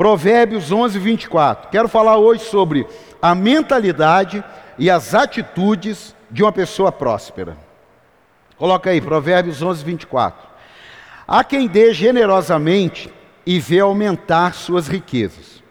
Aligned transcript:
Provérbios 0.00 0.72
11, 0.72 0.98
24. 0.98 1.68
Quero 1.68 1.86
falar 1.86 2.16
hoje 2.16 2.42
sobre 2.44 2.86
a 3.20 3.34
mentalidade 3.34 4.42
e 4.78 4.88
as 4.88 5.14
atitudes 5.14 6.16
de 6.30 6.42
uma 6.42 6.50
pessoa 6.50 6.90
próspera. 6.90 7.54
Coloca 8.56 8.88
aí, 8.88 8.98
Provérbios 8.98 9.60
11, 9.60 9.84
24. 9.84 10.48
Há 11.28 11.44
quem 11.44 11.68
dê 11.68 11.92
generosamente 11.92 13.12
e 13.44 13.60
vê 13.60 13.80
aumentar 13.80 14.54
suas 14.54 14.88
riquezas. 14.88 15.62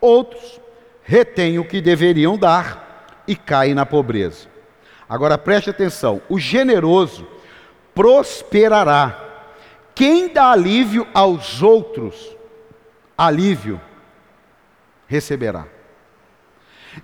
Outros 0.00 0.60
retêm 1.04 1.60
o 1.60 1.64
que 1.64 1.80
deveriam 1.80 2.36
dar 2.36 3.22
e 3.28 3.36
caem 3.36 3.74
na 3.74 3.86
pobreza. 3.86 4.48
Agora 5.08 5.38
preste 5.38 5.70
atenção: 5.70 6.20
o 6.28 6.36
generoso 6.36 7.24
prosperará. 7.94 9.24
Quem 9.94 10.32
dá 10.32 10.50
alívio 10.50 11.06
aos 11.14 11.62
outros, 11.62 12.36
alívio 13.18 13.80
receberá. 15.08 15.66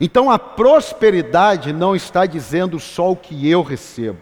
Então 0.00 0.30
a 0.30 0.38
prosperidade 0.38 1.72
não 1.72 1.96
está 1.96 2.24
dizendo 2.24 2.78
só 2.78 3.10
o 3.10 3.16
que 3.16 3.48
eu 3.50 3.62
recebo. 3.62 4.18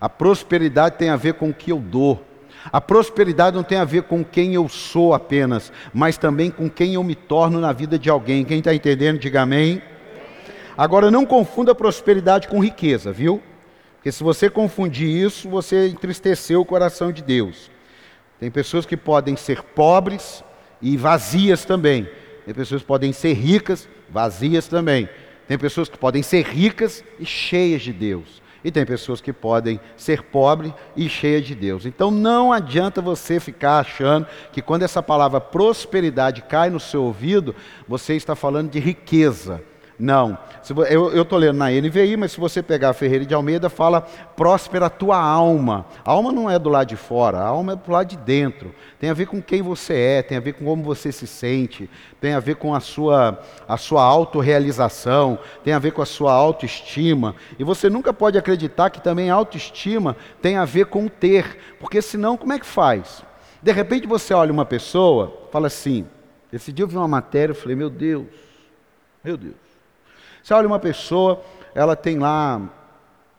A 0.00 0.08
prosperidade 0.08 0.96
tem 0.96 1.10
a 1.10 1.16
ver 1.16 1.34
com 1.34 1.50
o 1.50 1.54
que 1.54 1.70
eu 1.70 1.78
dou. 1.78 2.24
A 2.72 2.80
prosperidade 2.80 3.56
não 3.56 3.62
tem 3.62 3.78
a 3.78 3.84
ver 3.84 4.02
com 4.02 4.24
quem 4.24 4.54
eu 4.54 4.68
sou 4.68 5.14
apenas, 5.14 5.72
mas 5.94 6.18
também 6.18 6.50
com 6.50 6.68
quem 6.68 6.94
eu 6.94 7.04
me 7.04 7.14
torno 7.14 7.60
na 7.60 7.72
vida 7.72 7.98
de 7.98 8.10
alguém. 8.10 8.44
Quem 8.44 8.58
está 8.58 8.74
entendendo, 8.74 9.18
diga 9.18 9.42
amém. 9.42 9.80
Agora 10.76 11.10
não 11.10 11.24
confunda 11.24 11.74
prosperidade 11.74 12.48
com 12.48 12.62
riqueza, 12.62 13.12
viu? 13.12 13.42
Porque 13.96 14.12
se 14.12 14.22
você 14.22 14.48
confundir 14.48 15.08
isso, 15.08 15.48
você 15.48 15.88
entristeceu 15.88 16.60
o 16.60 16.64
coração 16.64 17.10
de 17.10 17.22
Deus. 17.22 17.70
Tem 18.38 18.50
pessoas 18.50 18.86
que 18.86 18.96
podem 18.96 19.36
ser 19.36 19.62
pobres 19.62 20.44
e 20.80 20.96
vazias 20.96 21.64
também. 21.64 22.08
Tem 22.44 22.54
pessoas 22.54 22.82
que 22.82 22.88
podem 22.88 23.12
ser 23.12 23.34
ricas, 23.34 23.88
vazias 24.08 24.68
também. 24.68 25.08
Tem 25.46 25.58
pessoas 25.58 25.88
que 25.88 25.98
podem 25.98 26.22
ser 26.22 26.44
ricas 26.44 27.04
e 27.18 27.26
cheias 27.26 27.82
de 27.82 27.92
Deus. 27.92 28.42
E 28.64 28.70
tem 28.70 28.84
pessoas 28.84 29.20
que 29.20 29.32
podem 29.32 29.80
ser 29.96 30.22
pobres 30.22 30.72
e 30.96 31.08
cheias 31.08 31.46
de 31.46 31.54
Deus. 31.54 31.86
Então 31.86 32.10
não 32.10 32.52
adianta 32.52 33.00
você 33.00 33.38
ficar 33.38 33.78
achando 33.78 34.26
que 34.52 34.60
quando 34.60 34.82
essa 34.82 35.02
palavra 35.02 35.40
prosperidade 35.40 36.42
cai 36.42 36.68
no 36.68 36.80
seu 36.80 37.04
ouvido, 37.04 37.54
você 37.86 38.14
está 38.14 38.34
falando 38.34 38.70
de 38.70 38.80
riqueza. 38.80 39.62
Não. 39.98 40.38
Eu 40.88 41.22
estou 41.22 41.36
lendo 41.36 41.56
na 41.56 41.70
NVI, 41.70 42.16
mas 42.16 42.30
se 42.30 42.38
você 42.38 42.62
pegar 42.62 42.90
a 42.90 42.92
Ferreira 42.92 43.26
de 43.26 43.34
Almeida, 43.34 43.68
fala 43.68 44.02
próspera 44.36 44.86
a 44.86 44.90
tua 44.90 45.20
alma. 45.20 45.86
A 46.04 46.12
alma 46.12 46.30
não 46.30 46.48
é 46.48 46.56
do 46.56 46.68
lado 46.68 46.86
de 46.86 46.94
fora, 46.94 47.38
a 47.38 47.46
alma 47.46 47.72
é 47.72 47.76
do 47.76 47.90
lado 47.90 48.06
de 48.06 48.16
dentro. 48.16 48.72
Tem 49.00 49.10
a 49.10 49.14
ver 49.14 49.26
com 49.26 49.42
quem 49.42 49.60
você 49.60 49.94
é, 49.94 50.22
tem 50.22 50.38
a 50.38 50.40
ver 50.40 50.52
com 50.52 50.64
como 50.64 50.84
você 50.84 51.10
se 51.10 51.26
sente, 51.26 51.90
tem 52.20 52.32
a 52.32 52.38
ver 52.38 52.56
com 52.56 52.74
a 52.74 52.80
sua, 52.80 53.40
a 53.66 53.76
sua 53.76 54.04
autorrealização, 54.04 55.36
tem 55.64 55.72
a 55.72 55.80
ver 55.80 55.90
com 55.90 56.02
a 56.02 56.06
sua 56.06 56.32
autoestima. 56.32 57.34
E 57.58 57.64
você 57.64 57.90
nunca 57.90 58.12
pode 58.12 58.38
acreditar 58.38 58.90
que 58.90 59.00
também 59.00 59.30
a 59.30 59.34
autoestima 59.34 60.16
tem 60.40 60.56
a 60.56 60.64
ver 60.64 60.86
com 60.86 61.08
ter, 61.08 61.58
porque 61.80 62.00
senão 62.00 62.36
como 62.36 62.52
é 62.52 62.58
que 62.58 62.66
faz? 62.66 63.24
De 63.60 63.72
repente 63.72 64.06
você 64.06 64.32
olha 64.32 64.52
uma 64.52 64.64
pessoa, 64.64 65.48
fala 65.50 65.66
assim, 65.66 66.06
esse 66.52 66.72
dia 66.72 66.84
eu 66.84 66.88
vi 66.88 66.96
uma 66.96 67.08
matéria, 67.08 67.50
eu 67.50 67.56
falei, 67.56 67.74
meu 67.74 67.90
Deus, 67.90 68.26
meu 69.24 69.36
Deus. 69.36 69.67
Você 70.42 70.54
olha 70.54 70.66
uma 70.66 70.78
pessoa, 70.78 71.42
ela 71.74 71.94
tem 71.94 72.18
lá 72.18 72.60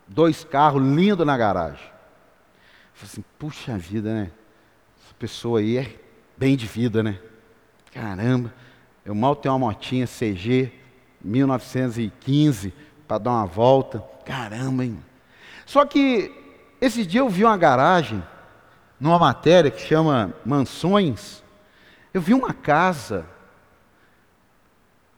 dois 0.08 0.44
carros 0.44 0.82
lindos 0.82 1.26
na 1.26 1.38
garagem. 1.38 1.90
Você 2.96 3.06
assim, 3.06 3.24
puxa 3.38 3.78
vida, 3.78 4.14
né? 4.14 4.32
Essa 5.04 5.14
pessoa 5.18 5.60
aí 5.60 5.78
é 5.78 5.96
bem 6.38 6.58
de 6.58 6.66
vida, 6.66 7.02
né? 7.02 7.20
Caramba, 7.94 8.54
eu 9.06 9.16
mal 9.16 9.36
tenho 9.36 9.54
uma 9.54 9.68
motinha 9.68 10.06
CG 10.06 10.72
1915 11.22 12.74
para 13.08 13.18
dar 13.18 13.32
uma 13.32 13.46
volta. 13.46 14.04
Caramba, 14.26 14.86
hein? 14.86 15.04
Só 15.66 15.86
que 15.86 16.32
esse 16.82 17.06
dia 17.06 17.22
eu 17.22 17.30
vi 17.30 17.44
uma 17.44 17.58
garagem, 17.58 18.24
numa 19.00 19.18
matéria 19.18 19.72
que 19.72 19.82
chama 19.82 20.34
Mansões. 20.46 21.44
Eu 22.14 22.22
vi 22.22 22.34
uma 22.34 22.54
casa 22.54 23.26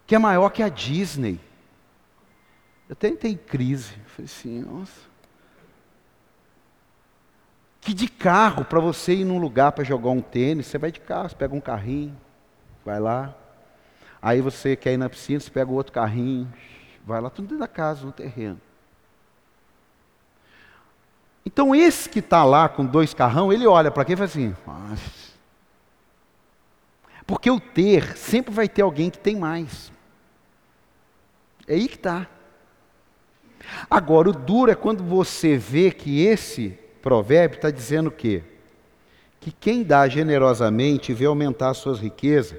que 0.05 0.15
é 0.15 0.19
maior 0.19 0.49
que 0.49 0.61
a 0.61 0.69
Disney. 0.69 1.39
Eu 2.91 3.29
em 3.29 3.37
crise. 3.37 3.93
Falei 4.07 4.25
assim, 4.25 4.59
nossa. 4.59 5.09
Que 7.79 7.93
de 7.93 8.09
carro 8.09 8.65
para 8.65 8.81
você 8.81 9.13
ir 9.13 9.23
num 9.23 9.39
lugar 9.39 9.71
para 9.71 9.85
jogar 9.85 10.09
um 10.09 10.21
tênis, 10.21 10.67
você 10.67 10.77
vai 10.77 10.91
de 10.91 10.99
carro, 10.99 11.29
você 11.29 11.35
pega 11.35 11.55
um 11.55 11.61
carrinho, 11.61 12.15
vai 12.83 12.99
lá. 12.99 13.33
Aí 14.21 14.41
você 14.41 14.75
quer 14.75 14.91
ir 14.91 14.97
na 14.97 15.09
piscina, 15.09 15.39
você 15.39 15.49
pega 15.49 15.71
outro 15.71 15.93
carrinho, 15.93 16.51
vai 17.05 17.21
lá, 17.21 17.29
tudo 17.29 17.45
dentro 17.45 17.59
da 17.59 17.67
casa, 17.67 18.05
no 18.05 18.11
terreno. 18.11 18.59
Então 21.45 21.73
esse 21.73 22.09
que 22.09 22.19
está 22.19 22.43
lá 22.43 22.67
com 22.67 22.85
dois 22.85 23.13
carrão, 23.13 23.53
ele 23.53 23.65
olha 23.65 23.89
para 23.89 24.03
quem 24.03 24.13
e 24.13 24.17
fala 24.17 24.29
assim, 24.29 24.55
Nossa. 24.67 25.31
porque 27.25 27.49
o 27.49 27.59
ter 27.59 28.17
sempre 28.17 28.53
vai 28.53 28.67
ter 28.67 28.81
alguém 28.81 29.09
que 29.09 29.17
tem 29.17 29.37
mais. 29.37 29.91
É 31.65 31.75
aí 31.75 31.87
que 31.87 31.95
está. 31.95 32.27
Agora, 33.89 34.29
o 34.29 34.33
duro 34.33 34.71
é 34.71 34.75
quando 34.75 35.03
você 35.03 35.57
vê 35.57 35.91
que 35.91 36.25
esse 36.25 36.77
provérbio 37.01 37.55
está 37.57 37.71
dizendo 37.71 38.07
o 38.07 38.11
quê? 38.11 38.43
Que 39.39 39.51
quem 39.51 39.83
dá 39.83 40.07
generosamente 40.07 41.13
vê 41.13 41.25
aumentar 41.25 41.73
suas 41.73 41.99
riquezas, 41.99 42.57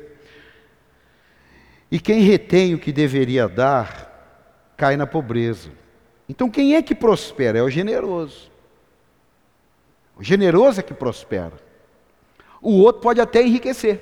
e 1.90 2.00
quem 2.00 2.22
retém 2.22 2.74
o 2.74 2.78
que 2.78 2.90
deveria 2.90 3.46
dar, 3.46 4.74
cai 4.76 4.96
na 4.96 5.06
pobreza. 5.06 5.70
Então, 6.28 6.48
quem 6.48 6.74
é 6.74 6.82
que 6.82 6.94
prospera? 6.94 7.58
É 7.58 7.62
o 7.62 7.68
generoso. 7.68 8.50
O 10.16 10.22
generoso 10.22 10.80
é 10.80 10.82
que 10.82 10.94
prospera. 10.94 11.52
O 12.62 12.78
outro 12.78 13.02
pode 13.02 13.20
até 13.20 13.42
enriquecer, 13.42 14.00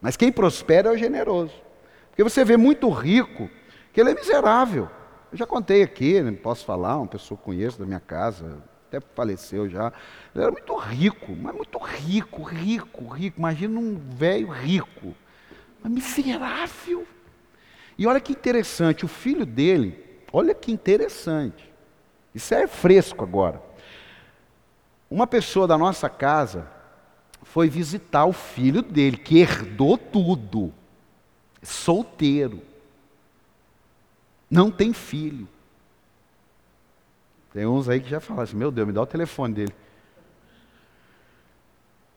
mas 0.00 0.16
quem 0.16 0.30
prospera 0.30 0.90
é 0.90 0.92
o 0.92 0.96
generoso. 0.96 1.54
Porque 2.10 2.22
você 2.22 2.44
vê 2.44 2.56
muito 2.56 2.88
rico 2.90 3.50
que 3.92 4.00
ele 4.00 4.10
é 4.10 4.14
miserável. 4.14 4.88
Eu 5.32 5.38
já 5.38 5.46
contei 5.46 5.82
aqui, 5.82 6.20
não 6.20 6.34
posso 6.34 6.64
falar, 6.64 6.96
uma 6.96 7.06
pessoa 7.06 7.38
que 7.38 7.44
conheço 7.44 7.78
da 7.78 7.86
minha 7.86 8.00
casa, 8.00 8.58
até 8.88 9.00
faleceu 9.14 9.68
já. 9.68 9.92
Ele 10.34 10.42
era 10.42 10.50
muito 10.50 10.74
rico, 10.76 11.36
mas 11.36 11.54
muito 11.54 11.78
rico, 11.78 12.42
rico, 12.42 13.06
rico. 13.06 13.38
Imagina 13.38 13.78
um 13.78 13.96
velho 13.96 14.48
rico, 14.48 15.14
mas 15.80 15.92
miserável. 15.92 17.06
E 17.96 18.06
olha 18.08 18.20
que 18.20 18.32
interessante, 18.32 19.04
o 19.04 19.08
filho 19.08 19.46
dele, 19.46 20.04
olha 20.32 20.52
que 20.52 20.72
interessante. 20.72 21.72
Isso 22.34 22.52
é 22.52 22.66
fresco 22.66 23.22
agora. 23.22 23.62
Uma 25.08 25.28
pessoa 25.28 25.66
da 25.66 25.78
nossa 25.78 26.08
casa 26.08 26.68
foi 27.44 27.68
visitar 27.68 28.24
o 28.24 28.32
filho 28.32 28.82
dele, 28.82 29.16
que 29.16 29.38
herdou 29.38 29.96
tudo, 29.96 30.74
solteiro 31.62 32.69
não 34.50 34.70
tem 34.70 34.92
filho. 34.92 35.46
Tem 37.52 37.66
uns 37.66 37.88
aí 37.88 38.00
que 38.00 38.08
já 38.08 38.20
falam 38.20 38.42
assim: 38.42 38.56
meu 38.56 38.70
Deus, 38.70 38.86
me 38.86 38.92
dá 38.92 39.02
o 39.02 39.06
telefone 39.06 39.54
dele. 39.54 39.74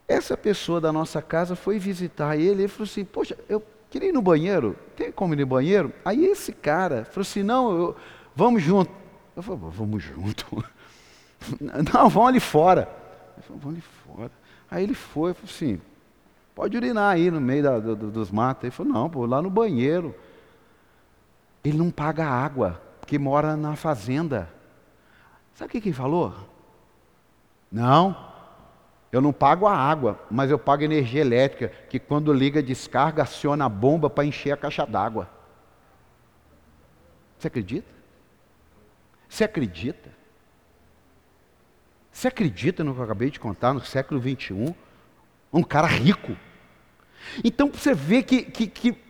Essa 0.08 0.36
pessoa 0.36 0.82
da 0.82 0.92
nossa 0.92 1.22
casa 1.22 1.56
foi 1.56 1.80
visitar 1.80 2.38
ele 2.38 2.64
e 2.64 2.68
falou 2.68 2.86
assim: 2.86 3.06
Poxa, 3.06 3.38
eu 3.48 3.64
queria 3.90 4.10
ir 4.10 4.12
no 4.12 4.22
banheiro, 4.22 4.76
tem 4.96 5.12
como 5.12 5.34
ir 5.34 5.38
no 5.38 5.46
banheiro? 5.46 5.94
Aí 6.04 6.26
esse 6.26 6.52
cara 6.52 7.06
falou 7.06 7.22
assim: 7.22 7.44
Não, 7.44 7.76
eu, 7.76 7.96
vamos 8.36 8.62
junto. 8.62 8.92
Eu 9.36 9.42
falei: 9.42 9.62
Vamos 9.72 10.04
junto. 10.04 10.46
Não, 11.60 12.10
vamos 12.10 12.30
ali 12.30 12.40
fora. 12.40 12.90
Eu 13.38 13.44
falei: 13.44 13.62
Vamos 13.62 13.78
ali 13.78 13.84
fora. 14.06 14.32
Aí 14.70 14.84
ele 14.84 14.94
foi, 14.94 15.34
falou 15.34 15.50
assim: 15.50 15.82
Pode 16.54 16.78
urinar 16.78 17.14
aí 17.14 17.32
no 17.32 17.42
meio 17.42 17.64
da, 17.64 17.80
do, 17.80 17.96
dos 17.96 18.30
matos. 18.30 18.66
Ele 18.66 18.72
falou: 18.72 18.94
Não, 18.94 19.10
pô, 19.10 19.26
lá 19.26 19.42
no 19.42 19.50
banheiro. 19.50 20.14
Ele 21.64 21.78
não 21.78 21.90
paga 21.90 22.26
água, 22.26 22.82
porque 23.00 23.18
mora 23.18 23.56
na 23.56 23.76
fazenda. 23.76 24.50
Sabe 25.56 25.70
o 25.78 25.82
que, 25.82 25.90
ele 25.90 25.96
falou? 25.96 26.34
Não, 27.72 28.16
eu 29.12 29.22
não 29.22 29.32
pago 29.32 29.68
a 29.68 29.76
água, 29.76 30.20
mas 30.30 30.50
eu 30.50 30.60
pago 30.60 30.84
energia 30.84 31.22
elétrica, 31.22 31.70
que 31.90 32.00
quando 32.00 32.34
liga 32.34 32.62
descarga, 32.62 33.24
aciona 33.24 33.66
a 33.66 33.70
bomba 33.70 34.10
para 34.10 34.26
encher 34.26 34.52
a 34.52 34.58
caixa 34.58 34.86
d'água. 34.86 35.30
Você 37.38 37.48
acredita? 37.48 37.92
Você 39.30 39.44
acredita? 39.44 40.10
Você 42.12 42.28
acredita 42.28 42.84
no 42.84 42.94
que 42.94 43.00
eu 43.00 43.04
acabei 43.04 43.30
de 43.32 43.40
contar, 43.40 43.74
no 43.74 43.82
século 43.82 44.20
21? 44.20 44.74
Um 45.52 45.64
cara 45.64 45.88
rico. 45.88 46.36
Então 47.44 47.70
você 47.72 47.94
vê 47.94 48.22
que, 48.22 48.44
que, 48.44 48.68
que 48.68 49.03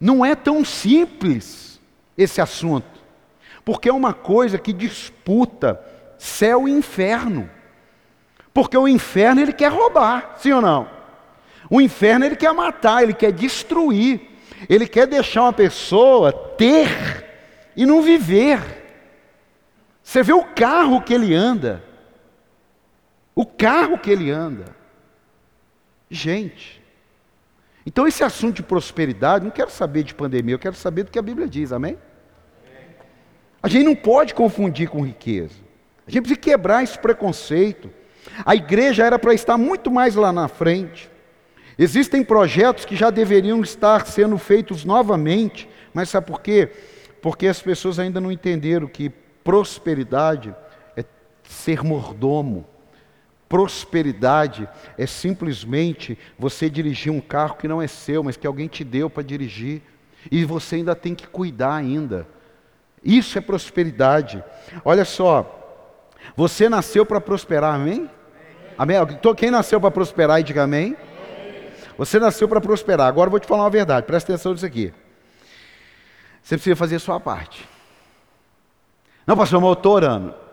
não 0.00 0.24
é 0.24 0.34
tão 0.34 0.64
simples 0.64 1.78
esse 2.16 2.40
assunto, 2.40 2.86
porque 3.64 3.88
é 3.88 3.92
uma 3.92 4.14
coisa 4.14 4.58
que 4.58 4.72
disputa 4.72 5.80
céu 6.18 6.66
e 6.66 6.72
inferno. 6.72 7.50
Porque 8.52 8.76
o 8.76 8.88
inferno 8.88 9.40
ele 9.40 9.52
quer 9.52 9.70
roubar, 9.70 10.36
sim 10.38 10.52
ou 10.52 10.60
não? 10.60 10.88
O 11.68 11.80
inferno 11.80 12.24
ele 12.24 12.36
quer 12.36 12.52
matar, 12.52 13.02
ele 13.02 13.14
quer 13.14 13.32
destruir, 13.32 14.20
ele 14.68 14.88
quer 14.88 15.06
deixar 15.06 15.42
uma 15.42 15.52
pessoa 15.52 16.32
ter 16.32 17.28
e 17.76 17.86
não 17.86 18.02
viver. 18.02 18.60
Você 20.02 20.22
vê 20.22 20.32
o 20.32 20.42
carro 20.42 21.00
que 21.00 21.14
ele 21.14 21.34
anda, 21.34 21.84
o 23.34 23.46
carro 23.46 23.98
que 23.98 24.10
ele 24.10 24.30
anda. 24.30 24.74
Gente, 26.10 26.79
então 27.86 28.06
esse 28.06 28.22
assunto 28.22 28.56
de 28.56 28.62
prosperidade, 28.62 29.44
não 29.44 29.50
quero 29.50 29.70
saber 29.70 30.02
de 30.02 30.14
pandemia, 30.14 30.54
eu 30.54 30.58
quero 30.58 30.76
saber 30.76 31.04
do 31.04 31.10
que 31.10 31.18
a 31.18 31.22
Bíblia 31.22 31.48
diz, 31.48 31.72
amém? 31.72 31.96
A 33.62 33.68
gente 33.68 33.84
não 33.84 33.94
pode 33.94 34.34
confundir 34.34 34.88
com 34.88 35.04
riqueza. 35.04 35.54
A 36.06 36.10
gente 36.10 36.22
precisa 36.22 36.40
quebrar 36.40 36.82
esse 36.82 36.98
preconceito. 36.98 37.90
A 38.44 38.54
igreja 38.54 39.04
era 39.04 39.18
para 39.18 39.34
estar 39.34 39.58
muito 39.58 39.90
mais 39.90 40.14
lá 40.14 40.32
na 40.32 40.48
frente. 40.48 41.10
Existem 41.78 42.22
projetos 42.22 42.84
que 42.84 42.96
já 42.96 43.10
deveriam 43.10 43.62
estar 43.62 44.06
sendo 44.06 44.36
feitos 44.36 44.84
novamente, 44.84 45.68
mas 45.94 46.08
sabe 46.08 46.26
por 46.26 46.40
quê? 46.40 46.70
Porque 47.22 47.46
as 47.46 47.60
pessoas 47.60 47.98
ainda 47.98 48.20
não 48.20 48.32
entenderam 48.32 48.86
que 48.86 49.10
prosperidade 49.42 50.54
é 50.96 51.04
ser 51.42 51.82
mordomo. 51.82 52.66
Prosperidade 53.50 54.68
é 54.96 55.06
simplesmente 55.06 56.16
você 56.38 56.70
dirigir 56.70 57.10
um 57.10 57.20
carro 57.20 57.56
que 57.56 57.66
não 57.66 57.82
é 57.82 57.88
seu, 57.88 58.22
mas 58.22 58.36
que 58.36 58.46
alguém 58.46 58.68
te 58.68 58.84
deu 58.84 59.10
para 59.10 59.24
dirigir. 59.24 59.82
E 60.30 60.44
você 60.44 60.76
ainda 60.76 60.94
tem 60.94 61.16
que 61.16 61.26
cuidar 61.26 61.74
ainda. 61.74 62.28
Isso 63.02 63.36
é 63.36 63.40
prosperidade. 63.40 64.40
Olha 64.84 65.04
só, 65.04 65.82
você 66.36 66.68
nasceu 66.68 67.04
para 67.04 67.20
prosperar, 67.20 67.74
amém? 67.74 68.08
Amém? 68.78 68.96
Quem 69.36 69.50
nasceu 69.50 69.80
para 69.80 69.90
prosperar 69.90 70.38
e 70.38 70.44
diga 70.44 70.62
amém? 70.62 70.96
Você 71.98 72.20
nasceu 72.20 72.48
para 72.48 72.60
prosperar. 72.60 73.08
Agora 73.08 73.26
eu 73.26 73.32
vou 73.32 73.40
te 73.40 73.48
falar 73.48 73.64
uma 73.64 73.70
verdade, 73.70 74.06
presta 74.06 74.32
atenção 74.32 74.52
nisso 74.52 74.64
aqui. 74.64 74.94
Você 76.40 76.54
precisa 76.54 76.76
fazer 76.76 76.94
a 76.94 77.00
sua 77.00 77.18
parte. 77.18 77.68
Não, 79.26 79.36
pastor, 79.36 79.60
mas 79.60 79.70
eu 79.70 79.72
estou 79.72 79.92
orando. 79.92 80.49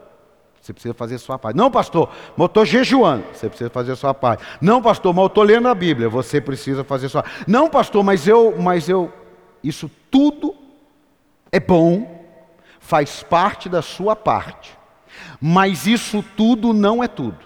Você 0.68 0.74
precisa 0.74 0.94
fazer 0.94 1.16
a 1.16 1.20
sua 1.20 1.40
parte. 1.40 1.56
Não, 1.56 1.72
pastor, 1.72 2.10
mas 2.32 2.40
eu 2.40 2.46
estou 2.46 2.66
jejuando. 2.66 3.24
Você 3.34 3.48
precisa 3.48 3.70
fazer 3.70 3.94
a 3.94 3.96
sua 3.96 4.14
parte. 4.14 4.44
Não, 4.60 4.82
pastor, 4.82 5.14
mas 5.14 5.24
eu 5.24 5.28
estou 5.28 5.44
lendo 5.44 5.66
a 5.70 5.74
Bíblia. 5.74 6.10
Você 6.10 6.42
precisa 6.42 6.84
fazer 6.84 7.06
a 7.06 7.10
sua 7.10 7.24
parte. 7.24 7.50
Não, 7.50 7.70
pastor, 7.70 8.04
mas 8.04 8.28
eu, 8.28 8.54
mas 8.60 8.90
eu. 8.90 9.12
Isso 9.64 9.90
tudo 10.12 10.54
é 11.54 11.60
bom, 11.60 12.22
faz 12.82 13.24
parte 13.24 13.70
da 13.70 13.82
sua 13.82 14.14
parte. 14.14 14.78
Mas 15.40 15.88
isso 15.88 16.22
tudo 16.36 16.74
não 16.74 17.02
é 17.02 17.08
tudo. 17.08 17.38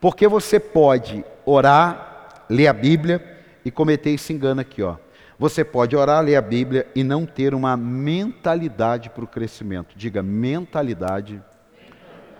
Porque 0.00 0.26
você 0.26 0.58
pode 0.58 1.22
orar, 1.44 2.44
ler 2.48 2.68
a 2.68 2.72
Bíblia 2.72 3.22
e 3.66 3.70
cometer 3.70 4.12
esse 4.12 4.32
engano 4.32 4.62
aqui, 4.62 4.82
ó. 4.82 4.96
Você 5.38 5.62
pode 5.62 5.94
orar, 5.94 6.24
ler 6.24 6.36
a 6.36 6.40
Bíblia 6.40 6.86
e 6.94 7.04
não 7.04 7.26
ter 7.26 7.52
uma 7.52 7.76
mentalidade 7.76 9.10
para 9.10 9.24
o 9.24 9.28
crescimento. 9.28 9.94
Diga 9.94 10.22
mentalidade 10.22 11.42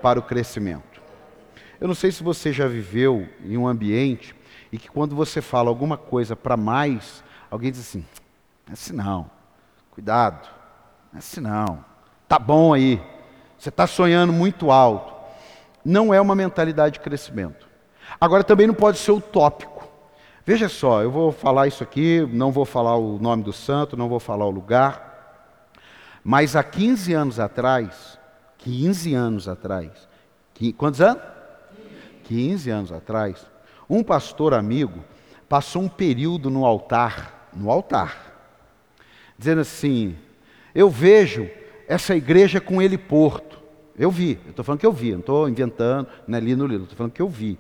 para 0.02 0.18
o 0.18 0.22
crescimento. 0.22 1.00
Eu 1.80 1.88
não 1.88 1.94
sei 1.94 2.10
se 2.10 2.22
você 2.22 2.52
já 2.52 2.66
viveu 2.66 3.28
em 3.44 3.56
um 3.56 3.66
ambiente 3.66 4.34
e 4.72 4.78
que 4.78 4.88
quando 4.88 5.14
você 5.14 5.42
fala 5.42 5.68
alguma 5.68 5.96
coisa 5.96 6.34
para 6.34 6.56
mais, 6.56 7.22
alguém 7.50 7.70
diz 7.70 7.80
assim: 7.80 8.04
é 8.68 8.72
assim 8.72 8.92
não, 8.92 9.30
cuidado, 9.90 10.48
é 11.14 11.18
assim 11.18 11.40
não, 11.40 11.84
tá 12.26 12.38
bom 12.38 12.72
aí, 12.72 13.00
você 13.58 13.68
está 13.68 13.86
sonhando 13.86 14.32
muito 14.32 14.70
alto. 14.70 15.14
Não 15.84 16.12
é 16.12 16.20
uma 16.20 16.34
mentalidade 16.34 16.94
de 16.94 17.00
crescimento. 17.00 17.68
Agora 18.20 18.42
também 18.42 18.66
não 18.66 18.74
pode 18.74 18.98
ser 18.98 19.12
utópico. 19.12 19.86
Veja 20.44 20.68
só, 20.68 21.02
eu 21.02 21.10
vou 21.10 21.32
falar 21.32 21.66
isso 21.66 21.82
aqui, 21.82 22.26
não 22.32 22.52
vou 22.52 22.64
falar 22.64 22.96
o 22.96 23.18
nome 23.18 23.42
do 23.42 23.52
santo, 23.52 23.96
não 23.96 24.08
vou 24.08 24.20
falar 24.20 24.46
o 24.46 24.50
lugar, 24.50 25.06
mas 26.22 26.56
há 26.56 26.62
15 26.62 27.12
anos 27.12 27.40
atrás, 27.40 28.18
15 28.66 29.14
anos 29.14 29.46
atrás. 29.46 29.92
Quantos 30.76 31.00
anos? 31.00 31.22
15 32.24 32.68
anos 32.68 32.90
atrás. 32.90 33.46
Um 33.88 34.02
pastor 34.02 34.52
amigo 34.52 35.04
passou 35.48 35.82
um 35.82 35.88
período 35.88 36.50
no 36.50 36.66
altar, 36.66 37.48
no 37.54 37.70
altar, 37.70 38.34
dizendo 39.38 39.60
assim: 39.60 40.16
Eu 40.74 40.90
vejo 40.90 41.48
essa 41.86 42.16
igreja 42.16 42.60
com 42.60 42.82
ele 42.82 42.98
porto. 42.98 43.56
Eu 43.96 44.10
vi, 44.10 44.36
eu 44.44 44.50
estou 44.50 44.64
falando 44.64 44.80
que 44.80 44.86
eu 44.86 44.92
vi, 44.92 45.12
não 45.12 45.20
estou 45.20 45.48
inventando, 45.48 46.08
não 46.26 46.36
é 46.36 46.40
ali 46.40 46.56
no 46.56 46.66
livro, 46.66 46.82
estou 46.82 46.96
falando 46.96 47.12
que 47.12 47.22
eu 47.22 47.28
vi. 47.28 47.56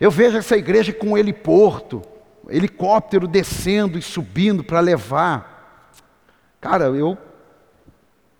Eu 0.00 0.10
vejo 0.10 0.36
essa 0.36 0.56
igreja 0.56 0.92
com 0.92 1.16
ele 1.16 1.32
porto, 1.32 2.02
helicóptero 2.48 3.28
descendo 3.28 3.96
e 3.96 4.02
subindo 4.02 4.64
para 4.64 4.80
levar. 4.80 5.86
Cara, 6.60 6.86
eu 6.86 7.16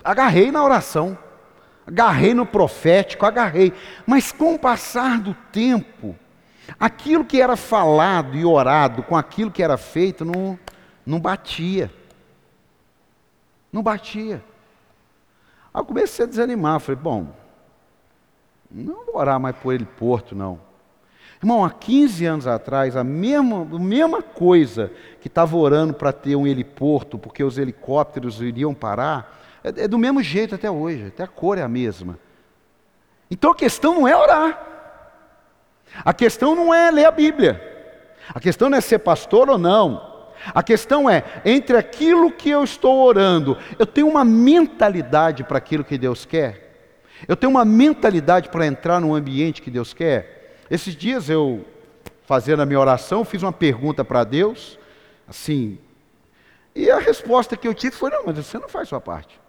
agarrei 0.03 0.51
na 0.51 0.63
oração 0.65 1.17
agarrei 1.87 2.35
no 2.35 2.47
profético, 2.47 3.27
agarrei. 3.27 3.73
Mas 4.07 4.33
com 4.33 4.55
o 4.55 4.59
passar 4.59 5.21
do 5.21 5.35
tempo, 5.53 6.17
aquilo 6.79 7.25
que 7.25 7.41
era 7.41 7.57
falado 7.57 8.37
e 8.37 8.45
orado 8.45 9.03
com 9.03 9.17
aquilo 9.17 9.51
que 9.51 9.63
era 9.63 9.77
feito 9.77 10.25
não, 10.25 10.59
não 11.05 11.21
batia. 11.21 11.91
Não 13.73 13.83
batia. 13.83 14.43
Aí 15.73 15.81
eu 15.81 15.85
comecei 15.85 16.25
a 16.25 16.29
desanimar. 16.29 16.81
Falei, 16.81 17.01
bom, 17.01 17.29
não 18.71 19.07
vou 19.07 19.17
orar 19.17 19.39
mais 19.39 19.57
por 19.57 19.75
ele 19.75 19.85
porto, 19.85 20.35
não. 20.35 20.61
Irmão, 21.43 21.65
há 21.65 21.71
15 21.71 22.25
anos 22.25 22.47
atrás, 22.47 22.97
a 22.97 23.05
mesma, 23.05 23.63
a 23.63 23.79
mesma 23.79 24.23
coisa 24.23 24.91
que 25.21 25.29
estava 25.29 25.57
orando 25.57 25.93
para 25.93 26.13
ter 26.13 26.37
um 26.37 26.47
heliporto, 26.47 27.19
porque 27.19 27.45
os 27.45 27.59
helicópteros 27.59 28.41
iriam 28.41 28.73
parar, 28.73 29.44
é, 29.65 29.85
é 29.85 29.89
do 29.89 29.99
mesmo 29.99 30.23
jeito 30.23 30.55
até 30.55 30.71
hoje, 30.71 31.07
até 31.07 31.25
a 31.25 31.27
cor 31.27 31.57
é 31.57 31.63
a 31.63 31.69
mesma. 31.69 32.19
Então 33.31 33.51
a 33.51 33.57
questão 33.57 33.95
não 33.95 34.07
é 34.07 34.15
orar. 34.15 34.63
A 36.05 36.13
questão 36.13 36.55
não 36.55 36.73
é 36.73 36.91
ler 36.91 37.07
a 37.07 37.11
Bíblia. 37.11 37.61
A 38.29 38.39
questão 38.39 38.69
não 38.69 38.77
é 38.77 38.81
ser 38.81 38.99
pastor 38.99 39.49
ou 39.49 39.59
não. 39.59 40.13
A 40.55 40.63
questão 40.63 41.09
é, 41.09 41.25
entre 41.45 41.77
aquilo 41.77 42.31
que 42.31 42.51
eu 42.51 42.63
estou 42.63 43.03
orando, 43.05 43.57
eu 43.79 43.87
tenho 43.87 44.07
uma 44.09 44.25
mentalidade 44.25 45.43
para 45.43 45.57
aquilo 45.57 45.83
que 45.83 45.97
Deus 45.97 46.27
quer? 46.27 46.63
Eu 47.27 47.35
tenho 47.35 47.51
uma 47.51 47.65
mentalidade 47.65 48.51
para 48.51 48.67
entrar 48.67 49.01
no 49.01 49.15
ambiente 49.15 49.63
que 49.63 49.71
Deus 49.71 49.95
quer? 49.95 50.61
Esses 50.71 50.95
dias 50.95 51.31
eu, 51.31 51.65
fazendo 52.25 52.61
a 52.61 52.67
minha 52.67 52.81
oração, 52.81 53.25
fiz 53.25 53.43
uma 53.43 53.53
pergunta 53.53 54.05
para 54.05 54.25
Deus, 54.25 54.79
assim, 55.27 55.79
e 56.75 56.91
a 56.91 56.99
resposta 56.99 57.57
que 57.57 57.69
eu 57.69 57.73
tive 57.73 57.95
foi: 57.95 58.11
não, 58.11 58.25
mas 58.27 58.37
você 58.37 58.59
não 58.59 58.69
faz 58.69 58.89
sua 58.89 59.01
parte. 59.01 59.41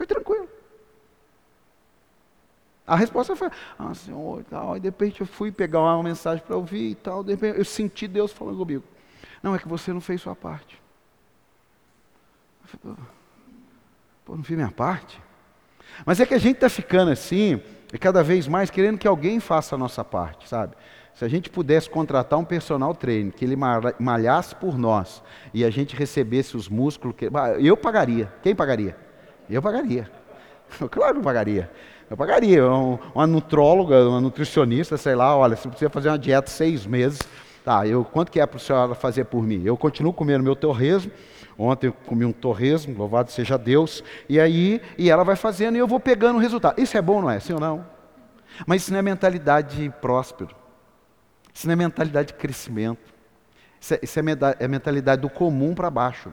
Foi 0.00 0.06
tranquilo. 0.06 0.48
A 2.86 2.96
resposta 2.96 3.36
foi, 3.36 3.50
ah, 3.78 3.92
Senhor, 3.92 4.40
e 4.40 4.44
tal. 4.44 4.74
E 4.78 4.80
de 4.80 4.88
repente 4.88 5.20
eu 5.20 5.26
fui 5.26 5.52
pegar 5.52 5.80
uma 5.80 6.02
mensagem 6.02 6.42
para 6.42 6.56
ouvir 6.56 6.92
e 6.92 6.94
tal. 6.94 7.22
De 7.22 7.32
repente 7.32 7.58
eu 7.58 7.64
senti 7.66 8.08
Deus 8.08 8.32
falando 8.32 8.56
comigo. 8.56 8.82
Não, 9.42 9.54
é 9.54 9.58
que 9.58 9.68
você 9.68 9.92
não 9.92 10.00
fez 10.00 10.22
sua 10.22 10.34
parte. 10.34 10.80
Pô, 14.24 14.34
não 14.34 14.42
fiz 14.42 14.56
minha 14.56 14.70
parte. 14.70 15.20
Mas 16.06 16.18
é 16.18 16.24
que 16.24 16.32
a 16.32 16.38
gente 16.38 16.54
está 16.54 16.70
ficando 16.70 17.10
assim, 17.10 17.60
e 17.92 17.98
cada 17.98 18.22
vez 18.22 18.48
mais 18.48 18.70
querendo 18.70 18.96
que 18.96 19.06
alguém 19.06 19.38
faça 19.38 19.74
a 19.74 19.78
nossa 19.78 20.02
parte, 20.02 20.48
sabe? 20.48 20.76
Se 21.12 21.26
a 21.26 21.28
gente 21.28 21.50
pudesse 21.50 21.90
contratar 21.90 22.38
um 22.38 22.44
personal 22.46 22.94
trainer, 22.94 23.34
que 23.34 23.44
ele 23.44 23.56
malhasse 23.98 24.54
por 24.54 24.78
nós, 24.78 25.22
e 25.52 25.62
a 25.62 25.68
gente 25.68 25.94
recebesse 25.94 26.56
os 26.56 26.70
músculos, 26.70 27.14
que... 27.14 27.28
eu 27.58 27.76
pagaria. 27.76 28.32
Quem 28.42 28.54
pagaria? 28.54 29.09
Eu 29.50 29.62
pagaria. 29.62 30.10
Claro 30.88 31.14
que 31.14 31.18
eu 31.18 31.24
pagaria. 31.24 31.70
Eu 32.08 32.16
pagaria. 32.16 32.64
Um, 32.64 32.96
uma 33.12 33.26
nutróloga, 33.26 34.08
uma 34.08 34.20
nutricionista, 34.20 34.96
sei 34.96 35.16
lá, 35.16 35.36
olha, 35.36 35.56
você 35.56 35.68
precisa 35.68 35.90
fazer 35.90 36.08
uma 36.08 36.18
dieta 36.18 36.48
seis 36.48 36.86
meses. 36.86 37.20
Tá, 37.64 37.86
eu, 37.86 38.04
quanto 38.04 38.32
que 38.32 38.40
é 38.40 38.46
para 38.46 38.56
a 38.56 38.60
senhora 38.60 38.94
fazer 38.94 39.24
por 39.24 39.42
mim? 39.42 39.62
Eu 39.64 39.76
continuo 39.76 40.12
comendo 40.12 40.44
meu 40.44 40.56
torresmo. 40.56 41.10
Ontem 41.58 41.88
eu 41.88 41.92
comi 41.92 42.24
um 42.24 42.32
torresmo, 42.32 42.96
louvado 42.96 43.30
seja 43.30 43.58
Deus. 43.58 44.02
E 44.28 44.40
aí, 44.40 44.80
e 44.96 45.10
ela 45.10 45.22
vai 45.24 45.36
fazendo 45.36 45.76
e 45.76 45.78
eu 45.78 45.86
vou 45.86 46.00
pegando 46.00 46.36
o 46.36 46.40
resultado. 46.40 46.80
Isso 46.80 46.96
é 46.96 47.02
bom, 47.02 47.20
não 47.20 47.30
é? 47.30 47.38
Sim 47.38 47.54
ou 47.54 47.60
não? 47.60 47.84
Mas 48.66 48.82
isso 48.82 48.92
não 48.92 48.98
é 48.98 49.02
mentalidade 49.02 49.92
próspero. 50.00 50.54
Isso 51.52 51.66
não 51.66 51.72
é 51.74 51.76
mentalidade 51.76 52.28
de 52.28 52.34
crescimento. 52.34 53.12
Isso 53.78 53.94
é, 53.94 53.98
isso 54.02 54.18
é, 54.18 54.22
é 54.58 54.68
mentalidade 54.68 55.20
do 55.22 55.28
comum 55.28 55.74
para 55.74 55.90
baixo. 55.90 56.30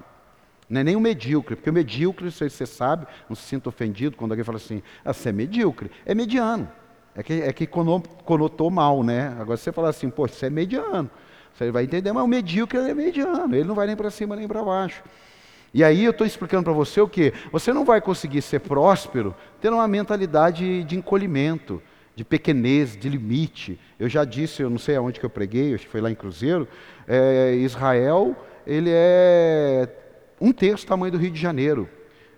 Não 0.70 0.82
é 0.82 0.84
nem 0.84 0.96
o 0.96 1.00
medíocre, 1.00 1.56
porque 1.56 1.70
o 1.70 1.74
medíocre, 1.74 2.30
você, 2.30 2.50
você 2.50 2.66
sabe, 2.66 3.08
não 3.30 3.36
se 3.36 3.44
sinta 3.44 3.70
ofendido 3.70 4.18
quando 4.18 4.32
alguém 4.32 4.44
fala 4.44 4.58
assim, 4.58 4.84
ah, 5.04 5.14
você 5.14 5.30
é 5.30 5.32
medíocre. 5.32 5.90
É 6.06 6.14
mediano. 6.14 6.70
É 7.16 7.24
que, 7.24 7.34
é 7.34 7.54
que 7.54 7.66
conotou 7.66 8.70
mal, 8.70 9.02
né? 9.04 9.36
Agora 9.40 9.58
você 9.58 9.72
fala 9.72 9.90
assim, 9.90 10.10
pô, 10.10 10.28
você 10.28 10.48
é 10.48 10.50
mediano. 10.50 11.10
Você 11.54 11.72
vai 11.72 11.86
entender, 11.86 12.12
mas 12.12 12.24
o 12.24 12.28
medíocre 12.28 12.78
é 12.78 12.94
mediano, 12.94 13.56
ele 13.56 13.64
não 13.64 13.74
vai 13.74 13.88
nem 13.88 13.96
para 13.96 14.12
cima 14.12 14.36
nem 14.36 14.48
para 14.48 14.62
baixo. 14.62 15.02
E 15.74 15.84
aí 15.84 16.04
eu 16.04 16.12
estou 16.12 16.28
explicando 16.28 16.64
para 16.64 16.74
você 16.74 17.02
o 17.02 17.08
que? 17.08 17.34
Você 17.52 17.74
não 17.74 17.84
vai 17.84 18.00
conseguir 18.00 18.42
ser 18.42 18.60
próspero 18.60 19.36
tendo 19.60 19.76
uma 19.76 19.88
mentalidade 19.88 20.84
de 20.84 20.96
encolhimento, 20.96 21.82
de 22.16 22.24
pequenez, 22.24 22.96
de 22.96 23.10
limite. 23.10 23.80
Eu 24.00 24.08
já 24.08 24.24
disse, 24.24 24.62
eu 24.62 24.70
não 24.70 24.78
sei 24.78 24.96
aonde 24.96 25.20
que 25.20 25.26
eu 25.26 25.30
preguei, 25.30 25.74
acho 25.74 25.86
que 25.86 25.92
foi 25.92 26.02
lá 26.02 26.12
em 26.12 26.16
Cruzeiro, 26.16 26.68
é, 27.08 27.56
Israel, 27.56 28.36
ele 28.66 28.92
é 28.92 29.90
um 30.40 30.52
terço 30.52 30.86
do 30.86 30.90
tamanho 30.90 31.12
do 31.12 31.18
Rio 31.18 31.32
de 31.32 31.40
Janeiro. 31.40 31.90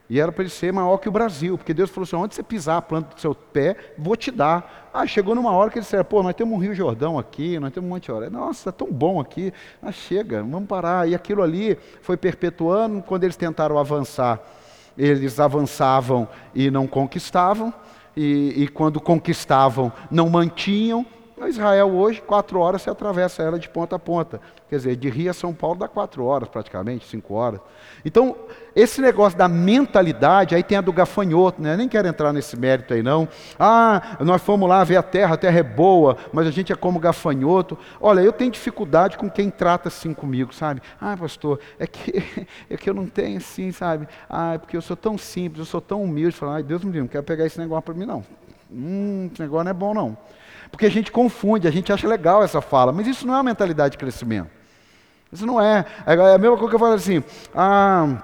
E 0.09 0.19
era 0.19 0.31
para 0.31 0.41
ele 0.41 0.49
ser 0.49 0.73
maior 0.73 0.97
que 0.97 1.07
o 1.07 1.11
Brasil, 1.11 1.55
porque 1.55 1.73
Deus 1.73 1.91
falou 1.91 2.03
assim: 2.03 2.15
onde 2.15 2.33
você 2.33 2.41
pisar 2.41 2.77
a 2.77 2.81
planta 2.81 3.13
do 3.13 3.21
seu 3.21 3.35
pé, 3.35 3.75
vou 3.95 4.15
te 4.15 4.31
dar. 4.31 4.89
Ah, 4.91 5.05
chegou 5.05 5.35
numa 5.35 5.51
hora 5.51 5.69
que 5.69 5.77
ele 5.77 5.85
disse: 5.85 6.03
pô, 6.05 6.23
nós 6.23 6.33
temos 6.33 6.57
um 6.57 6.59
Rio 6.59 6.73
Jordão 6.73 7.19
aqui, 7.19 7.59
nós 7.59 7.71
temos 7.71 7.87
um 7.87 7.93
monte 7.93 8.05
de 8.05 8.11
hora. 8.11 8.27
Nossa, 8.27 8.69
está 8.69 8.71
tão 8.71 8.91
bom 8.91 9.19
aqui. 9.19 9.53
Ah, 9.81 9.91
chega, 9.91 10.41
vamos 10.41 10.67
parar. 10.67 11.07
E 11.07 11.13
aquilo 11.13 11.43
ali 11.43 11.77
foi 12.01 12.17
perpetuando. 12.17 13.03
Quando 13.03 13.23
eles 13.23 13.35
tentaram 13.35 13.77
avançar, 13.77 14.41
eles 14.97 15.39
avançavam 15.39 16.27
e 16.55 16.71
não 16.71 16.87
conquistavam. 16.87 17.71
E, 18.17 18.63
e 18.63 18.67
quando 18.67 18.99
conquistavam, 18.99 19.91
não 20.09 20.27
mantinham. 20.27 21.05
Israel 21.47 21.89
hoje, 21.91 22.21
quatro 22.21 22.59
horas, 22.59 22.81
você 22.81 22.89
atravessa 22.89 23.43
ela 23.43 23.57
de 23.57 23.69
ponta 23.69 23.95
a 23.95 23.99
ponta. 23.99 24.41
Quer 24.69 24.75
dizer, 24.75 24.95
de 24.95 25.09
Rio 25.09 25.31
a 25.31 25.33
São 25.33 25.53
Paulo 25.53 25.77
dá 25.77 25.87
quatro 25.87 26.23
horas 26.25 26.49
praticamente, 26.49 27.07
cinco 27.07 27.33
horas. 27.33 27.59
Então, 28.03 28.35
esse 28.75 29.01
negócio 29.01 29.37
da 29.37 29.47
mentalidade, 29.47 30.53
aí 30.53 30.61
tem 30.61 30.77
a 30.77 30.81
do 30.81 30.93
gafanhoto, 30.93 31.61
né? 31.61 31.75
Nem 31.75 31.87
quero 31.87 32.07
entrar 32.07 32.31
nesse 32.33 32.57
mérito 32.57 32.93
aí 32.93 33.01
não. 33.01 33.27
Ah, 33.59 34.17
nós 34.19 34.41
fomos 34.41 34.69
lá 34.69 34.83
ver 34.83 34.97
a 34.97 35.03
terra, 35.03 35.35
a 35.35 35.37
terra 35.37 35.59
é 35.59 35.63
boa, 35.63 36.17
mas 36.31 36.45
a 36.45 36.51
gente 36.51 36.71
é 36.71 36.75
como 36.75 36.99
gafanhoto. 36.99 37.77
Olha, 37.99 38.21
eu 38.21 38.31
tenho 38.31 38.51
dificuldade 38.51 39.17
com 39.17 39.29
quem 39.29 39.49
trata 39.49 39.87
assim 39.87 40.13
comigo, 40.13 40.53
sabe? 40.53 40.81
Ah, 40.99 41.15
pastor, 41.17 41.59
é 41.79 41.87
que, 41.87 42.23
é 42.69 42.77
que 42.77 42.89
eu 42.89 42.93
não 42.93 43.07
tenho 43.07 43.37
assim, 43.37 43.71
sabe? 43.71 44.07
Ah, 44.29 44.53
é 44.53 44.57
porque 44.57 44.77
eu 44.77 44.81
sou 44.81 44.95
tão 44.95 45.17
simples, 45.17 45.59
eu 45.59 45.65
sou 45.65 45.81
tão 45.81 46.03
humilde. 46.03 46.35
Falo, 46.35 46.51
ai, 46.51 46.63
Deus 46.63 46.83
me 46.83 46.91
livre, 46.91 47.01
não 47.01 47.07
quero 47.07 47.23
pegar 47.23 47.45
esse 47.45 47.59
negócio 47.59 47.83
para 47.83 47.93
mim 47.93 48.05
não. 48.05 48.23
Hum, 48.71 49.29
esse 49.31 49.41
negócio 49.41 49.63
não 49.63 49.71
é 49.71 49.73
bom 49.73 49.93
não. 49.93 50.17
Porque 50.71 50.85
a 50.85 50.91
gente 50.91 51.11
confunde, 51.11 51.67
a 51.67 51.71
gente 51.71 51.91
acha 51.91 52.07
legal 52.07 52.43
essa 52.43 52.61
fala, 52.61 52.91
mas 52.91 53.07
isso 53.07 53.25
não 53.25 53.33
é 53.33 53.37
uma 53.37 53.43
mentalidade 53.43 53.93
de 53.93 53.97
crescimento. 53.97 54.49
Isso 55.31 55.45
não 55.45 55.61
é. 55.61 55.85
É 56.05 56.13
a 56.13 56.37
mesma 56.37 56.57
coisa 56.57 56.69
que 56.69 56.75
eu 56.75 56.79
falo 56.79 56.93
assim, 56.93 57.23
ah, 57.53 58.17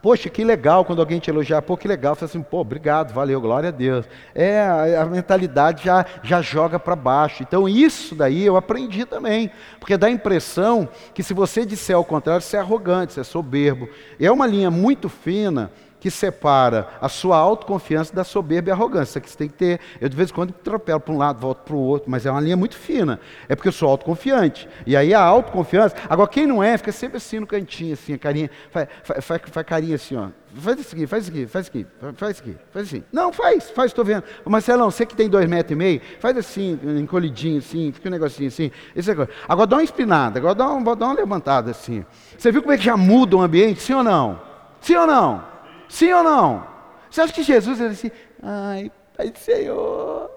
poxa, 0.00 0.28
que 0.28 0.44
legal 0.44 0.84
quando 0.84 1.00
alguém 1.00 1.18
te 1.18 1.30
elogiar, 1.30 1.62
pô, 1.62 1.76
que 1.76 1.88
legal. 1.88 2.14
Você 2.14 2.26
assim, 2.26 2.42
pô, 2.42 2.60
obrigado, 2.60 3.12
valeu, 3.12 3.40
glória 3.40 3.70
a 3.70 3.72
Deus. 3.72 4.06
É, 4.34 4.60
a, 4.60 5.02
a 5.02 5.06
mentalidade 5.06 5.84
já, 5.84 6.04
já 6.22 6.42
joga 6.42 6.78
para 6.78 6.94
baixo. 6.94 7.42
Então 7.42 7.68
isso 7.68 8.14
daí 8.14 8.44
eu 8.44 8.56
aprendi 8.56 9.04
também, 9.04 9.50
porque 9.80 9.96
dá 9.96 10.08
a 10.08 10.10
impressão 10.10 10.88
que 11.12 11.22
se 11.22 11.34
você 11.34 11.64
disser 11.64 11.96
ao 11.96 12.04
contrário, 12.04 12.42
você 12.42 12.56
é 12.56 12.60
arrogante, 12.60 13.12
você 13.12 13.20
é 13.20 13.24
soberbo. 13.24 13.88
É 14.20 14.30
uma 14.30 14.46
linha 14.46 14.70
muito 14.70 15.08
fina 15.08 15.70
que 16.04 16.10
separa 16.10 16.86
a 17.00 17.08
sua 17.08 17.38
autoconfiança 17.38 18.14
da 18.14 18.24
soberba 18.24 18.68
e 18.68 18.72
arrogância. 18.72 19.18
Que 19.18 19.30
você 19.30 19.38
tem 19.38 19.48
que 19.48 19.54
ter. 19.54 19.80
Eu 19.98 20.06
de 20.06 20.14
vez 20.14 20.28
em 20.28 20.34
quando 20.34 20.50
atropelo 20.50 21.00
para 21.00 21.14
um 21.14 21.16
lado, 21.16 21.40
volto 21.40 21.60
para 21.60 21.74
o 21.74 21.78
outro, 21.78 22.10
mas 22.10 22.26
é 22.26 22.30
uma 22.30 22.42
linha 22.42 22.58
muito 22.58 22.76
fina. 22.76 23.18
É 23.48 23.56
porque 23.56 23.68
eu 23.68 23.72
sou 23.72 23.88
autoconfiante. 23.88 24.68
E 24.86 24.98
aí 24.98 25.14
a 25.14 25.22
autoconfiança. 25.22 25.96
Agora, 26.06 26.28
quem 26.28 26.46
não 26.46 26.62
é, 26.62 26.76
fica 26.76 26.92
sempre 26.92 27.16
assim 27.16 27.40
no 27.40 27.46
cantinho, 27.46 27.94
assim, 27.94 28.12
a 28.12 28.18
carinha. 28.18 28.50
Faz, 28.70 28.86
faz, 29.02 29.24
faz, 29.24 29.42
faz 29.46 29.66
carinha 29.66 29.94
assim, 29.94 30.14
ó. 30.14 30.28
Faz 30.56 30.78
isso 30.78 30.94
aqui, 30.94 31.06
faz 31.06 31.22
isso 31.22 31.32
aqui, 31.32 31.46
faz 31.46 31.64
isso 31.64 31.70
aqui, 31.74 31.86
faz 32.16 32.36
isso 32.36 32.42
aqui, 32.42 32.56
faz 32.70 32.86
assim. 32.86 33.02
Não, 33.10 33.32
faz, 33.32 33.70
faz, 33.70 33.90
estou 33.90 34.04
vendo. 34.04 34.24
Marcelão, 34.44 34.90
você 34.90 35.06
que 35.06 35.16
tem 35.16 35.26
dois 35.26 35.48
metros 35.48 35.72
e 35.72 35.74
meio, 35.74 36.02
faz 36.20 36.36
assim, 36.36 36.78
encolhidinho 36.98 37.60
assim, 37.60 37.92
fica 37.92 38.10
um 38.10 38.12
negocinho 38.12 38.48
assim. 38.48 38.70
Esse 38.94 39.10
é 39.10 39.16
agora 39.48 39.66
dá 39.66 39.76
uma 39.76 39.82
espinada, 39.82 40.38
agora 40.38 40.54
dá 40.54 40.68
uma, 40.68 40.94
dá 40.94 41.06
uma 41.06 41.14
levantada 41.14 41.70
assim. 41.70 42.04
Você 42.36 42.52
viu 42.52 42.60
como 42.60 42.74
é 42.74 42.76
que 42.76 42.84
já 42.84 42.94
muda 42.94 43.36
o 43.36 43.40
ambiente, 43.40 43.80
sim 43.80 43.94
ou 43.94 44.04
não? 44.04 44.38
Sim 44.82 44.96
ou 44.96 45.06
não? 45.06 45.53
Sim 45.94 46.12
ou 46.12 46.24
não? 46.24 46.66
Você 47.08 47.20
acha 47.20 47.32
que 47.32 47.44
Jesus 47.44 47.80
era 47.80 47.92
assim, 47.92 48.10
ai, 48.42 48.90
Pai 49.16 49.30
do 49.30 49.38
Senhor, 49.38 50.28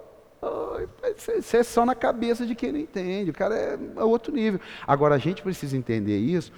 isso 1.35 1.57
é 1.57 1.63
só 1.63 1.83
na 1.83 1.95
cabeça 1.95 2.45
de 2.45 2.53
quem 2.53 2.71
não 2.71 2.79
entende, 2.79 3.31
o 3.31 3.33
cara 3.33 3.55
é, 3.55 3.79
é 3.97 4.03
outro 4.03 4.31
nível. 4.31 4.59
Agora 4.85 5.15
a 5.15 5.17
gente 5.17 5.41
precisa 5.41 5.75
entender 5.75 6.19
isso, 6.19 6.51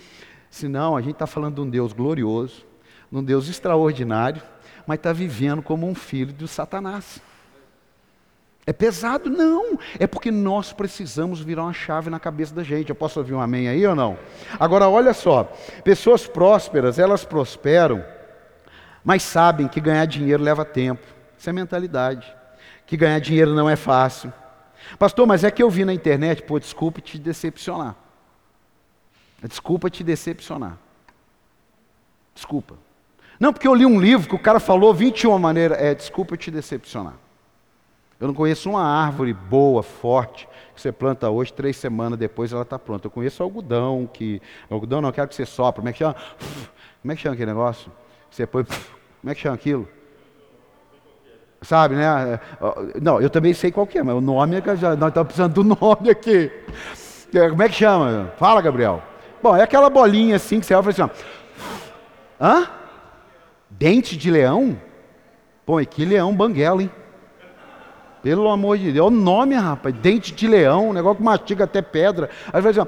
senão 0.50 0.98
a 0.98 1.01
gente 1.01 1.13
está 1.13 1.25
falando 1.25 1.56
de 1.56 1.62
um 1.62 1.70
Deus 1.70 1.94
glorioso, 1.94 2.65
de 3.10 3.18
um 3.18 3.24
Deus 3.24 3.48
extraordinário, 3.48 4.41
mas 4.86 4.98
está 5.00 5.13
vivendo 5.13 5.62
como 5.62 5.88
um 5.88 5.96
filho 5.96 6.34
do 6.34 6.46
Satanás. 6.46 7.22
É 8.68 8.74
pesado? 8.74 9.29
Não. 9.29 9.79
É 9.98 10.06
porque 10.08 10.29
nós 10.29 10.74
precisamos 10.74 11.39
virar 11.39 11.63
uma 11.63 11.74
chave 11.74 12.10
na 12.10 12.20
cabeça 12.20 12.53
da 12.53 12.63
gente. 12.63 12.89
Eu 12.89 12.96
posso 12.96 13.18
ouvir 13.18 13.34
um 13.34 13.39
amém 13.39 13.70
aí 13.70 13.88
ou 13.88 13.96
não? 13.96 14.20
Agora, 14.60 14.89
olha 14.89 15.13
só: 15.13 15.46
pessoas 15.84 16.27
prósperas, 16.27 17.00
elas 17.00 17.24
prosperam 17.24 18.03
mas 19.03 19.24
sabem 19.24 19.68
que 19.68 19.79
ganhar 19.79 20.06
dinheiro 20.06 20.44
leva 20.44 20.65
tempo. 20.65 21.06
Isso 21.38 21.50
é 21.50 21.53
mentalidade. 21.53 22.36
Que 22.86 22.98
ganhar 22.98 23.20
dinheiro 23.20 23.53
não 23.53 23.70
é 23.70 23.75
fácil. 23.75 24.34
Pastor, 24.98 25.27
mas 25.27 25.44
é 25.44 25.51
que 25.51 25.62
eu 25.62 25.70
vi 25.70 25.86
na 25.86 25.94
internet, 25.94 26.44
pô, 26.44 26.60
desculpa 26.60 27.01
te 27.01 27.18
decepcionar. 27.18 27.96
Desculpa 29.44 29.89
te 29.89 30.03
decepcionar. 30.03 30.77
Desculpa. 32.34 32.75
Não, 33.39 33.53
porque 33.53 33.68
eu 33.68 33.74
li 33.74 33.86
um 33.86 34.00
livro 34.00 34.27
que 34.27 34.36
o 34.36 34.39
cara 34.39 34.60
falou 34.60 34.94
21 34.94 35.38
maneiras. 35.39 35.77
É, 35.79 35.96
desculpa 35.96 36.36
te 36.36 36.51
decepcionar. 36.51 37.13
Eu 38.20 38.27
não 38.27 38.34
conheço 38.34 38.70
uma 38.70 38.84
árvore 38.84 39.34
boa, 39.34 39.82
forte, 39.82 40.46
que 40.75 40.82
você 40.82 40.91
planta 40.91 41.29
hoje, 41.29 41.53
três 41.53 41.77
semanas 41.77 42.20
depois 42.20 42.51
ela 42.51 42.63
está 42.63 42.77
pronta. 42.77 43.08
Eu 43.08 43.12
conheço 43.12 43.41
algodão, 43.41 44.10
que. 44.12 44.41
Algodão 44.70 45.00
não, 45.00 45.12
quero 45.12 45.29
que 45.29 45.36
você 45.36 45.46
sopra. 45.46 45.82
Como 45.82 45.89
é 45.89 45.94
que 45.94 46.00
chama? 46.00 46.15
Como 47.01 47.12
é 47.13 47.15
que 47.15 47.22
chama 47.22 47.34
aquele 47.34 47.51
negócio? 47.51 47.89
Você 48.29 48.45
põe. 48.45 48.63
Como 49.21 49.31
é 49.31 49.36
que 49.36 49.41
chama 49.41 49.55
aquilo? 49.55 49.88
Sabe, 51.62 51.95
né? 51.95 52.05
É, 52.05 52.39
não, 53.01 53.21
eu 53.21 53.29
também 53.29 53.53
sei 53.53 53.71
qual 53.71 53.86
que 53.86 53.98
é, 53.98 54.03
mas 54.03 54.15
o 54.15 54.21
nome 54.21 54.55
é 54.55 54.62
que 54.62 54.75
já, 54.77 54.95
nós 54.95 55.09
estamos 55.09 55.27
precisando 55.27 55.53
do 55.53 55.63
nome 55.75 56.09
aqui. 56.09 56.51
É, 57.33 57.50
como 57.50 57.62
é 57.62 57.67
que 57.67 57.75
chama? 57.75 58.31
Fala, 58.38 58.62
Gabriel. 58.62 59.03
Bom, 59.43 59.55
é 59.55 59.63
aquela 59.63 59.89
bolinha 59.89 60.38
assim 60.38 60.59
que 60.59 60.65
você 60.65 60.74
olha 60.74 60.89
e 60.89 60.93
fala 60.93 61.12
assim. 61.12 61.24
Hã? 62.39 62.69
Dente 63.69 64.17
de 64.17 64.31
leão? 64.31 64.79
Pô, 65.65 65.77
que 65.86 66.05
leão 66.05 66.36
banguela, 66.36 66.81
hein? 66.81 66.91
Pelo 68.21 68.50
amor 68.50 68.77
de 68.77 68.91
Deus, 68.91 68.98
é 68.98 69.07
o 69.07 69.09
nome, 69.09 69.55
rapaz, 69.55 69.95
dente 69.95 70.33
de 70.33 70.48
leão, 70.48 70.89
um 70.89 70.93
negócio 70.93 71.17
que 71.17 71.24
mastiga 71.24 71.63
até 71.63 71.81
pedra. 71.81 72.29
Aí 72.51 72.62
vai 72.62 72.71
assim, 72.71 72.81
ó, 72.81 72.88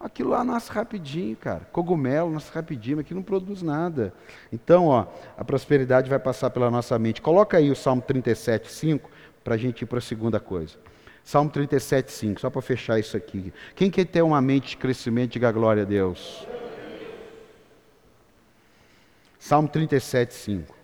Aquilo 0.00 0.30
lá 0.30 0.42
nasce 0.42 0.72
rapidinho, 0.72 1.36
cara. 1.36 1.60
Cogumelo 1.70 2.30
nasce 2.30 2.50
rapidinho, 2.50 2.96
mas 2.96 3.04
aqui 3.04 3.12
não 3.12 3.22
produz 3.22 3.60
nada. 3.60 4.14
Então, 4.50 4.86
ó, 4.86 5.06
a 5.36 5.44
prosperidade 5.44 6.08
vai 6.08 6.18
passar 6.18 6.48
pela 6.48 6.70
nossa 6.70 6.98
mente. 6.98 7.20
Coloca 7.20 7.58
aí 7.58 7.70
o 7.70 7.76
Salmo 7.76 8.00
37, 8.00 8.72
5, 8.72 9.10
para 9.44 9.56
a 9.56 9.58
gente 9.58 9.82
ir 9.82 9.86
para 9.86 9.98
a 9.98 10.00
segunda 10.00 10.40
coisa. 10.40 10.78
Salmo 11.22 11.50
37, 11.50 12.10
5, 12.10 12.40
só 12.40 12.48
para 12.48 12.62
fechar 12.62 12.98
isso 12.98 13.14
aqui. 13.14 13.52
Quem 13.76 13.90
quer 13.90 14.06
ter 14.06 14.22
uma 14.22 14.40
mente 14.40 14.70
de 14.70 14.76
crescimento, 14.78 15.32
diga 15.32 15.52
glória 15.52 15.82
a 15.82 15.86
Deus. 15.86 16.46
Salmo 19.38 19.68
37, 19.68 20.32
5. 20.32 20.76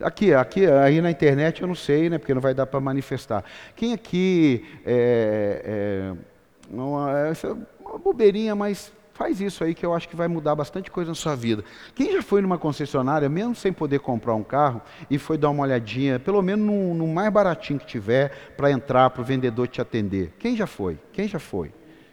Aqui, 0.00 0.32
aqui, 0.32 0.66
aí 0.66 1.02
na 1.02 1.10
internet 1.10 1.60
eu 1.60 1.68
não 1.68 1.74
sei, 1.74 2.08
né? 2.08 2.16
Porque 2.16 2.32
não 2.32 2.40
vai 2.40 2.54
dar 2.54 2.66
para 2.66 2.80
manifestar. 2.80 3.44
Quem 3.76 3.92
aqui 3.92 4.64
é, 4.86 6.14
é, 6.14 6.29
não, 6.70 7.08
essa 7.08 7.48
é 7.48 7.56
uma 7.80 7.98
bobeirinha, 7.98 8.54
mas 8.54 8.92
faz 9.12 9.40
isso 9.40 9.62
aí 9.62 9.74
que 9.74 9.84
eu 9.84 9.92
acho 9.92 10.08
que 10.08 10.16
vai 10.16 10.28
mudar 10.28 10.54
bastante 10.54 10.90
coisa 10.90 11.10
na 11.10 11.14
sua 11.14 11.34
vida. 11.34 11.62
Quem 11.94 12.12
já 12.12 12.22
foi 12.22 12.40
numa 12.40 12.56
concessionária, 12.56 13.28
mesmo 13.28 13.54
sem 13.54 13.72
poder 13.72 13.98
comprar 13.98 14.34
um 14.34 14.42
carro, 14.42 14.80
e 15.10 15.18
foi 15.18 15.36
dar 15.36 15.50
uma 15.50 15.64
olhadinha, 15.64 16.18
pelo 16.18 16.40
menos 16.40 16.64
no, 16.64 16.94
no 16.94 17.06
mais 17.06 17.30
baratinho 17.30 17.78
que 17.78 17.86
tiver, 17.86 18.54
para 18.56 18.70
entrar, 18.70 19.10
para 19.10 19.20
o 19.20 19.24
vendedor 19.24 19.68
te 19.68 19.80
atender? 19.80 20.32
Quem 20.38 20.56
já 20.56 20.66
foi? 20.66 20.98
Quem 21.12 21.28
já 21.28 21.38
foi? 21.38 21.72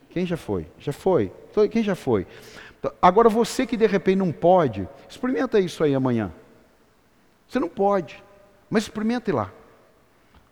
Quem 0.10 0.26
já 0.26 0.36
foi? 0.36 0.68
Já 0.80 0.92
foi? 0.92 1.32
Quem 1.72 1.84
já 1.84 1.96
foi? 1.96 2.28
Agora 3.02 3.30
você 3.30 3.66
que 3.66 3.78
de 3.78 3.88
repente 3.88 4.18
não 4.18 4.32
pode, 4.32 4.88
experimenta 5.08 5.60
isso 5.60 5.84
aí 5.84 5.96
amanhã. 5.96 6.34
Você 7.48 7.60
não 7.60 7.70
pode, 7.70 8.22
mas 8.70 8.84
experimenta 8.84 9.34
lá. 9.34 9.52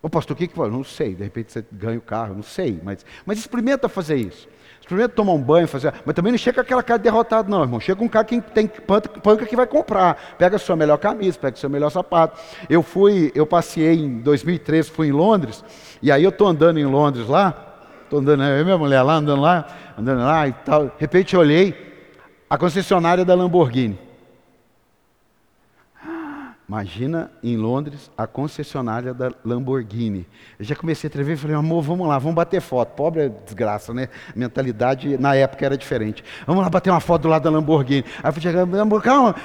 Ô 0.05 0.09
pastor, 0.09 0.35
o 0.35 0.37
que 0.37 0.47
que 0.47 0.55
faz? 0.55 0.71
Não 0.71 0.83
sei, 0.83 1.15
de 1.15 1.23
repente 1.23 1.51
você 1.51 1.65
ganha 1.71 1.97
o 1.97 2.01
carro, 2.01 2.35
não 2.35 2.43
sei, 2.43 2.79
mas, 2.83 3.03
mas 3.25 3.39
experimenta 3.39 3.89
fazer 3.89 4.17
isso. 4.17 4.47
Experimenta 4.79 5.15
tomar 5.15 5.33
um 5.33 5.41
banho, 5.41 5.67
fazer. 5.67 5.91
Mas 6.05 6.13
também 6.13 6.31
não 6.31 6.37
chega 6.37 6.53
com 6.53 6.61
aquela 6.61 6.83
cara 6.83 6.99
de 6.99 7.05
derrotado, 7.05 7.49
não, 7.49 7.63
irmão. 7.63 7.79
Chega 7.79 7.97
com 7.97 8.05
um 8.05 8.07
cara 8.07 8.23
que 8.23 8.39
tem 8.39 8.67
panca 8.67 9.47
que 9.47 9.55
vai 9.55 9.65
comprar. 9.65 10.35
Pega 10.37 10.57
a 10.57 10.59
sua 10.59 10.75
melhor 10.75 10.99
camisa, 10.99 11.39
pega 11.39 11.57
o 11.57 11.59
seu 11.59 11.71
melhor 11.71 11.89
sapato. 11.89 12.39
Eu 12.69 12.83
fui, 12.83 13.31
eu 13.33 13.47
passei 13.47 13.95
em 13.95 14.19
2013, 14.19 14.91
fui 14.91 15.07
em 15.07 15.11
Londres, 15.11 15.65
e 16.03 16.11
aí 16.11 16.23
eu 16.23 16.29
estou 16.29 16.47
andando 16.47 16.79
em 16.79 16.85
Londres 16.85 17.27
lá, 17.27 17.79
estou 18.03 18.19
andando, 18.19 18.43
eu 18.43 18.61
e 18.61 18.63
minha 18.63 18.77
mulher 18.77 19.01
lá, 19.01 19.15
andando 19.15 19.41
lá, 19.41 19.65
andando 19.97 20.19
lá 20.19 20.47
e 20.47 20.53
tal. 20.53 20.85
De 20.85 20.93
repente 20.99 21.33
eu 21.33 21.39
olhei 21.39 21.75
a 22.47 22.59
concessionária 22.59 23.25
da 23.25 23.33
Lamborghini. 23.33 24.04
Imagina 26.67 27.29
em 27.43 27.55
Londres 27.55 28.09
a 28.17 28.25
concessionária 28.25 29.13
da 29.13 29.31
Lamborghini. 29.43 30.27
Eu 30.57 30.65
já 30.65 30.75
comecei 30.75 31.07
a 31.07 31.11
tremer 31.11 31.33
e 31.33 31.37
falei, 31.37 31.55
amor, 31.55 31.83
vamos 31.83 32.07
lá, 32.07 32.17
vamos 32.17 32.35
bater 32.35 32.59
foto. 32.59 32.95
Pobre 32.95 33.21
é 33.21 33.29
desgraça, 33.29 33.93
né? 33.93 34.09
mentalidade 34.35 35.15
na 35.19 35.35
época 35.35 35.63
era 35.63 35.77
diferente. 35.77 36.23
Vamos 36.47 36.63
lá 36.63 36.69
bater 36.69 36.89
uma 36.89 36.99
foto 36.99 37.23
do 37.23 37.27
lado 37.27 37.43
da 37.43 37.51
Lamborghini. 37.51 38.03
Aí 38.23 38.33
eu 38.35 38.41
cheguei, 38.41 38.61
calma, 39.03 39.35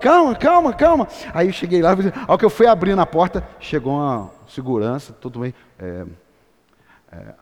calma, 0.00 0.34
calma, 0.34 0.72
calma. 0.72 1.08
Aí 1.34 1.48
eu 1.48 1.52
cheguei 1.52 1.82
lá, 1.82 1.94
ao 2.26 2.38
que 2.38 2.44
eu 2.44 2.50
fui 2.50 2.66
abrir 2.66 2.94
na 2.94 3.04
porta, 3.04 3.46
chegou 3.60 3.92
uma 3.92 4.30
segurança, 4.48 5.12
tudo 5.12 5.40
bem. 5.40 5.52
É, 5.78 6.06
é, 7.12 7.34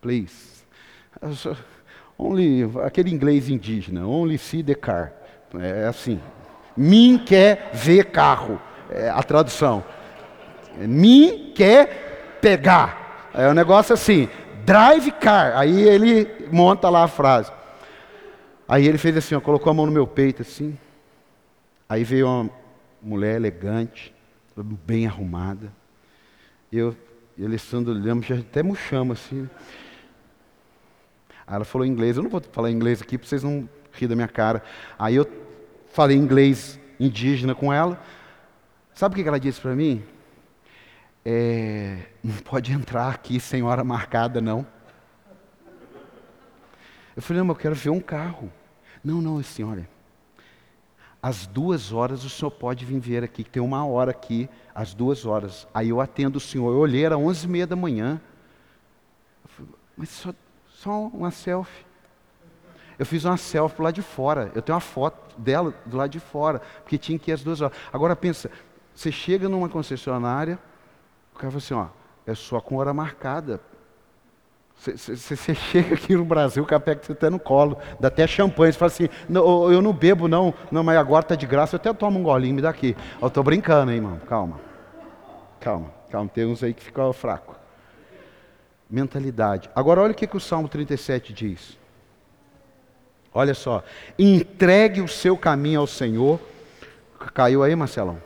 please. 0.00 0.62
Only, 2.16 2.70
aquele 2.84 3.10
inglês 3.10 3.48
indígena, 3.48 4.06
only 4.06 4.38
see 4.38 4.62
the 4.62 4.74
car. 4.74 5.12
É 5.58 5.86
assim, 5.86 6.20
Mim 6.76 7.22
quer 7.24 7.70
ver 7.72 8.06
carro. 8.06 8.60
É 8.90 9.08
a 9.08 9.22
tradução. 9.22 9.84
Mim 10.76 11.52
quer 11.54 12.38
pegar. 12.40 13.30
É 13.32 13.48
um 13.48 13.54
negócio 13.54 13.94
assim, 13.94 14.28
drive 14.64 15.10
car. 15.12 15.56
Aí 15.56 15.82
ele 15.82 16.48
monta 16.50 16.88
lá 16.88 17.04
a 17.04 17.08
frase. 17.08 17.50
Aí 18.66 18.86
ele 18.86 18.98
fez 18.98 19.16
assim, 19.16 19.34
ó, 19.34 19.40
colocou 19.40 19.70
a 19.70 19.74
mão 19.74 19.86
no 19.86 19.92
meu 19.92 20.06
peito 20.06 20.42
assim. 20.42 20.78
Aí 21.88 22.02
veio 22.02 22.26
uma 22.26 22.50
mulher 23.02 23.36
elegante, 23.36 24.14
bem 24.56 25.06
arrumada. 25.06 25.70
Eu 26.72 26.96
e 27.36 27.44
Alessandro 27.44 27.92
olhamos, 27.92 28.26
já 28.26 28.36
até 28.36 28.62
murchamos 28.62 29.20
assim. 29.20 29.48
Aí 31.46 31.56
ela 31.56 31.64
falou 31.64 31.86
inglês. 31.86 32.16
Eu 32.16 32.22
não 32.22 32.30
vou 32.30 32.42
falar 32.52 32.70
inglês 32.70 33.02
aqui 33.02 33.18
para 33.18 33.28
vocês 33.28 33.42
não 33.42 33.68
rir 33.92 34.06
da 34.06 34.14
minha 34.14 34.28
cara. 34.28 34.62
Aí 34.98 35.16
eu 35.16 35.24
falei 35.94 36.16
inglês 36.16 36.78
indígena 36.98 37.54
com 37.54 37.72
ela. 37.72 38.02
Sabe 38.92 39.14
o 39.14 39.22
que 39.22 39.28
ela 39.28 39.38
disse 39.38 39.60
para 39.60 39.76
mim? 39.76 40.02
É, 41.24 42.06
não 42.22 42.34
pode 42.38 42.72
entrar 42.72 43.10
aqui 43.10 43.38
sem 43.38 43.62
hora 43.62 43.84
marcada, 43.84 44.40
não. 44.40 44.66
Eu 47.14 47.22
falei, 47.22 47.38
não, 47.38 47.46
mas 47.46 47.56
eu 47.56 47.60
quero 47.60 47.74
ver 47.76 47.90
um 47.90 48.00
carro. 48.00 48.52
Não, 49.04 49.22
não, 49.22 49.40
senhora. 49.40 49.88
Às 51.22 51.46
duas 51.46 51.92
horas 51.92 52.24
o 52.24 52.28
senhor 52.28 52.50
pode 52.50 52.84
vir 52.84 52.98
ver 52.98 53.22
aqui, 53.22 53.44
que 53.44 53.50
tem 53.50 53.62
uma 53.62 53.86
hora 53.86 54.10
aqui, 54.10 54.48
às 54.74 54.94
duas 54.94 55.24
horas. 55.24 55.64
Aí 55.72 55.90
eu 55.90 56.00
atendo 56.00 56.38
o 56.38 56.40
senhor. 56.40 56.72
Eu 56.72 56.78
olhei, 56.78 57.04
era 57.04 57.16
onze 57.16 57.46
e 57.46 57.48
meia 57.48 57.68
da 57.68 57.76
manhã. 57.76 58.20
Falei, 59.44 59.72
mas 59.96 60.08
só, 60.08 60.34
só 60.68 61.06
uma 61.06 61.30
selfie. 61.30 61.86
Eu 62.98 63.06
fiz 63.06 63.24
uma 63.24 63.36
selfie 63.36 63.80
lá 63.80 63.92
de 63.92 64.02
fora. 64.02 64.50
Eu 64.56 64.60
tenho 64.60 64.74
uma 64.74 64.80
foto 64.80 65.23
dela 65.36 65.74
do 65.84 65.96
lado 65.96 66.10
de 66.10 66.20
fora, 66.20 66.60
porque 66.82 66.98
tinha 66.98 67.18
que 67.18 67.30
ir 67.30 67.34
às 67.34 67.42
duas 67.42 67.60
horas. 67.60 67.76
Agora 67.92 68.14
pensa, 68.14 68.50
você 68.94 69.10
chega 69.10 69.48
numa 69.48 69.68
concessionária, 69.68 70.58
o 71.34 71.38
cara 71.38 71.50
fala 71.50 71.58
assim, 71.58 71.74
ó, 71.74 71.86
é 72.26 72.34
só 72.34 72.60
com 72.60 72.76
hora 72.76 72.94
marcada. 72.94 73.60
Você 74.76 75.16
chega 75.54 75.94
aqui 75.94 76.14
no 76.14 76.24
Brasil, 76.24 76.62
o 76.62 76.66
cara 76.66 76.80
pega 76.80 77.02
você 77.02 77.12
até 77.12 77.30
no 77.30 77.38
colo, 77.38 77.78
dá 77.98 78.08
até 78.08 78.26
champanhe, 78.26 78.72
você 78.72 78.78
fala 78.78 78.90
assim, 78.90 79.08
não, 79.28 79.70
eu 79.72 79.80
não 79.80 79.92
bebo 79.92 80.28
não, 80.28 80.52
não, 80.70 80.82
mas 80.82 80.96
agora 80.98 81.24
está 81.24 81.34
de 81.34 81.46
graça, 81.46 81.76
eu 81.76 81.78
até 81.78 81.92
tomo 81.92 82.18
um 82.18 82.22
golinho, 82.22 82.54
me 82.54 82.62
dá 82.62 82.70
aqui. 82.70 82.96
Eu 83.20 83.28
estou 83.28 83.42
brincando, 83.42 83.90
hein, 83.90 83.98
irmão, 83.98 84.18
calma. 84.26 84.60
Calma, 85.60 85.90
calma, 86.10 86.28
tem 86.28 86.44
uns 86.44 86.62
aí 86.62 86.74
que 86.74 86.82
ficam 86.82 87.12
fraco. 87.12 87.56
Mentalidade. 88.90 89.70
Agora 89.74 90.02
olha 90.02 90.12
o 90.12 90.14
que, 90.14 90.26
que 90.26 90.36
o 90.36 90.40
Salmo 90.40 90.68
37 90.68 91.32
diz. 91.32 91.78
Olha 93.34 93.52
só, 93.52 93.82
entregue 94.16 95.00
o 95.00 95.08
seu 95.08 95.36
caminho 95.36 95.80
ao 95.80 95.88
Senhor. 95.88 96.38
Caiu 97.34 97.64
aí, 97.64 97.74
Marcelão? 97.74 98.22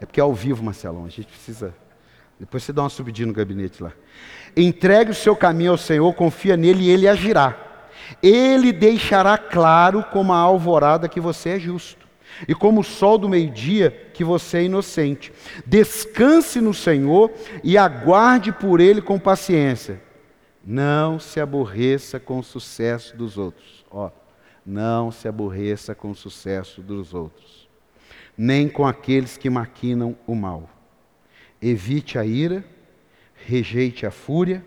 É 0.00 0.06
porque 0.06 0.20
é 0.20 0.22
ao 0.22 0.32
vivo, 0.32 0.64
Marcelão. 0.64 1.04
A 1.04 1.10
gente 1.10 1.26
precisa. 1.26 1.74
Depois 2.40 2.62
você 2.62 2.72
dá 2.72 2.82
uma 2.82 2.88
subidinha 2.88 3.26
no 3.26 3.34
gabinete 3.34 3.82
lá. 3.82 3.92
Entregue 4.56 5.10
o 5.10 5.14
seu 5.14 5.36
caminho 5.36 5.72
ao 5.72 5.76
Senhor, 5.76 6.10
confia 6.14 6.56
nele 6.56 6.84
e 6.84 6.90
ele 6.90 7.06
agirá. 7.06 7.56
Ele 8.22 8.72
deixará 8.72 9.36
claro 9.36 10.02
como 10.04 10.32
a 10.32 10.38
alvorada 10.38 11.08
que 11.08 11.20
você 11.20 11.50
é 11.50 11.58
justo, 11.58 12.08
e 12.46 12.54
como 12.54 12.80
o 12.80 12.84
sol 12.84 13.18
do 13.18 13.28
meio-dia 13.28 13.90
que 14.14 14.24
você 14.24 14.58
é 14.58 14.62
inocente. 14.62 15.30
Descanse 15.66 16.60
no 16.60 16.72
Senhor 16.72 17.30
e 17.62 17.76
aguarde 17.76 18.50
por 18.50 18.80
ele 18.80 19.02
com 19.02 19.18
paciência. 19.18 20.07
Não 20.70 21.18
se 21.18 21.40
aborreça 21.40 22.20
com 22.20 22.40
o 22.40 22.44
sucesso 22.44 23.16
dos 23.16 23.38
outros. 23.38 23.86
Ó, 23.90 24.10
não 24.66 25.10
se 25.10 25.26
aborreça 25.26 25.94
com 25.94 26.10
o 26.10 26.14
sucesso 26.14 26.82
dos 26.82 27.14
outros, 27.14 27.66
nem 28.36 28.68
com 28.68 28.86
aqueles 28.86 29.38
que 29.38 29.48
maquinam 29.48 30.14
o 30.26 30.34
mal. 30.34 30.68
Evite 31.62 32.18
a 32.18 32.26
ira, 32.26 32.62
rejeite 33.46 34.04
a 34.04 34.10
fúria, 34.10 34.62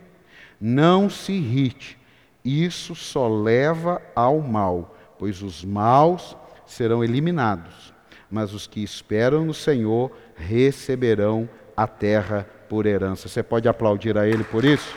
não 0.60 1.08
se 1.08 1.34
irrite. 1.34 2.00
Isso 2.44 2.96
só 2.96 3.28
leva 3.28 4.02
ao 4.16 4.42
mal, 4.42 4.98
pois 5.20 5.44
os 5.44 5.64
maus 5.64 6.36
serão 6.66 7.04
eliminados, 7.04 7.94
mas 8.28 8.56
os 8.56 8.66
que 8.66 8.82
esperam 8.82 9.46
no 9.46 9.54
Senhor 9.54 10.12
receberão 10.36 11.48
a 11.78 11.86
terra 11.86 12.50
por 12.68 12.88
herança. 12.88 13.30
Você 13.30 13.44
pode 13.44 13.70
aplaudir 13.70 14.18
a 14.18 14.28
Ele 14.28 14.44
por 14.44 14.66
isso? 14.66 14.96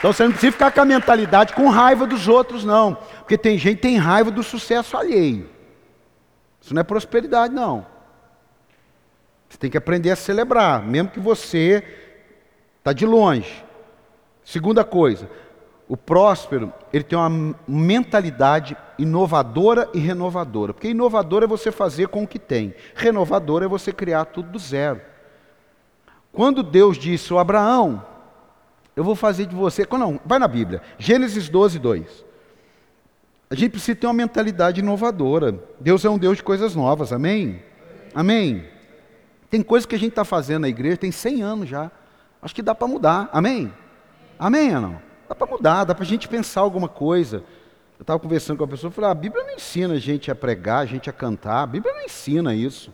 Então 0.00 0.14
você 0.14 0.24
não 0.24 0.30
precisa 0.30 0.52
ficar 0.52 0.72
com 0.72 0.80
a 0.80 0.84
mentalidade 0.86 1.52
com 1.52 1.68
raiva 1.68 2.06
dos 2.06 2.26
outros, 2.26 2.64
não. 2.64 2.94
Porque 3.18 3.36
tem 3.36 3.58
gente 3.58 3.76
que 3.76 3.82
tem 3.82 3.98
raiva 3.98 4.30
do 4.30 4.42
sucesso 4.42 4.96
alheio. 4.96 5.46
Isso 6.58 6.72
não 6.72 6.80
é 6.80 6.82
prosperidade, 6.82 7.54
não. 7.54 7.86
Você 9.46 9.58
tem 9.58 9.70
que 9.70 9.76
aprender 9.76 10.10
a 10.10 10.16
celebrar, 10.16 10.82
mesmo 10.82 11.10
que 11.10 11.20
você 11.20 11.84
está 12.78 12.94
de 12.94 13.04
longe. 13.04 13.62
Segunda 14.42 14.84
coisa, 14.84 15.28
o 15.86 15.98
próspero, 15.98 16.72
ele 16.94 17.04
tem 17.04 17.18
uma 17.18 17.54
mentalidade 17.68 18.74
inovadora 18.98 19.86
e 19.92 19.98
renovadora. 19.98 20.72
Porque 20.72 20.88
inovador 20.88 21.42
é 21.42 21.46
você 21.46 21.70
fazer 21.70 22.08
com 22.08 22.22
o 22.22 22.26
que 22.26 22.38
tem. 22.38 22.74
Renovador 22.94 23.62
é 23.62 23.68
você 23.68 23.92
criar 23.92 24.24
tudo 24.24 24.52
do 24.52 24.58
zero. 24.58 25.02
Quando 26.32 26.62
Deus 26.62 26.96
disse, 26.96 27.34
o 27.34 27.38
Abraão, 27.38 28.02
eu 29.00 29.04
vou 29.04 29.14
fazer 29.14 29.46
de 29.46 29.54
você. 29.54 29.88
Não, 29.92 30.20
vai 30.26 30.38
na 30.38 30.46
Bíblia. 30.46 30.82
Gênesis 30.98 31.48
12, 31.48 31.78
2. 31.78 32.24
A 33.48 33.54
gente 33.54 33.70
precisa 33.70 33.96
ter 33.96 34.06
uma 34.06 34.12
mentalidade 34.12 34.80
inovadora. 34.80 35.58
Deus 35.80 36.04
é 36.04 36.10
um 36.10 36.18
Deus 36.18 36.36
de 36.36 36.42
coisas 36.42 36.76
novas, 36.76 37.10
amém? 37.10 37.62
Amém. 38.14 38.62
Tem 39.48 39.62
coisas 39.62 39.86
que 39.86 39.94
a 39.94 39.98
gente 39.98 40.10
está 40.10 40.22
fazendo 40.22 40.60
na 40.60 40.68
igreja, 40.68 40.98
tem 40.98 41.10
100 41.10 41.42
anos 41.42 41.68
já. 41.70 41.90
Acho 42.42 42.54
que 42.54 42.60
dá 42.60 42.74
para 42.74 42.86
mudar, 42.86 43.30
amém? 43.32 43.72
Amém 44.38 44.74
ou 44.74 44.82
não? 44.82 45.02
Dá 45.26 45.34
para 45.34 45.46
mudar, 45.46 45.84
dá 45.84 45.94
para 45.94 46.04
a 46.04 46.06
gente 46.06 46.28
pensar 46.28 46.60
alguma 46.60 46.86
coisa. 46.86 47.38
Eu 47.98 48.02
estava 48.02 48.18
conversando 48.18 48.58
com 48.58 48.64
a 48.64 48.68
pessoa 48.68 48.90
falei: 48.90 49.08
ah, 49.08 49.12
a 49.12 49.14
Bíblia 49.14 49.44
não 49.44 49.54
ensina 49.54 49.94
a 49.94 49.98
gente 49.98 50.30
a 50.30 50.34
pregar, 50.34 50.80
a 50.80 50.86
gente 50.86 51.08
a 51.08 51.12
cantar, 51.12 51.62
a 51.62 51.66
Bíblia 51.66 51.94
não 51.94 52.02
ensina 52.02 52.54
isso. 52.54 52.92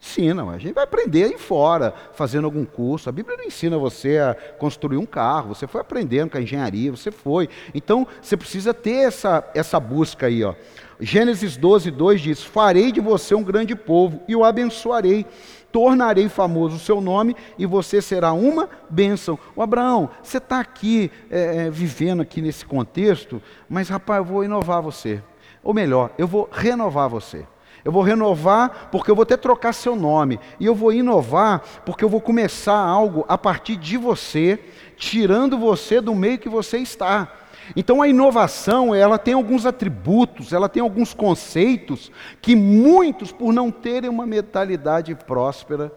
Ensina, 0.00 0.48
a 0.50 0.58
gente 0.58 0.74
vai 0.74 0.84
aprender 0.84 1.24
aí 1.24 1.38
fora, 1.38 1.94
fazendo 2.12 2.44
algum 2.44 2.64
curso. 2.64 3.08
A 3.08 3.12
Bíblia 3.12 3.36
não 3.36 3.44
ensina 3.44 3.78
você 3.78 4.18
a 4.18 4.34
construir 4.58 4.96
um 4.96 5.06
carro, 5.06 5.54
você 5.54 5.66
foi 5.66 5.80
aprendendo 5.80 6.30
com 6.30 6.38
a 6.38 6.40
engenharia, 6.40 6.90
você 6.90 7.10
foi. 7.10 7.48
Então, 7.74 8.06
você 8.20 8.36
precisa 8.36 8.74
ter 8.74 9.06
essa, 9.06 9.48
essa 9.54 9.78
busca 9.80 10.26
aí. 10.26 10.44
Ó. 10.44 10.54
Gênesis 11.00 11.56
12, 11.56 11.90
2 11.90 12.20
diz: 12.20 12.42
Farei 12.42 12.90
de 12.92 13.00
você 13.00 13.34
um 13.34 13.42
grande 13.42 13.74
povo 13.74 14.20
e 14.28 14.34
o 14.34 14.44
abençoarei. 14.44 15.26
Tornarei 15.70 16.28
famoso 16.28 16.76
o 16.76 16.80
seu 16.80 17.00
nome 17.00 17.36
e 17.58 17.66
você 17.66 18.00
será 18.00 18.32
uma 18.32 18.70
bênção. 18.88 19.38
O 19.54 19.62
Abraão, 19.62 20.08
você 20.22 20.38
está 20.38 20.60
aqui 20.60 21.10
é, 21.30 21.66
é, 21.66 21.70
vivendo 21.70 22.22
aqui 22.22 22.40
nesse 22.40 22.64
contexto, 22.64 23.40
mas 23.68 23.88
rapaz, 23.88 24.18
eu 24.18 24.24
vou 24.24 24.44
inovar 24.44 24.80
você. 24.80 25.22
Ou 25.62 25.74
melhor, 25.74 26.10
eu 26.16 26.26
vou 26.26 26.48
renovar 26.50 27.08
você. 27.08 27.44
Eu 27.84 27.92
vou 27.92 28.02
renovar 28.02 28.88
porque 28.90 29.10
eu 29.10 29.14
vou 29.14 29.22
até 29.22 29.36
trocar 29.36 29.72
seu 29.72 29.94
nome. 29.94 30.38
E 30.58 30.66
eu 30.66 30.74
vou 30.74 30.92
inovar 30.92 31.62
porque 31.84 32.04
eu 32.04 32.08
vou 32.08 32.20
começar 32.20 32.76
algo 32.76 33.24
a 33.28 33.38
partir 33.38 33.76
de 33.76 33.96
você, 33.96 34.58
tirando 34.96 35.58
você 35.58 36.00
do 36.00 36.14
meio 36.14 36.38
que 36.38 36.48
você 36.48 36.78
está. 36.78 37.32
Então 37.76 38.00
a 38.00 38.08
inovação, 38.08 38.94
ela 38.94 39.18
tem 39.18 39.34
alguns 39.34 39.66
atributos, 39.66 40.52
ela 40.52 40.68
tem 40.68 40.82
alguns 40.82 41.12
conceitos 41.12 42.10
que 42.40 42.56
muitos, 42.56 43.30
por 43.30 43.52
não 43.52 43.70
terem 43.70 44.08
uma 44.08 44.26
mentalidade 44.26 45.14
próspera, 45.14 45.92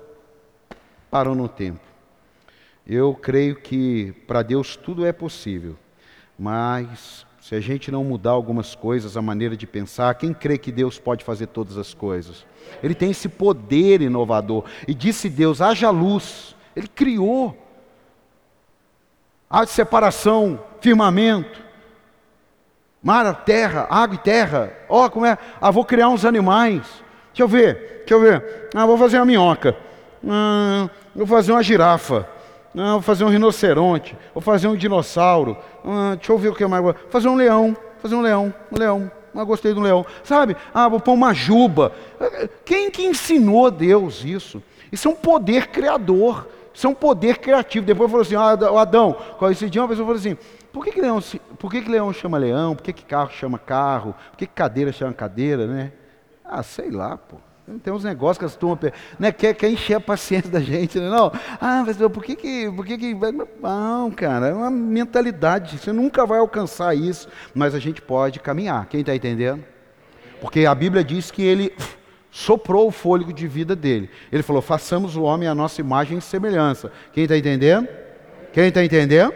param 1.09 1.35
no 1.35 1.47
tempo. 1.47 1.79
Eu 2.85 3.13
creio 3.13 3.55
que 3.55 4.11
para 4.27 4.41
Deus 4.41 4.75
tudo 4.75 5.05
é 5.05 5.11
possível, 5.11 5.77
mas 6.37 7.25
se 7.51 7.55
a 7.55 7.59
gente 7.59 7.91
não 7.91 8.01
mudar 8.01 8.29
algumas 8.29 8.75
coisas, 8.75 9.17
a 9.17 9.21
maneira 9.21 9.57
de 9.57 9.67
pensar, 9.67 10.15
quem 10.15 10.33
crê 10.33 10.57
que 10.57 10.71
Deus 10.71 10.97
pode 10.97 11.21
fazer 11.21 11.47
todas 11.47 11.77
as 11.77 11.93
coisas? 11.93 12.45
Ele 12.81 12.95
tem 12.95 13.11
esse 13.11 13.27
poder 13.27 14.01
inovador. 14.01 14.63
E 14.87 14.93
disse 14.93 15.29
Deus: 15.29 15.59
haja 15.59 15.89
luz. 15.89 16.55
Ele 16.73 16.87
criou. 16.87 17.53
Há 19.49 19.65
separação, 19.65 20.63
firmamento. 20.79 21.61
Mar, 23.03 23.43
terra, 23.43 23.85
água 23.89 24.15
e 24.15 24.19
terra. 24.19 24.71
Ó, 24.87 25.05
oh, 25.05 25.09
como 25.09 25.25
é? 25.25 25.37
Ah, 25.59 25.71
vou 25.71 25.83
criar 25.83 26.07
uns 26.07 26.23
animais. 26.23 26.83
Deixa 27.33 27.43
eu 27.43 27.49
ver, 27.49 28.05
deixa 28.07 28.13
eu 28.13 28.21
ver. 28.21 28.69
Ah, 28.73 28.85
vou 28.85 28.97
fazer 28.97 29.17
uma 29.17 29.25
minhoca. 29.25 29.75
Ah, 30.25 30.89
vou 31.13 31.27
fazer 31.27 31.51
uma 31.51 31.61
girafa. 31.61 32.25
Ah, 32.77 32.93
vou 32.93 33.01
fazer 33.01 33.23
um 33.23 33.29
rinoceronte. 33.29 34.17
Vou 34.33 34.41
fazer 34.41 34.67
um 34.67 34.75
dinossauro. 34.75 35.57
Ah, 35.83 36.15
deixa 36.15 36.31
eu 36.31 36.37
ver 36.37 36.49
o 36.49 36.55
que 36.55 36.65
mais. 36.65 36.83
Vou 36.83 36.95
fazer 37.09 37.27
um 37.27 37.35
leão. 37.35 37.75
Fazer 38.01 38.15
um 38.15 38.21
leão. 38.21 38.53
Um 38.71 38.77
leão. 38.77 39.11
Ah, 39.35 39.43
gostei 39.43 39.73
do 39.73 39.81
leão. 39.81 40.05
Sabe? 40.23 40.55
Ah, 40.73 40.87
vou 40.87 40.99
pôr 40.99 41.13
uma 41.13 41.33
juba. 41.33 41.91
Quem 42.65 42.89
que 42.89 43.03
ensinou 43.03 43.69
Deus 43.71 44.23
isso? 44.23 44.61
Isso 44.91 45.07
é 45.07 45.11
um 45.11 45.15
poder 45.15 45.67
criador. 45.67 46.47
Isso 46.73 46.87
é 46.87 46.89
um 46.89 46.93
poder 46.93 47.37
criativo. 47.37 47.85
Depois 47.85 48.09
falou 48.09 48.23
assim: 48.23 48.35
ah, 48.35 48.51
Adão, 48.79 49.17
esse 49.51 49.69
dia 49.69 49.81
uma 49.81 49.87
pessoa 49.87 50.05
falou 50.05 50.19
assim: 50.19 50.37
por 50.71 50.85
que, 50.85 50.91
que, 50.91 51.01
leão, 51.01 51.19
por 51.59 51.69
que, 51.69 51.81
que 51.81 51.89
leão 51.89 52.13
chama 52.13 52.37
leão? 52.37 52.75
Por 52.75 52.83
que, 52.83 52.93
que 52.93 53.03
carro 53.03 53.31
chama 53.31 53.59
carro? 53.59 54.15
Por 54.31 54.37
que, 54.37 54.47
que 54.47 54.53
cadeira 54.53 54.91
chama 54.91 55.13
cadeira, 55.13 55.67
né? 55.67 55.91
Ah, 56.43 56.63
sei 56.63 56.89
lá, 56.89 57.17
pô. 57.17 57.37
Tem 57.83 57.93
uns 57.93 58.03
negócios 58.03 58.37
que 58.37 58.45
as 58.45 58.55
turmas 58.55 58.91
né, 59.19 59.31
quer, 59.31 59.53
quer 59.53 59.69
encher 59.69 59.95
a 59.95 59.99
paciência 59.99 60.49
da 60.49 60.59
gente, 60.59 60.99
né? 60.99 61.09
não? 61.09 61.31
Ah, 61.59 61.83
mas 61.85 61.95
por 61.97 62.23
que 62.23 62.35
que, 62.35 62.71
por 62.71 62.85
que 62.85 62.97
que... 62.97 63.15
Não, 63.61 64.11
cara, 64.11 64.47
é 64.47 64.53
uma 64.53 64.69
mentalidade, 64.69 65.77
você 65.77 65.93
nunca 65.93 66.25
vai 66.25 66.39
alcançar 66.39 66.95
isso, 66.95 67.29
mas 67.53 67.73
a 67.73 67.79
gente 67.79 68.01
pode 68.01 68.39
caminhar, 68.39 68.87
quem 68.87 69.01
está 69.01 69.15
entendendo? 69.15 69.63
Porque 70.41 70.65
a 70.65 70.73
Bíblia 70.73 71.03
diz 71.03 71.29
que 71.29 71.43
ele 71.43 71.71
soprou 72.31 72.87
o 72.87 72.91
fôlego 72.91 73.31
de 73.31 73.47
vida 73.47 73.75
dele. 73.75 74.09
Ele 74.31 74.41
falou, 74.41 74.61
façamos 74.61 75.15
o 75.15 75.21
homem 75.21 75.47
a 75.47 75.53
nossa 75.53 75.81
imagem 75.81 76.17
e 76.17 76.21
semelhança. 76.21 76.91
Quem 77.13 77.23
está 77.23 77.37
entendendo? 77.37 77.87
Quem 78.51 78.67
está 78.67 78.83
entendendo? 78.83 79.33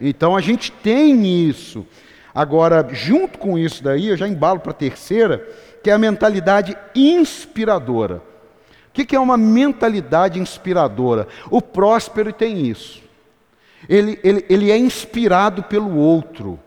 Então 0.00 0.34
a 0.34 0.40
gente 0.40 0.72
tem 0.72 1.46
isso. 1.48 1.86
Agora, 2.34 2.88
junto 2.92 3.38
com 3.38 3.58
isso 3.58 3.82
daí, 3.82 4.08
eu 4.08 4.16
já 4.16 4.26
embalo 4.26 4.60
para 4.60 4.70
a 4.70 4.74
terceira, 4.74 5.46
que 5.82 5.90
é 5.90 5.92
a 5.92 5.98
mentalidade 5.98 6.76
inspiradora. 6.94 8.22
O 8.88 8.92
que 8.92 9.14
é 9.14 9.20
uma 9.20 9.36
mentalidade 9.36 10.38
inspiradora? 10.38 11.28
O 11.50 11.62
próspero 11.62 12.32
tem 12.32 12.66
isso. 12.66 13.02
Ele, 13.88 14.18
ele, 14.22 14.44
ele 14.48 14.70
é 14.70 14.76
inspirado 14.76 15.62
pelo 15.62 15.96
outro. 15.96 16.58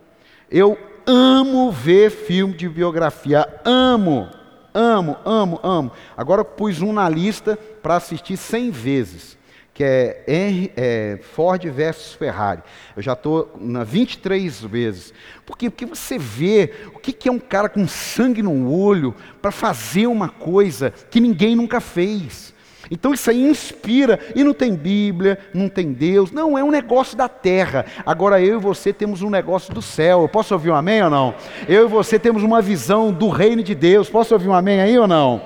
Eu 0.50 0.78
amo 1.06 1.72
ver 1.72 2.10
filme 2.10 2.54
de 2.54 2.68
biografia, 2.68 3.48
amo, 3.66 4.30
amo, 4.74 5.18
amo, 5.26 5.60
amo. 5.62 5.92
Agora 6.16 6.44
pus 6.46 6.82
um 6.82 6.94
na 6.94 7.08
lista 7.10 7.58
para 7.82 7.98
assistir 7.98 8.38
cem 8.38 8.72
vezes 8.72 9.38
que 9.74 9.84
é, 9.84 10.72
é 10.78 11.20
Ford 11.34 11.64
versus 11.66 12.14
Ferrari. 12.14 12.62
Eu 12.96 13.02
já 13.02 13.14
estou 13.14 13.52
na 13.60 13.84
23 13.84 14.62
vezes. 14.62 15.14
Por 15.46 15.58
quê? 15.58 15.70
Porque 15.70 15.86
você 15.86 16.18
vê 16.18 16.72
o 16.94 17.00
que, 17.00 17.12
que 17.12 17.28
é 17.28 17.32
um 17.32 17.40
cara 17.40 17.68
com 17.68 17.88
sangue 17.88 18.44
no 18.44 18.72
olho 18.72 19.16
para 19.42 19.52
fazer 19.52 20.06
uma 20.06 20.30
coisa 20.30 20.94
que 21.10 21.20
ninguém 21.20 21.56
nunca 21.56 21.82
fez. 21.82 22.54
Então 22.92 23.14
isso 23.14 23.30
aí 23.30 23.42
inspira, 23.42 24.20
e 24.36 24.44
não 24.44 24.54
tem 24.54 24.76
Bíblia, 24.76 25.40
não 25.54 25.70
tem 25.70 25.94
Deus, 25.94 26.32
não, 26.32 26.58
é 26.58 26.64
um 26.64 26.70
negócio 26.70 27.18
da 27.18 27.28
terra. 27.30 27.86
Agora 28.06 28.42
eu 28.42 28.60
e 28.60 28.62
você 28.62 28.94
temos 28.94 29.22
um 29.22 29.30
negócio 29.30 29.74
do 29.74 29.82
céu. 29.82 30.22
Eu 30.22 30.30
posso 30.30 30.54
ouvir 30.54 30.70
um 30.70 30.76
amém 30.76 31.02
ou 31.02 31.10
não? 31.10 31.34
Eu 31.68 31.86
e 31.86 31.90
você 31.90 32.20
temos 32.20 32.44
uma 32.44 32.62
visão 32.62 33.12
do 33.12 33.30
reino 33.30 33.64
de 33.64 33.74
Deus. 33.74 34.10
Posso 34.10 34.34
ouvir 34.34 34.50
um 34.50 34.54
amém 34.54 34.82
aí 34.82 35.00
ou 35.00 35.08
não? 35.08 35.42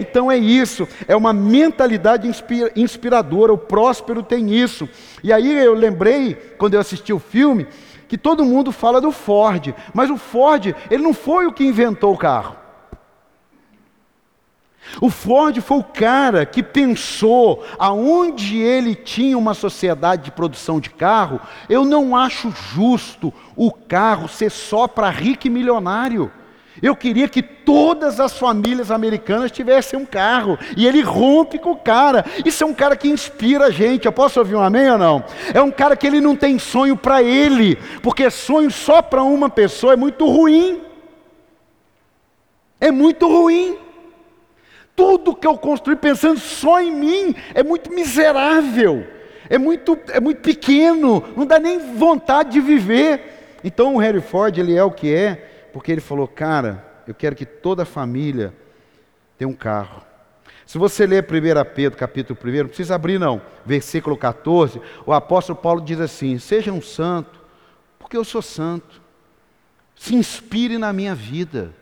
Então 0.00 0.30
é 0.30 0.36
isso, 0.36 0.88
é 1.06 1.16
uma 1.16 1.32
mentalidade 1.32 2.30
inspiradora, 2.76 3.52
o 3.52 3.58
próspero 3.58 4.22
tem 4.22 4.54
isso. 4.54 4.88
E 5.22 5.32
aí 5.32 5.52
eu 5.52 5.74
lembrei, 5.74 6.34
quando 6.56 6.74
eu 6.74 6.80
assisti 6.80 7.12
o 7.12 7.18
filme, 7.18 7.66
que 8.08 8.16
todo 8.16 8.44
mundo 8.44 8.72
fala 8.72 9.00
do 9.00 9.12
Ford, 9.12 9.74
mas 9.92 10.10
o 10.10 10.16
Ford, 10.16 10.74
ele 10.90 11.02
não 11.02 11.12
foi 11.12 11.46
o 11.46 11.52
que 11.52 11.64
inventou 11.64 12.14
o 12.14 12.18
carro. 12.18 12.56
O 15.00 15.10
Ford 15.10 15.60
foi 15.60 15.78
o 15.78 15.84
cara 15.84 16.46
que 16.46 16.62
pensou 16.62 17.62
aonde 17.78 18.58
ele 18.58 18.94
tinha 18.94 19.36
uma 19.36 19.52
sociedade 19.52 20.24
de 20.24 20.30
produção 20.30 20.80
de 20.80 20.88
carro, 20.88 21.40
eu 21.68 21.84
não 21.84 22.16
acho 22.16 22.50
justo 22.50 23.32
o 23.54 23.70
carro 23.70 24.28
ser 24.28 24.50
só 24.50 24.88
para 24.88 25.10
rico 25.10 25.46
e 25.46 25.50
milionário. 25.50 26.32
Eu 26.82 26.94
queria 26.94 27.28
que 27.28 27.42
todas 27.42 28.20
as 28.20 28.38
famílias 28.38 28.90
americanas 28.90 29.50
tivessem 29.50 29.98
um 29.98 30.04
carro. 30.04 30.58
E 30.76 30.86
ele 30.86 31.02
rompe 31.02 31.58
com 31.58 31.72
o 31.72 31.76
cara. 31.76 32.24
Isso 32.44 32.62
é 32.62 32.66
um 32.66 32.74
cara 32.74 32.96
que 32.96 33.08
inspira 33.08 33.66
a 33.66 33.70
gente. 33.70 34.06
Eu 34.06 34.12
posso 34.12 34.38
ouvir 34.38 34.54
um 34.54 34.62
amém 34.62 34.90
ou 34.90 34.98
não? 34.98 35.24
É 35.52 35.60
um 35.60 35.70
cara 35.70 35.96
que 35.96 36.06
ele 36.06 36.20
não 36.20 36.36
tem 36.36 36.58
sonho 36.58 36.96
para 36.96 37.22
ele. 37.22 37.76
Porque 38.02 38.30
sonho 38.30 38.70
só 38.70 39.02
para 39.02 39.22
uma 39.22 39.50
pessoa 39.50 39.92
é 39.92 39.96
muito 39.96 40.26
ruim. 40.26 40.80
É 42.80 42.90
muito 42.90 43.26
ruim. 43.26 43.76
Tudo 44.94 45.34
que 45.34 45.46
eu 45.46 45.56
construí 45.56 45.96
pensando 45.96 46.40
só 46.40 46.80
em 46.80 46.92
mim 46.92 47.34
é 47.54 47.62
muito 47.62 47.92
miserável. 47.92 49.06
É 49.50 49.58
muito, 49.58 49.98
é 50.08 50.20
muito 50.20 50.40
pequeno. 50.40 51.24
Não 51.36 51.46
dá 51.46 51.58
nem 51.58 51.78
vontade 51.94 52.50
de 52.50 52.60
viver. 52.60 53.58
Então 53.64 53.96
o 53.96 53.98
Harry 53.98 54.20
Ford, 54.20 54.56
ele 54.56 54.76
é 54.76 54.82
o 54.84 54.90
que 54.90 55.12
é 55.12 55.48
porque 55.78 55.92
ele 55.92 56.00
falou: 56.00 56.26
Cara, 56.26 56.84
eu 57.06 57.14
quero 57.14 57.36
que 57.36 57.46
toda 57.46 57.84
família 57.84 58.52
tenha 59.38 59.46
um 59.46 59.54
carro. 59.54 60.02
Se 60.66 60.76
você 60.76 61.06
ler 61.06 61.22
1 61.22 61.72
Pedro, 61.72 61.96
capítulo 61.96 62.36
1, 62.44 62.50
não 62.50 62.66
precisa 62.66 62.96
abrir 62.96 63.16
não, 63.16 63.40
versículo 63.64 64.16
14, 64.16 64.82
o 65.06 65.12
apóstolo 65.12 65.56
Paulo 65.56 65.80
diz 65.80 66.00
assim: 66.00 66.36
Seja 66.36 66.72
um 66.72 66.82
santo, 66.82 67.40
porque 67.96 68.16
eu 68.16 68.24
sou 68.24 68.42
santo. 68.42 69.00
Se 69.94 70.16
inspire 70.16 70.78
na 70.78 70.92
minha 70.92 71.14
vida. 71.14 71.72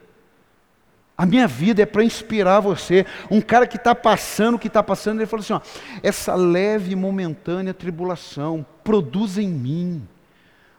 A 1.17 1.25
minha 1.25 1.49
vida 1.49 1.81
é 1.81 1.87
para 1.87 2.05
inspirar 2.05 2.61
você. 2.61 3.07
Um 3.31 3.41
cara 3.41 3.67
que 3.67 3.79
está 3.79 3.95
passando 3.95 4.57
o 4.57 4.59
que 4.59 4.69
está 4.69 4.83
passando, 4.83 5.21
ele 5.21 5.27
falou 5.27 5.43
assim: 5.43 5.55
ó, 5.55 5.61
essa 6.03 6.35
leve 6.35 6.93
e 6.93 6.97
momentânea 6.97 7.73
tribulação 7.73 8.65
produz 8.85 9.39
em 9.39 9.49
mim 9.49 10.07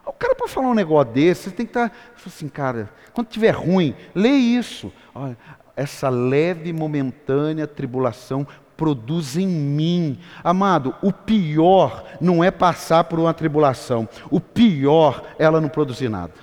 o 0.08 0.14
cara, 0.14 0.36
para 0.36 0.48
falar 0.48 0.68
um 0.70 0.74
negócio 0.74 1.14
desse, 1.14 1.44
você 1.44 1.52
tem 1.52 1.66
que 1.66 1.72
estar. 1.72 1.90
Tá, 1.90 1.96
assim, 2.26 2.48
cara, 2.48 2.90
quando 3.14 3.28
tiver 3.28 3.52
ruim, 3.52 3.96
lê 4.16 4.30
isso. 4.30 4.92
Olha, 5.14 5.38
essa 5.76 6.10
leve 6.10 6.70
e 6.70 6.74
momentânea 6.74 7.68
tribulação 7.68 8.48
produz 8.76 9.36
em 9.36 9.48
mim. 9.48 10.20
Amado, 10.44 10.96
o 11.02 11.12
pior 11.12 12.06
não 12.22 12.44
é 12.44 12.52
passar 12.52 13.04
por 13.06 13.20
uma 13.20 13.34
tribulação. 13.34 14.08
O 14.30 14.40
pior 14.40 15.24
é 15.38 15.44
ela 15.44 15.60
não 15.60 15.70
produzir 15.70 16.10
nada. 16.10 16.34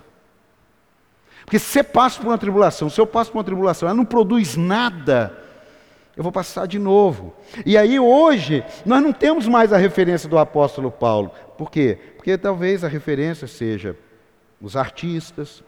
Porque 1.44 1.58
se 1.58 1.66
você 1.66 1.82
passa 1.82 2.20
por 2.20 2.28
uma 2.28 2.38
tribulação, 2.38 2.88
se 2.88 3.00
eu 3.00 3.06
passo 3.06 3.30
por 3.30 3.38
uma 3.38 3.44
tribulação, 3.44 3.88
ela 3.88 3.96
não 3.96 4.04
produz 4.04 4.56
nada. 4.56 5.43
Eu 6.16 6.22
vou 6.22 6.30
passar 6.30 6.66
de 6.66 6.78
novo. 6.78 7.34
E 7.66 7.76
aí 7.76 7.98
hoje, 7.98 8.64
nós 8.86 9.02
não 9.02 9.12
temos 9.12 9.48
mais 9.48 9.72
a 9.72 9.76
referência 9.76 10.28
do 10.28 10.38
apóstolo 10.38 10.90
Paulo. 10.90 11.30
Por 11.58 11.70
quê? 11.70 11.98
Porque 12.16 12.38
talvez 12.38 12.84
a 12.84 12.88
referência 12.88 13.48
seja 13.48 13.96
os 14.60 14.76
artistas, 14.76 15.62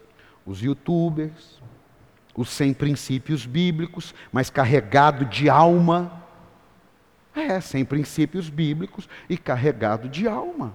os 0.45 0.61
youtubers, 0.61 1.61
os 2.35 2.49
sem 2.49 2.73
princípios 2.73 3.45
bíblicos, 3.45 4.15
mas 4.31 4.49
carregado 4.49 5.25
de 5.25 5.49
alma. 5.49 6.23
É, 7.35 7.59
sem 7.59 7.83
princípios 7.83 8.49
bíblicos 8.49 9.07
e 9.29 9.37
carregado 9.37 10.07
de 10.07 10.27
alma. 10.27 10.73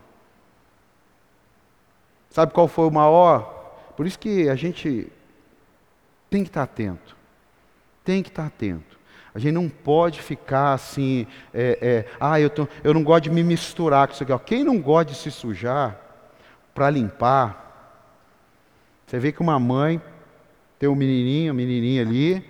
Sabe 2.31 2.53
qual 2.53 2.69
foi 2.69 2.87
o 2.87 2.91
maior? 2.91 3.93
Por 3.97 4.07
isso 4.07 4.19
que 4.19 4.49
a 4.49 4.55
gente 4.55 5.11
tem 6.31 6.43
que 6.43 6.51
estar 6.51 6.63
atento. 6.63 7.17
Tem 8.05 8.23
que 8.23 8.29
estar 8.29 8.47
atento. 8.47 8.92
A 9.35 9.39
gente 9.39 9.53
não 9.53 9.69
pode 9.69 10.21
ficar 10.21 10.75
assim, 10.75 11.27
é, 11.55 11.79
é, 11.81 12.13
ah, 12.21 12.39
eu, 12.39 12.51
tô, 12.51 12.69
eu 12.85 12.93
não 12.93 13.03
gosto 13.03 13.25
de 13.25 13.31
me 13.31 13.43
misturar 13.43 14.07
com 14.07 14.15
isso 14.15 14.23
aqui. 14.23 14.39
Quem 14.45 14.65
não 14.65 14.79
gosta 14.79 15.13
de 15.13 15.19
se 15.19 15.31
sujar 15.31 15.99
para 16.75 16.91
limpar? 16.91 17.63
Você 19.07 19.19
vê 19.19 19.33
que 19.33 19.41
uma 19.41 19.59
mãe 19.59 20.01
tem 20.79 20.89
um 20.89 20.95
menininho, 20.95 21.53
um 21.53 21.57
menininho 21.57 22.03
ali, 22.03 22.45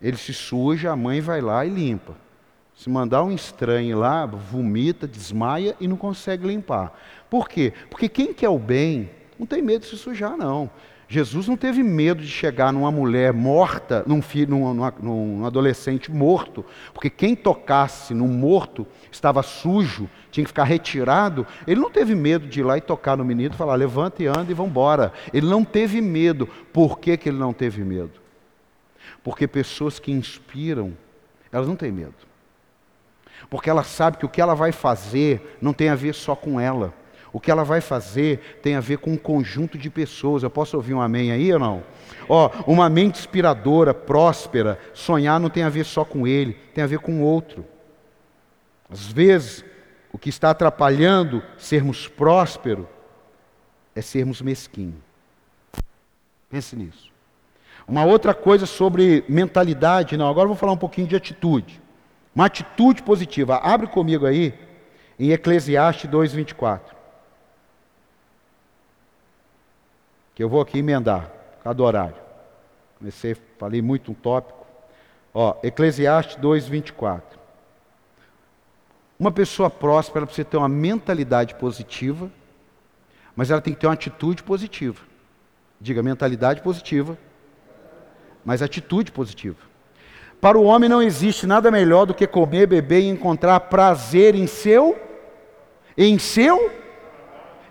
ele 0.00 0.16
se 0.16 0.32
suja, 0.32 0.90
a 0.90 0.96
mãe 0.96 1.20
vai 1.20 1.40
lá 1.40 1.66
e 1.66 1.68
limpa. 1.68 2.14
Se 2.74 2.88
mandar 2.88 3.22
um 3.22 3.32
estranho 3.32 3.98
lá, 3.98 4.24
vomita, 4.24 5.06
desmaia 5.06 5.76
e 5.78 5.86
não 5.86 5.96
consegue 5.96 6.46
limpar. 6.46 6.98
Por 7.28 7.48
quê? 7.48 7.72
Porque 7.90 8.08
quem 8.08 8.32
quer 8.32 8.48
o 8.48 8.58
bem 8.58 9.10
não 9.38 9.46
tem 9.46 9.60
medo 9.60 9.82
de 9.82 9.88
se 9.88 9.96
sujar, 9.96 10.36
não. 10.36 10.70
Jesus 11.12 11.46
não 11.46 11.58
teve 11.58 11.82
medo 11.82 12.22
de 12.22 12.28
chegar 12.28 12.72
numa 12.72 12.90
mulher 12.90 13.34
morta, 13.34 14.02
num, 14.06 14.22
filho, 14.22 14.48
num, 14.48 14.72
num, 14.72 14.90
num, 15.02 15.44
adolescente 15.44 16.10
morto, 16.10 16.64
porque 16.94 17.10
quem 17.10 17.36
tocasse 17.36 18.14
no 18.14 18.26
morto 18.26 18.86
estava 19.10 19.42
sujo, 19.42 20.08
tinha 20.30 20.42
que 20.42 20.48
ficar 20.48 20.64
retirado. 20.64 21.46
Ele 21.66 21.78
não 21.78 21.90
teve 21.90 22.14
medo 22.14 22.46
de 22.46 22.60
ir 22.60 22.62
lá 22.62 22.78
e 22.78 22.80
tocar 22.80 23.14
no 23.14 23.26
menino 23.26 23.54
e 23.54 23.58
falar: 23.58 23.74
levanta 23.74 24.22
e 24.22 24.26
anda 24.26 24.50
e 24.50 24.54
vamos 24.54 24.70
embora. 24.70 25.12
Ele 25.34 25.46
não 25.46 25.66
teve 25.66 26.00
medo. 26.00 26.46
Por 26.72 26.98
que, 26.98 27.14
que 27.18 27.28
ele 27.28 27.38
não 27.38 27.52
teve 27.52 27.84
medo? 27.84 28.18
Porque 29.22 29.46
pessoas 29.46 29.98
que 29.98 30.10
inspiram, 30.10 30.96
elas 31.52 31.68
não 31.68 31.76
têm 31.76 31.92
medo. 31.92 32.14
Porque 33.50 33.68
ela 33.68 33.84
sabe 33.84 34.16
que 34.16 34.24
o 34.24 34.30
que 34.30 34.40
ela 34.40 34.54
vai 34.54 34.72
fazer 34.72 35.58
não 35.60 35.74
tem 35.74 35.90
a 35.90 35.94
ver 35.94 36.14
só 36.14 36.34
com 36.34 36.58
ela. 36.58 36.94
O 37.32 37.40
que 37.40 37.50
ela 37.50 37.64
vai 37.64 37.80
fazer 37.80 38.58
tem 38.62 38.74
a 38.74 38.80
ver 38.80 38.98
com 38.98 39.12
um 39.12 39.16
conjunto 39.16 39.78
de 39.78 39.88
pessoas. 39.88 40.42
Eu 40.42 40.50
posso 40.50 40.76
ouvir 40.76 40.92
um 40.92 41.00
amém 41.00 41.32
aí 41.32 41.52
ou 41.52 41.58
não? 41.58 41.82
Ó, 42.28 42.50
uma 42.66 42.88
mente 42.90 43.18
inspiradora, 43.18 43.94
próspera, 43.94 44.78
sonhar 44.92 45.40
não 45.40 45.48
tem 45.48 45.62
a 45.62 45.68
ver 45.68 45.84
só 45.84 46.04
com 46.04 46.26
ele, 46.26 46.52
tem 46.74 46.84
a 46.84 46.86
ver 46.86 46.98
com 46.98 47.20
o 47.20 47.22
outro. 47.22 47.64
Às 48.90 49.06
vezes, 49.06 49.64
o 50.12 50.18
que 50.18 50.28
está 50.28 50.50
atrapalhando 50.50 51.42
sermos 51.56 52.06
prósperos 52.06 52.84
é 53.94 54.02
sermos 54.02 54.42
mesquinhos. 54.42 55.00
Pense 56.50 56.76
nisso. 56.76 57.10
Uma 57.88 58.04
outra 58.04 58.34
coisa 58.34 58.66
sobre 58.66 59.24
mentalidade, 59.26 60.16
não, 60.16 60.28
agora 60.28 60.44
eu 60.44 60.48
vou 60.48 60.56
falar 60.56 60.72
um 60.72 60.78
pouquinho 60.78 61.06
de 61.06 61.16
atitude. 61.16 61.80
Uma 62.34 62.46
atitude 62.46 63.02
positiva. 63.02 63.56
Abre 63.56 63.86
comigo 63.86 64.26
aí 64.26 64.54
em 65.18 65.30
Eclesiastes 65.30 66.10
2:24. 66.10 67.01
Que 70.34 70.42
eu 70.42 70.48
vou 70.48 70.60
aqui 70.60 70.78
emendar, 70.78 71.30
cada 71.62 71.82
horário. 71.82 72.16
Comecei, 72.98 73.36
falei 73.58 73.82
muito 73.82 74.12
um 74.12 74.14
tópico. 74.14 74.66
Ó, 75.34 75.56
Eclesiastes 75.62 76.36
2:24. 76.36 77.38
Uma 79.18 79.30
pessoa 79.30 79.70
próspera 79.70 80.26
precisa 80.26 80.44
ter 80.44 80.56
uma 80.56 80.68
mentalidade 80.68 81.54
positiva, 81.54 82.30
mas 83.36 83.50
ela 83.50 83.60
tem 83.60 83.72
que 83.72 83.80
ter 83.80 83.86
uma 83.86 83.92
atitude 83.92 84.42
positiva. 84.42 85.00
Diga 85.80 86.02
mentalidade 86.02 86.60
positiva, 86.60 87.16
mas 88.44 88.62
atitude 88.62 89.12
positiva. 89.12 89.58
Para 90.40 90.58
o 90.58 90.64
homem 90.64 90.88
não 90.88 91.00
existe 91.00 91.46
nada 91.46 91.70
melhor 91.70 92.04
do 92.04 92.14
que 92.14 92.26
comer, 92.26 92.66
beber 92.66 93.00
e 93.00 93.08
encontrar 93.08 93.60
prazer 93.60 94.34
em 94.34 94.46
seu 94.46 95.00
em 95.96 96.18
seu 96.18 96.70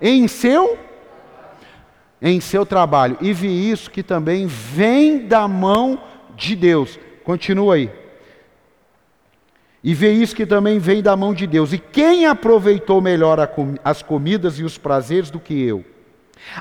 em 0.02 0.28
seu 0.28 0.78
em 2.22 2.40
seu 2.40 2.66
trabalho. 2.66 3.18
E 3.20 3.34
vi 3.34 3.72
isso 3.72 3.90
que 3.90 4.04
também 4.04 4.46
vem 4.46 5.26
da 5.28 5.48
mão 5.48 6.02
de 6.36 6.56
Deus. 6.56 7.00
Continua 7.24 7.76
aí. 7.76 7.90
E 9.84 9.96
vê 9.96 10.12
isso 10.12 10.36
que 10.36 10.46
também 10.46 10.78
vem 10.78 11.02
da 11.02 11.18
mão 11.18 11.34
de 11.34 11.48
Deus. 11.48 11.74
E 11.74 11.80
quem 11.80 12.28
aproveitou 12.28 13.02
melhor 13.02 13.40
as 13.84 14.04
comidas 14.04 14.60
e 14.60 14.64
os 14.64 14.78
prazeres 14.78 15.32
do 15.32 15.40
que 15.40 15.60
eu? 15.60 15.84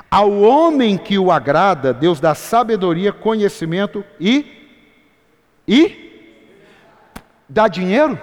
Ao 0.09 0.41
homem 0.41 0.97
que 0.97 1.19
o 1.19 1.31
agrada, 1.31 1.93
Deus 1.93 2.19
dá 2.19 2.33
sabedoria, 2.33 3.11
conhecimento 3.11 4.03
e 4.19 4.59
e 5.67 6.33
dá 7.47 7.67
dinheiro? 7.67 8.19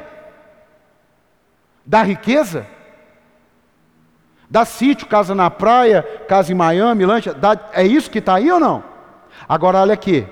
Dá 1.87 2.03
riqueza? 2.03 2.67
Dá 4.51 4.65
sítio, 4.65 5.07
casa 5.07 5.35
na 5.35 5.51
praia, 5.51 6.03
casa 6.27 6.53
em 6.53 6.55
Miami, 6.55 7.05
lancha, 7.05 7.35
dá, 7.35 7.59
é 7.73 7.85
isso 7.85 8.11
que 8.11 8.19
está 8.19 8.37
aí 8.37 8.51
ou 8.51 8.59
não? 8.59 8.83
Agora 9.47 9.79
olha 9.79 9.93
aqui, 9.93 10.27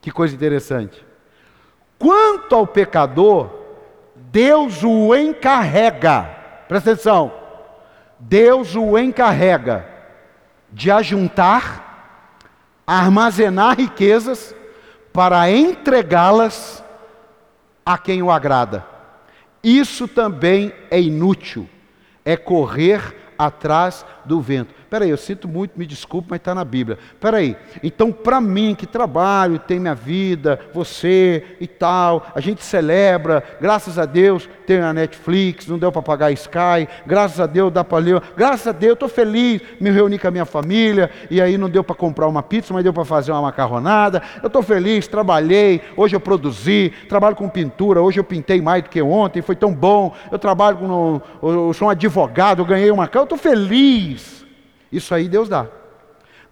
que 0.00 0.10
coisa 0.10 0.34
interessante. 0.34 1.04
Quanto 1.98 2.54
ao 2.54 2.66
pecador, 2.66 3.50
Deus 4.16 4.82
o 4.82 5.14
encarrega, 5.14 6.28
presta 6.66 6.92
atenção, 6.92 7.32
Deus 8.18 8.74
o 8.74 8.98
encarrega 8.98 9.86
de 10.72 10.90
ajuntar, 10.90 12.44
armazenar 12.86 13.76
riquezas 13.76 14.54
para 15.12 15.50
entregá-las 15.50 16.84
a 17.84 17.98
quem 17.98 18.22
o 18.22 18.30
agrada. 18.30 18.84
Isso 19.62 20.08
também 20.08 20.72
é 20.90 21.00
inútil, 21.00 21.68
é 22.30 22.36
correr 22.36 23.16
atrás 23.36 24.06
do 24.24 24.40
vento. 24.40 24.72
Peraí, 24.90 25.08
eu 25.08 25.16
sinto 25.16 25.46
muito, 25.46 25.78
me 25.78 25.86
desculpe, 25.86 26.26
mas 26.30 26.38
está 26.38 26.52
na 26.52 26.64
Bíblia. 26.64 26.98
Peraí, 27.20 27.56
então 27.80 28.10
para 28.10 28.40
mim 28.40 28.74
que 28.74 28.86
trabalho, 28.86 29.56
tem 29.60 29.78
minha 29.78 29.94
vida, 29.94 30.58
você 30.74 31.44
e 31.60 31.66
tal, 31.68 32.26
a 32.34 32.40
gente 32.40 32.64
celebra, 32.64 33.40
graças 33.60 34.00
a 34.00 34.04
Deus 34.04 34.48
tem 34.66 34.80
a 34.80 34.92
Netflix, 34.92 35.68
não 35.68 35.78
deu 35.78 35.92
para 35.92 36.02
pagar 36.02 36.32
Sky, 36.32 36.88
graças 37.06 37.38
a 37.38 37.46
Deus 37.46 37.72
dá 37.72 37.84
para 37.84 37.98
ler, 37.98 38.20
graças 38.36 38.66
a 38.66 38.72
Deus 38.72 38.94
estou 38.94 39.08
feliz, 39.08 39.62
me 39.80 39.90
reuni 39.90 40.18
com 40.18 40.26
a 40.26 40.30
minha 40.32 40.44
família, 40.44 41.08
e 41.30 41.40
aí 41.40 41.56
não 41.56 41.70
deu 41.70 41.84
para 41.84 41.94
comprar 41.94 42.26
uma 42.26 42.42
pizza, 42.42 42.74
mas 42.74 42.82
deu 42.82 42.92
para 42.92 43.04
fazer 43.04 43.30
uma 43.30 43.42
macarronada, 43.42 44.20
eu 44.42 44.48
estou 44.48 44.62
feliz, 44.62 45.06
trabalhei, 45.06 45.82
hoje 45.96 46.16
eu 46.16 46.20
produzi, 46.20 46.92
trabalho 47.08 47.36
com 47.36 47.48
pintura, 47.48 48.02
hoje 48.02 48.18
eu 48.18 48.24
pintei 48.24 48.60
mais 48.60 48.82
do 48.82 48.90
que 48.90 49.00
ontem, 49.00 49.40
foi 49.40 49.54
tão 49.54 49.72
bom, 49.72 50.12
eu 50.32 50.38
trabalho 50.38 50.78
com, 50.78 51.20
eu 51.42 51.72
sou 51.74 51.86
um 51.86 51.90
advogado, 51.90 52.60
eu 52.62 52.66
ganhei 52.66 52.90
uma 52.90 53.06
casa, 53.06 53.20
eu 53.20 53.24
estou 53.24 53.38
feliz. 53.38 54.39
Isso 54.90 55.14
aí 55.14 55.28
Deus 55.28 55.48
dá. 55.48 55.66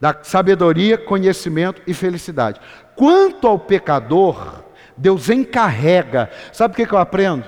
Dá 0.00 0.16
sabedoria, 0.22 0.96
conhecimento 0.96 1.82
e 1.86 1.92
felicidade. 1.92 2.60
Quanto 2.94 3.46
ao 3.46 3.58
pecador, 3.58 4.62
Deus 4.96 5.28
encarrega. 5.28 6.30
Sabe 6.52 6.72
o 6.72 6.86
que, 6.86 6.94
eu 6.94 6.98
aprendo? 6.98 7.44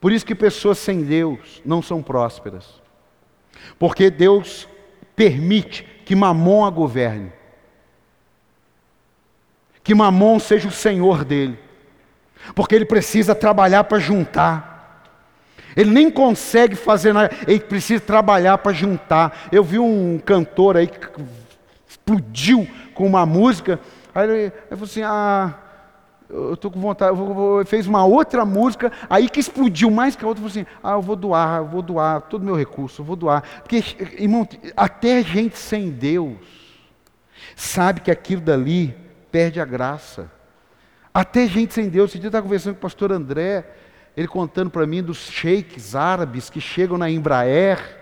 Por 0.00 0.12
isso 0.12 0.24
que 0.24 0.34
pessoas 0.34 0.78
sem 0.78 1.02
Deus 1.02 1.62
não 1.64 1.82
são 1.82 2.02
prósperas. 2.02 2.82
Porque 3.78 4.10
Deus 4.10 4.68
permite 5.16 5.82
que 6.04 6.14
Mamon 6.14 6.64
a 6.64 6.70
governe. 6.70 7.32
Que 9.82 9.94
Mamon 9.94 10.38
seja 10.38 10.68
o 10.68 10.72
senhor 10.72 11.24
dele. 11.24 11.58
Porque 12.54 12.74
ele 12.74 12.84
precisa 12.84 13.34
trabalhar 13.34 13.84
para 13.84 13.98
juntar. 13.98 14.73
Ele 15.76 15.90
nem 15.90 16.10
consegue 16.10 16.74
fazer 16.74 17.12
nada, 17.12 17.34
ele 17.46 17.60
precisa 17.60 18.00
trabalhar 18.00 18.58
para 18.58 18.72
juntar. 18.72 19.48
Eu 19.50 19.64
vi 19.64 19.78
um 19.78 20.18
cantor 20.18 20.76
aí 20.76 20.86
que 20.86 21.08
explodiu 21.88 22.66
com 22.94 23.06
uma 23.06 23.26
música, 23.26 23.80
aí 24.14 24.24
ele, 24.24 24.42
ele 24.42 24.52
falou 24.70 24.84
assim: 24.84 25.02
Ah, 25.02 25.54
eu 26.28 26.54
estou 26.54 26.70
com 26.70 26.80
vontade, 26.80 27.12
eu 27.12 27.16
vou, 27.16 27.34
vou, 27.34 27.66
fez 27.66 27.86
uma 27.86 28.04
outra 28.04 28.44
música, 28.44 28.90
aí 29.10 29.28
que 29.28 29.40
explodiu 29.40 29.90
mais 29.90 30.16
que 30.16 30.24
a 30.24 30.28
outra, 30.28 30.40
falou 30.40 30.50
assim: 30.50 30.66
Ah, 30.82 30.92
eu 30.92 31.02
vou 31.02 31.16
doar, 31.16 31.58
eu 31.58 31.66
vou 31.66 31.82
doar 31.82 32.22
todo 32.22 32.42
o 32.42 32.44
meu 32.44 32.54
recurso, 32.54 33.02
eu 33.02 33.06
vou 33.06 33.16
doar. 33.16 33.42
Porque, 33.62 33.82
irmão, 34.18 34.46
até 34.76 35.22
gente 35.22 35.58
sem 35.58 35.90
Deus 35.90 36.36
sabe 37.56 38.00
que 38.00 38.10
aquilo 38.10 38.40
dali 38.40 38.96
perde 39.30 39.60
a 39.60 39.64
graça. 39.64 40.30
Até 41.12 41.46
gente 41.46 41.74
sem 41.74 41.88
Deus, 41.88 42.10
esse 42.10 42.18
dia 42.18 42.26
eu 42.26 42.30
estava 42.30 42.42
conversando 42.42 42.74
com 42.74 42.78
o 42.78 42.82
pastor 42.82 43.12
André, 43.12 43.64
ele 44.16 44.28
contando 44.28 44.70
para 44.70 44.86
mim 44.86 45.02
dos 45.02 45.28
sheiks 45.30 45.94
árabes 45.94 46.48
que 46.48 46.60
chegam 46.60 46.96
na 46.96 47.10
Embraer. 47.10 48.00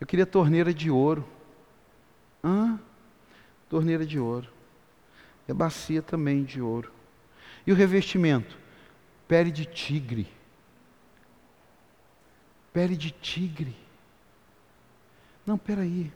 Eu 0.00 0.06
queria 0.06 0.26
torneira 0.26 0.74
de 0.74 0.90
ouro. 0.90 1.24
Hã? 2.42 2.80
Torneira 3.68 4.04
de 4.04 4.18
ouro. 4.18 4.48
E 5.46 5.52
a 5.52 5.54
bacia 5.54 6.02
também 6.02 6.42
de 6.42 6.60
ouro. 6.60 6.92
E 7.64 7.70
o 7.70 7.74
revestimento? 7.76 8.58
Pele 9.28 9.52
de 9.52 9.64
tigre. 9.64 10.28
Pele 12.72 12.96
de 12.96 13.12
tigre. 13.12 13.76
Não, 15.46 15.56
peraí. 15.56 16.12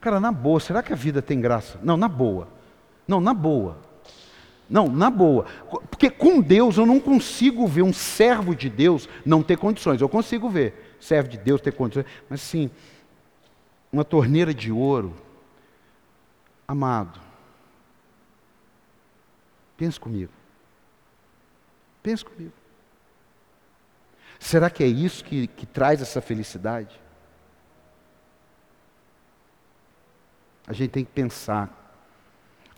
Cara, 0.00 0.18
na 0.18 0.32
boa, 0.32 0.60
será 0.60 0.82
que 0.82 0.92
a 0.92 0.96
vida 0.96 1.20
tem 1.20 1.40
graça? 1.40 1.78
Não, 1.82 1.96
na 1.98 2.08
boa. 2.08 2.48
Não, 3.06 3.20
na 3.20 3.34
boa. 3.34 3.87
Não, 4.68 4.88
na 4.88 5.08
boa. 5.08 5.46
Porque 5.90 6.10
com 6.10 6.40
Deus 6.40 6.76
eu 6.76 6.84
não 6.84 7.00
consigo 7.00 7.66
ver 7.66 7.82
um 7.82 7.92
servo 7.92 8.54
de 8.54 8.68
Deus 8.68 9.08
não 9.24 9.42
ter 9.42 9.56
condições. 9.56 10.00
Eu 10.00 10.08
consigo 10.08 10.48
ver 10.48 10.96
servo 11.00 11.28
de 11.28 11.38
Deus 11.38 11.60
ter 11.60 11.72
condições. 11.72 12.06
Mas 12.28 12.40
sim, 12.40 12.70
uma 13.90 14.04
torneira 14.04 14.52
de 14.52 14.70
ouro. 14.70 15.14
Amado, 16.66 17.18
pense 19.76 19.98
comigo. 19.98 20.32
Pense 22.02 22.22
comigo. 22.22 22.52
Será 24.38 24.68
que 24.68 24.84
é 24.84 24.86
isso 24.86 25.24
que, 25.24 25.46
que 25.46 25.64
traz 25.64 26.02
essa 26.02 26.20
felicidade? 26.20 27.00
A 30.66 30.74
gente 30.74 30.90
tem 30.90 31.04
que 31.04 31.10
pensar 31.10 31.87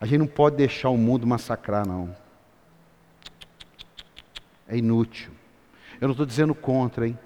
a 0.01 0.07
gente 0.07 0.19
não 0.19 0.27
pode 0.27 0.57
deixar 0.57 0.89
o 0.89 0.97
mundo 0.97 1.27
massacrar, 1.27 1.87
não. 1.87 2.17
É 4.67 4.77
inútil. 4.79 5.31
Eu 6.01 6.09
não 6.09 6.13
estou 6.13 6.25
dizendo 6.25 6.55
contra, 6.55 7.07
hein? 7.07 7.19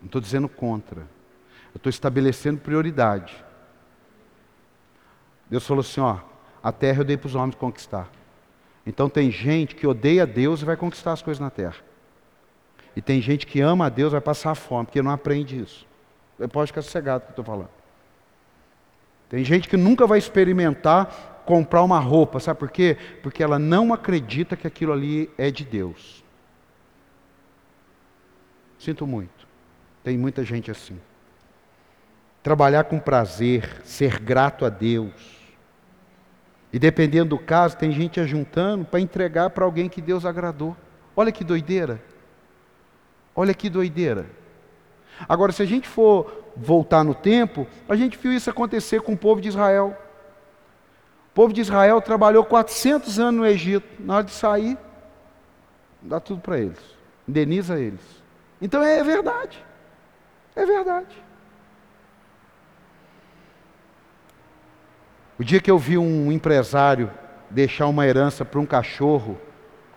Não 0.00 0.06
estou 0.06 0.20
dizendo 0.20 0.48
contra. 0.48 1.00
Eu 1.72 1.78
estou 1.78 1.88
estabelecendo 1.88 2.60
prioridade. 2.60 3.42
Deus 5.48 5.66
falou 5.66 5.80
assim: 5.80 6.00
ó, 6.00 6.18
a 6.62 6.70
terra 6.70 7.00
eu 7.00 7.04
dei 7.04 7.16
para 7.16 7.28
os 7.28 7.34
homens 7.34 7.54
conquistar. 7.54 8.10
Então 8.84 9.08
tem 9.08 9.30
gente 9.30 9.74
que 9.74 9.86
odeia 9.86 10.26
Deus 10.26 10.60
e 10.60 10.64
vai 10.64 10.76
conquistar 10.76 11.12
as 11.12 11.22
coisas 11.22 11.40
na 11.40 11.50
terra. 11.50 11.76
E 12.94 13.00
tem 13.00 13.20
gente 13.20 13.46
que 13.46 13.60
ama 13.60 13.86
a 13.86 13.88
Deus 13.88 14.10
e 14.10 14.12
vai 14.12 14.20
passar 14.20 14.54
fome, 14.54 14.86
porque 14.86 15.02
não 15.02 15.10
aprende 15.10 15.58
isso. 15.60 15.86
Pode 16.52 16.68
ficar 16.68 16.82
sossegado 16.82 17.22
que 17.22 17.28
eu 17.28 17.32
estou 17.32 17.44
falando. 17.44 17.75
Tem 19.28 19.44
gente 19.44 19.68
que 19.68 19.76
nunca 19.76 20.06
vai 20.06 20.18
experimentar 20.18 21.42
comprar 21.44 21.82
uma 21.82 22.00
roupa, 22.00 22.40
sabe 22.40 22.58
por 22.58 22.70
quê? 22.70 22.96
Porque 23.22 23.42
ela 23.42 23.58
não 23.58 23.94
acredita 23.94 24.56
que 24.56 24.66
aquilo 24.66 24.92
ali 24.92 25.30
é 25.38 25.50
de 25.50 25.64
Deus. 25.64 26.24
Sinto 28.78 29.06
muito. 29.06 29.46
Tem 30.02 30.18
muita 30.18 30.44
gente 30.44 30.70
assim. 30.70 30.98
Trabalhar 32.42 32.84
com 32.84 32.98
prazer, 32.98 33.80
ser 33.84 34.20
grato 34.20 34.64
a 34.64 34.68
Deus. 34.68 35.36
E 36.72 36.78
dependendo 36.78 37.30
do 37.30 37.38
caso, 37.38 37.76
tem 37.76 37.90
gente 37.92 38.20
ajuntando 38.20 38.84
para 38.84 39.00
entregar 39.00 39.50
para 39.50 39.64
alguém 39.64 39.88
que 39.88 40.02
Deus 40.02 40.24
agradou. 40.24 40.76
Olha 41.16 41.32
que 41.32 41.42
doideira. 41.42 42.02
Olha 43.34 43.54
que 43.54 43.70
doideira. 43.70 44.26
Agora, 45.28 45.52
se 45.52 45.62
a 45.62 45.66
gente 45.66 45.88
for 45.88 46.45
voltar 46.56 47.04
no 47.04 47.14
tempo, 47.14 47.66
a 47.88 47.94
gente 47.94 48.16
viu 48.16 48.32
isso 48.32 48.48
acontecer 48.48 49.02
com 49.02 49.12
o 49.12 49.16
povo 49.16 49.40
de 49.40 49.48
Israel. 49.48 49.96
O 51.30 51.34
povo 51.34 51.52
de 51.52 51.60
Israel 51.60 52.00
trabalhou 52.00 52.44
400 52.44 53.18
anos 53.18 53.40
no 53.40 53.46
Egito. 53.46 53.86
Na 54.02 54.16
hora 54.16 54.24
de 54.24 54.32
sair, 54.32 54.78
dá 56.00 56.18
tudo 56.18 56.40
para 56.40 56.58
eles, 56.58 56.78
indeniza 57.28 57.78
eles. 57.78 58.00
Então 58.60 58.82
é 58.82 59.02
verdade. 59.04 59.62
É 60.54 60.64
verdade. 60.64 61.22
O 65.38 65.44
dia 65.44 65.60
que 65.60 65.70
eu 65.70 65.78
vi 65.78 65.98
um 65.98 66.32
empresário 66.32 67.10
deixar 67.50 67.86
uma 67.86 68.06
herança 68.06 68.42
para 68.42 68.58
um 68.58 68.64
cachorro, 68.64 69.38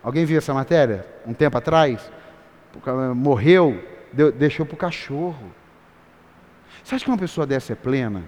alguém 0.02 0.26
viu 0.26 0.36
essa 0.36 0.52
matéria? 0.52 1.06
Um 1.26 1.32
tempo 1.32 1.56
atrás? 1.56 2.12
Morreu, 3.16 3.82
deixou 4.36 4.66
para 4.66 4.74
o 4.74 4.78
cachorro. 4.78 5.59
Você 6.82 6.94
acha 6.94 7.04
que 7.04 7.10
uma 7.10 7.18
pessoa 7.18 7.46
dessa 7.46 7.72
é 7.72 7.76
plena? 7.76 8.22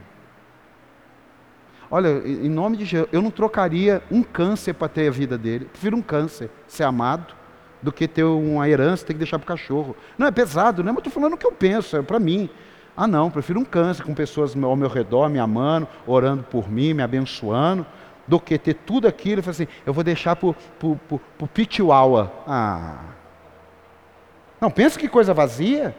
Olha, 1.90 2.08
em 2.26 2.48
nome 2.48 2.78
de 2.78 2.86
Jesus, 2.86 3.08
eu 3.12 3.20
não 3.20 3.30
trocaria 3.30 4.02
um 4.10 4.22
câncer 4.22 4.72
para 4.72 4.88
ter 4.88 5.08
a 5.08 5.10
vida 5.10 5.36
dele. 5.36 5.66
Prefiro 5.66 5.96
um 5.96 6.02
câncer, 6.02 6.50
ser 6.66 6.84
amado, 6.84 7.34
do 7.82 7.92
que 7.92 8.08
ter 8.08 8.24
uma 8.24 8.66
herança, 8.68 9.04
ter 9.04 9.12
que 9.12 9.18
deixar 9.18 9.38
para 9.38 9.44
o 9.44 9.48
cachorro. 9.48 9.94
Não, 10.16 10.26
é 10.26 10.30
pesado, 10.30 10.82
não 10.82 10.90
é? 10.90 10.92
Mas 10.92 11.00
estou 11.00 11.12
falando 11.12 11.34
o 11.34 11.36
que 11.36 11.46
eu 11.46 11.52
penso, 11.52 11.96
é 11.96 12.02
para 12.02 12.18
mim. 12.18 12.48
Ah, 12.96 13.06
não, 13.06 13.30
prefiro 13.30 13.60
um 13.60 13.64
câncer 13.64 14.04
com 14.04 14.14
pessoas 14.14 14.56
ao 14.56 14.76
meu 14.76 14.88
redor, 14.88 15.28
me 15.28 15.38
amando, 15.38 15.88
orando 16.06 16.42
por 16.44 16.70
mim, 16.70 16.94
me 16.94 17.02
abençoando, 17.02 17.84
do 18.26 18.38
que 18.38 18.56
ter 18.58 18.74
tudo 18.74 19.08
aquilo 19.08 19.40
e 19.40 19.42
falar 19.42 19.52
assim, 19.52 19.68
eu 19.84 19.92
vou 19.92 20.04
deixar 20.04 20.36
para 20.36 20.48
o 20.48 21.48
pitiuaua. 21.52 22.32
Ah. 22.46 23.00
Não, 24.60 24.70
pensa 24.70 24.98
que 24.98 25.08
coisa 25.08 25.34
vazia. 25.34 25.94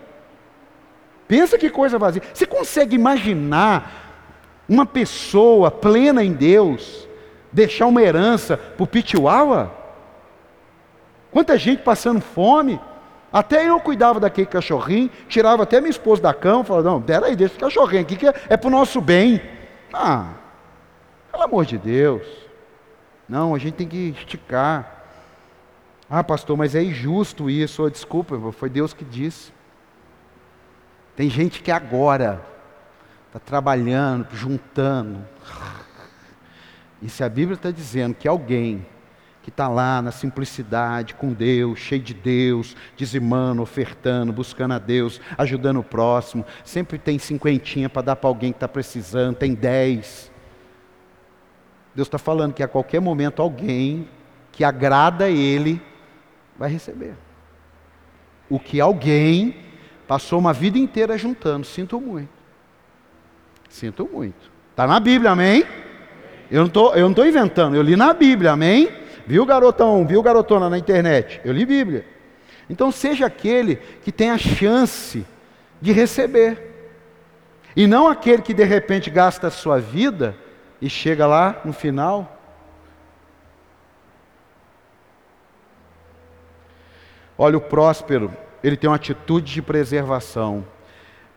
Pensa 1.33 1.57
que 1.57 1.67
coisa 1.67 1.97
vazia. 1.97 2.21
Você 2.31 2.45
consegue 2.45 2.95
imaginar 2.95 4.61
uma 4.69 4.85
pessoa 4.85 5.71
plena 5.71 6.23
em 6.23 6.31
Deus 6.31 7.07
deixar 7.51 7.87
uma 7.87 8.03
herança 8.03 8.55
para 8.55 8.83
o 8.83 8.85
Pitiuawa? 8.85 9.73
Quanta 11.31 11.57
gente 11.57 11.81
passando 11.81 12.21
fome. 12.21 12.79
Até 13.31 13.67
eu 13.67 13.79
cuidava 13.79 14.19
daquele 14.19 14.45
cachorrinho, 14.45 15.09
tirava 15.27 15.63
até 15.63 15.81
minha 15.81 15.89
esposa 15.89 16.21
da 16.21 16.35
cama, 16.35 16.63
falava, 16.63 16.87
não, 16.87 17.01
peraí, 17.01 17.35
deixa 17.35 17.55
esse 17.55 17.59
cachorrinho 17.59 18.03
aqui 18.03 18.15
que 18.15 18.27
é, 18.27 18.33
é 18.49 18.55
para 18.55 18.67
o 18.67 18.71
nosso 18.71 19.01
bem. 19.01 19.41
Ah, 19.91 20.33
pelo 21.31 21.45
amor 21.45 21.65
de 21.65 21.79
Deus. 21.79 22.27
Não, 23.27 23.55
a 23.55 23.57
gente 23.57 23.73
tem 23.73 23.87
que 23.87 24.13
esticar. 24.15 25.03
Ah, 26.07 26.23
pastor, 26.23 26.55
mas 26.55 26.75
é 26.75 26.83
injusto 26.83 27.49
isso. 27.49 27.81
Oh, 27.81 27.89
desculpa, 27.89 28.39
foi 28.51 28.69
Deus 28.69 28.93
que 28.93 29.03
disse. 29.03 29.51
Tem 31.15 31.29
gente 31.29 31.61
que 31.61 31.71
agora 31.71 32.43
está 33.27 33.39
trabalhando, 33.39 34.27
juntando. 34.33 35.25
E 37.01 37.09
se 37.09 37.23
a 37.23 37.29
Bíblia 37.29 37.55
está 37.55 37.71
dizendo 37.71 38.15
que 38.15 38.27
alguém 38.27 38.85
que 39.43 39.49
está 39.49 39.67
lá 39.67 40.01
na 40.01 40.11
simplicidade, 40.11 41.15
com 41.15 41.33
Deus, 41.33 41.77
cheio 41.77 42.01
de 42.01 42.13
Deus, 42.13 42.77
dizimando, 42.95 43.61
ofertando, 43.61 44.31
buscando 44.31 44.73
a 44.73 44.79
Deus, 44.79 45.19
ajudando 45.37 45.81
o 45.81 45.83
próximo, 45.83 46.45
sempre 46.63 46.97
tem 46.97 47.19
cinquentinha 47.19 47.89
para 47.89 48.01
dar 48.03 48.15
para 48.15 48.29
alguém 48.29 48.53
que 48.53 48.57
está 48.57 48.69
precisando, 48.69 49.35
tem 49.35 49.53
dez. 49.53 50.31
Deus 51.93 52.07
está 52.07 52.17
falando 52.17 52.53
que 52.53 52.63
a 52.63 52.67
qualquer 52.69 53.01
momento 53.01 53.41
alguém 53.41 54.07
que 54.51 54.63
agrada 54.63 55.25
a 55.25 55.29
Ele 55.29 55.81
vai 56.57 56.69
receber. 56.69 57.15
O 58.49 58.57
que 58.57 58.79
alguém 58.79 59.72
Passou 60.07 60.39
uma 60.39 60.53
vida 60.53 60.77
inteira 60.77 61.17
juntando. 61.17 61.65
Sinto 61.65 61.99
muito. 61.99 62.29
Sinto 63.69 64.09
muito. 64.11 64.51
Está 64.71 64.85
na 64.85 64.99
Bíblia, 64.99 65.31
amém? 65.31 65.65
Eu 66.49 66.61
não 66.61 67.09
estou 67.09 67.25
inventando, 67.25 67.75
eu 67.75 67.81
li 67.81 67.95
na 67.95 68.13
Bíblia, 68.13 68.51
amém? 68.51 68.89
Viu, 69.25 69.45
garotão? 69.45 70.05
Viu, 70.05 70.21
garotona 70.21 70.69
na 70.69 70.77
internet? 70.77 71.41
Eu 71.43 71.51
li 71.53 71.65
Bíblia. 71.65 72.05
Então, 72.69 72.91
seja 72.91 73.25
aquele 73.25 73.77
que 73.77 74.11
tem 74.11 74.29
a 74.29 74.37
chance 74.37 75.25
de 75.81 75.91
receber. 75.91 76.91
E 77.75 77.87
não 77.87 78.07
aquele 78.07 78.41
que 78.41 78.53
de 78.53 78.63
repente 78.63 79.09
gasta 79.09 79.47
a 79.47 79.51
sua 79.51 79.79
vida 79.79 80.35
e 80.81 80.89
chega 80.89 81.25
lá 81.25 81.61
no 81.65 81.73
final. 81.73 82.39
Olha 87.37 87.57
o 87.57 87.61
próspero, 87.61 88.31
ele 88.63 88.77
tem 88.77 88.89
uma 88.89 88.95
atitude 88.95 89.53
de 89.53 89.61
preservação. 89.61 90.65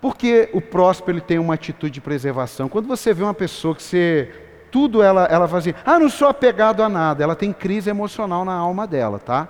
Porque 0.00 0.48
o 0.52 0.60
próspero 0.60 1.18
ele 1.18 1.20
tem 1.20 1.38
uma 1.38 1.54
atitude 1.54 1.94
de 1.94 2.00
preservação. 2.00 2.68
Quando 2.68 2.86
você 2.86 3.12
vê 3.12 3.24
uma 3.24 3.34
pessoa 3.34 3.74
que 3.74 3.82
você 3.82 4.32
tudo 4.70 5.02
ela 5.02 5.24
ela 5.24 5.48
faz 5.48 5.66
assim, 5.66 5.76
ah, 5.84 5.98
não 5.98 6.08
sou 6.08 6.28
apegado 6.28 6.82
a 6.82 6.88
nada, 6.88 7.24
ela 7.24 7.34
tem 7.34 7.52
crise 7.52 7.88
emocional 7.88 8.44
na 8.44 8.52
alma 8.54 8.86
dela, 8.86 9.18
tá? 9.18 9.48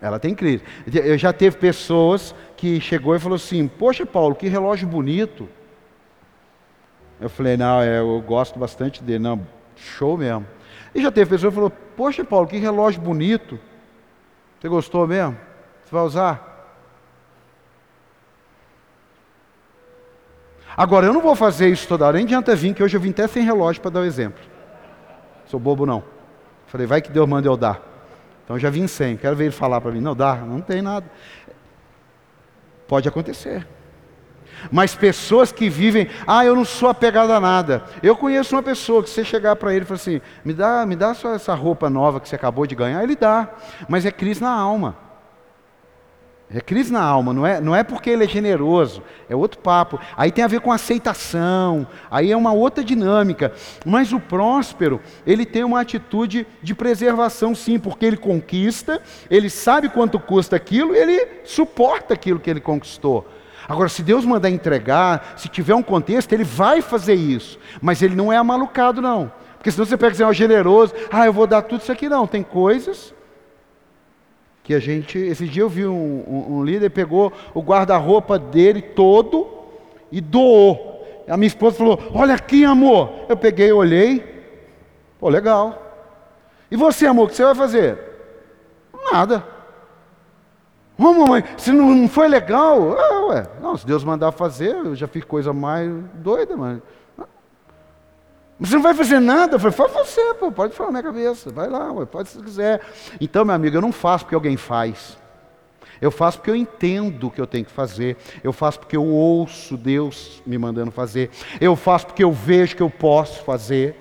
Ela 0.00 0.18
tem 0.18 0.34
crise. 0.34 0.62
Eu 0.92 1.16
já 1.16 1.32
teve 1.32 1.56
pessoas 1.56 2.34
que 2.56 2.80
chegou 2.80 3.14
e 3.14 3.18
falou 3.18 3.36
assim: 3.36 3.66
"Poxa, 3.66 4.04
Paulo, 4.04 4.34
que 4.34 4.46
relógio 4.46 4.86
bonito". 4.86 5.48
Eu 7.18 7.30
falei: 7.30 7.56
"Não, 7.56 7.80
é, 7.80 8.00
eu 8.00 8.20
gosto 8.20 8.58
bastante 8.58 9.02
dele, 9.02 9.20
não, 9.20 9.46
show 9.74 10.18
mesmo". 10.18 10.46
E 10.94 11.00
já 11.00 11.10
teve 11.10 11.30
pessoa 11.30 11.50
que 11.50 11.54
falou: 11.54 11.72
"Poxa, 11.96 12.24
Paulo, 12.24 12.46
que 12.46 12.58
relógio 12.58 13.00
bonito". 13.00 13.58
Você 14.60 14.68
gostou 14.68 15.06
mesmo? 15.06 15.36
Você 15.84 15.94
vai 15.94 16.02
usar? 16.04 16.55
Agora, 20.76 21.06
eu 21.06 21.12
não 21.12 21.22
vou 21.22 21.34
fazer 21.34 21.68
isso 21.68 21.88
toda 21.88 22.04
hora, 22.04 22.16
nem 22.16 22.26
adianta 22.26 22.54
vir, 22.54 22.74
que 22.74 22.82
hoje 22.82 22.96
eu 22.96 23.00
vim 23.00 23.10
até 23.10 23.26
sem 23.26 23.42
relógio 23.42 23.80
para 23.80 23.92
dar 23.92 24.00
o 24.00 24.02
um 24.02 24.06
exemplo. 24.06 24.42
Sou 25.46 25.58
bobo 25.58 25.86
não. 25.86 26.04
Falei, 26.66 26.86
vai 26.86 27.00
que 27.00 27.10
Deus 27.10 27.26
manda 27.26 27.48
eu 27.48 27.56
dar. 27.56 27.80
Então 28.44 28.58
já 28.58 28.68
vim 28.68 28.86
sem, 28.86 29.16
quero 29.16 29.34
ver 29.34 29.44
ele 29.44 29.52
falar 29.52 29.80
para 29.80 29.90
mim. 29.90 30.00
Não 30.00 30.14
dá, 30.14 30.36
não 30.36 30.60
tem 30.60 30.82
nada. 30.82 31.06
Pode 32.86 33.08
acontecer. 33.08 33.66
Mas 34.70 34.94
pessoas 34.94 35.52
que 35.52 35.68
vivem, 35.68 36.08
ah, 36.26 36.44
eu 36.44 36.54
não 36.54 36.64
sou 36.64 36.88
apegado 36.88 37.30
a 37.32 37.40
nada. 37.40 37.84
Eu 38.02 38.16
conheço 38.16 38.54
uma 38.54 38.62
pessoa 38.62 39.02
que 39.02 39.10
você 39.10 39.24
chegar 39.24 39.56
para 39.56 39.72
ele 39.72 39.84
e 39.84 39.86
falar 39.86 39.96
assim, 39.96 40.20
me 40.44 40.52
dá, 40.52 40.84
me 40.86 40.96
dá 40.96 41.14
só 41.14 41.34
essa 41.34 41.54
roupa 41.54 41.88
nova 41.88 42.20
que 42.20 42.28
você 42.28 42.36
acabou 42.36 42.66
de 42.66 42.74
ganhar, 42.74 43.02
ele 43.02 43.16
dá. 43.16 43.48
Mas 43.88 44.04
é 44.04 44.10
crise 44.10 44.42
na 44.42 44.52
alma. 44.52 45.05
É 46.48 46.60
crise 46.60 46.92
na 46.92 47.02
alma, 47.02 47.32
não 47.32 47.44
é, 47.44 47.60
não 47.60 47.74
é 47.74 47.82
porque 47.82 48.08
ele 48.08 48.22
é 48.22 48.28
generoso, 48.28 49.02
é 49.28 49.34
outro 49.34 49.58
papo. 49.58 49.98
Aí 50.16 50.30
tem 50.30 50.44
a 50.44 50.48
ver 50.48 50.60
com 50.60 50.70
aceitação, 50.70 51.88
aí 52.08 52.30
é 52.30 52.36
uma 52.36 52.52
outra 52.52 52.84
dinâmica. 52.84 53.52
Mas 53.84 54.12
o 54.12 54.20
próspero, 54.20 55.00
ele 55.26 55.44
tem 55.44 55.64
uma 55.64 55.80
atitude 55.80 56.46
de 56.62 56.72
preservação, 56.72 57.52
sim, 57.52 57.80
porque 57.80 58.06
ele 58.06 58.16
conquista, 58.16 59.02
ele 59.28 59.50
sabe 59.50 59.88
quanto 59.88 60.20
custa 60.20 60.54
aquilo, 60.54 60.94
ele 60.94 61.26
suporta 61.44 62.14
aquilo 62.14 62.38
que 62.38 62.48
ele 62.48 62.60
conquistou. 62.60 63.26
Agora, 63.68 63.88
se 63.88 64.04
Deus 64.04 64.24
mandar 64.24 64.48
entregar, 64.48 65.34
se 65.36 65.48
tiver 65.48 65.74
um 65.74 65.82
contexto, 65.82 66.32
ele 66.32 66.44
vai 66.44 66.80
fazer 66.80 67.14
isso, 67.14 67.58
mas 67.82 68.00
ele 68.02 68.14
não 68.14 68.32
é 68.32 68.36
amalucado, 68.36 69.02
não. 69.02 69.32
Porque 69.56 69.72
senão 69.72 69.84
você 69.84 69.96
pega 69.96 70.12
assim, 70.12 70.22
ó, 70.22 70.32
generoso, 70.32 70.94
ah, 71.10 71.26
eu 71.26 71.32
vou 71.32 71.48
dar 71.48 71.62
tudo 71.62 71.80
isso 71.80 71.90
aqui, 71.90 72.08
não. 72.08 72.24
Tem 72.24 72.44
coisas 72.44 73.15
que 74.66 74.74
a 74.74 74.80
gente. 74.80 75.16
Esse 75.16 75.46
dia 75.46 75.62
eu 75.62 75.68
vi 75.68 75.86
um, 75.86 75.94
um, 76.26 76.56
um 76.56 76.64
líder 76.64 76.90
pegou 76.90 77.32
o 77.54 77.62
guarda-roupa 77.62 78.36
dele 78.36 78.82
todo 78.82 79.46
e 80.10 80.20
doou. 80.20 81.06
A 81.28 81.36
minha 81.36 81.46
esposa 81.46 81.76
falou: 81.76 82.02
Olha 82.12 82.34
aqui, 82.34 82.64
amor. 82.64 83.12
Eu 83.28 83.36
peguei, 83.36 83.70
olhei. 83.70 84.24
Pô, 85.20 85.28
legal. 85.28 85.80
E 86.68 86.76
você, 86.76 87.06
amor, 87.06 87.26
o 87.26 87.28
que 87.28 87.36
você 87.36 87.44
vai 87.44 87.54
fazer? 87.54 87.96
Nada. 89.12 89.46
Ô, 90.98 91.12
mamãe, 91.12 91.44
se 91.56 91.70
não, 91.70 91.94
não 91.94 92.08
foi 92.08 92.26
legal, 92.26 92.98
ah, 92.98 93.26
ué, 93.26 93.46
não, 93.60 93.76
se 93.76 93.86
Deus 93.86 94.02
mandar 94.02 94.32
fazer, 94.32 94.74
eu 94.74 94.96
já 94.96 95.06
fiz 95.06 95.22
coisa 95.22 95.52
mais 95.52 95.88
doida, 96.14 96.56
mas 96.56 96.80
você 98.58 98.74
não 98.74 98.82
vai 98.82 98.94
fazer 98.94 99.20
nada? 99.20 99.56
Eu 99.56 99.60
falei, 99.60 99.76
faz 99.76 99.92
você, 99.92 100.34
pô, 100.34 100.50
pode 100.50 100.74
falar 100.74 100.90
na 100.90 101.00
minha 101.00 101.12
cabeça, 101.12 101.50
vai 101.50 101.68
lá, 101.68 101.92
pode 102.06 102.30
se 102.30 102.42
quiser. 102.42 102.80
Então, 103.20 103.44
meu 103.44 103.54
amigo, 103.54 103.76
eu 103.76 103.82
não 103.82 103.92
faço 103.92 104.24
porque 104.24 104.34
alguém 104.34 104.56
faz. 104.56 105.18
Eu 106.00 106.10
faço 106.10 106.38
porque 106.38 106.50
eu 106.50 106.56
entendo 106.56 107.26
o 107.26 107.30
que 107.30 107.40
eu 107.40 107.46
tenho 107.46 107.64
que 107.64 107.70
fazer. 107.70 108.16
Eu 108.42 108.52
faço 108.52 108.78
porque 108.80 108.96
eu 108.96 109.04
ouço 109.04 109.76
Deus 109.76 110.42
me 110.46 110.56
mandando 110.58 110.90
fazer. 110.90 111.30
Eu 111.60 111.76
faço 111.76 112.06
porque 112.06 112.24
eu 112.24 112.32
vejo 112.32 112.76
que 112.76 112.82
eu 112.82 112.90
posso 112.90 113.42
fazer. 113.44 113.96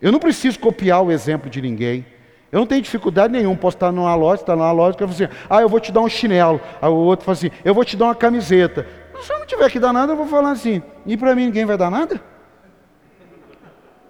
Eu 0.00 0.12
não 0.12 0.18
preciso 0.18 0.58
copiar 0.58 1.02
o 1.02 1.10
exemplo 1.10 1.48
de 1.48 1.60
ninguém. 1.60 2.06
Eu 2.52 2.60
não 2.60 2.66
tenho 2.66 2.82
dificuldade 2.82 3.32
nenhuma, 3.32 3.56
posso 3.56 3.76
estar 3.76 3.90
numa 3.90 4.14
loja, 4.14 4.42
estar 4.42 4.54
numa 4.54 4.70
loja, 4.70 4.96
que 4.96 5.02
eu 5.02 5.08
assim, 5.08 5.26
ah, 5.50 5.60
eu 5.60 5.68
vou 5.68 5.80
te 5.80 5.90
dar 5.90 6.02
um 6.02 6.08
chinelo. 6.08 6.60
Aí 6.80 6.88
o 6.88 6.94
outro 6.94 7.24
fala 7.24 7.36
assim, 7.36 7.50
eu 7.64 7.74
vou 7.74 7.84
te 7.84 7.96
dar 7.96 8.04
uma 8.04 8.14
camiseta. 8.14 8.86
Se 9.22 9.32
eu 9.32 9.38
não 9.40 9.46
tiver 9.46 9.70
que 9.70 9.80
dar 9.80 9.92
nada, 9.92 10.12
eu 10.12 10.16
vou 10.16 10.26
falar 10.26 10.50
assim, 10.50 10.82
e 11.04 11.16
para 11.16 11.34
mim 11.34 11.46
ninguém 11.46 11.64
vai 11.64 11.76
dar 11.76 11.90
nada? 11.90 12.20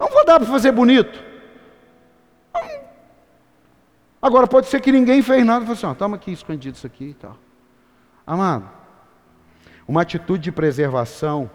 Não 0.05 0.11
vou 0.11 0.23
dar 0.23 0.39
para 0.39 0.47
fazer 0.47 0.71
bonito. 0.71 1.23
Agora 4.21 4.45
pode 4.45 4.67
ser 4.67 4.79
que 4.79 4.91
ninguém 4.91 5.21
fez 5.23 5.43
nada, 5.43 5.63
e 5.63 5.67
fala 5.67 5.91
assim, 5.91 5.97
toma 5.97 6.15
aqui 6.15 6.31
escondido 6.31 6.75
isso 6.75 6.85
aqui 6.85 7.05
e 7.05 7.13
tal. 7.15 7.35
Amado, 8.25 8.69
uma 9.87 10.03
atitude 10.03 10.43
de 10.43 10.51
preservação 10.51 11.49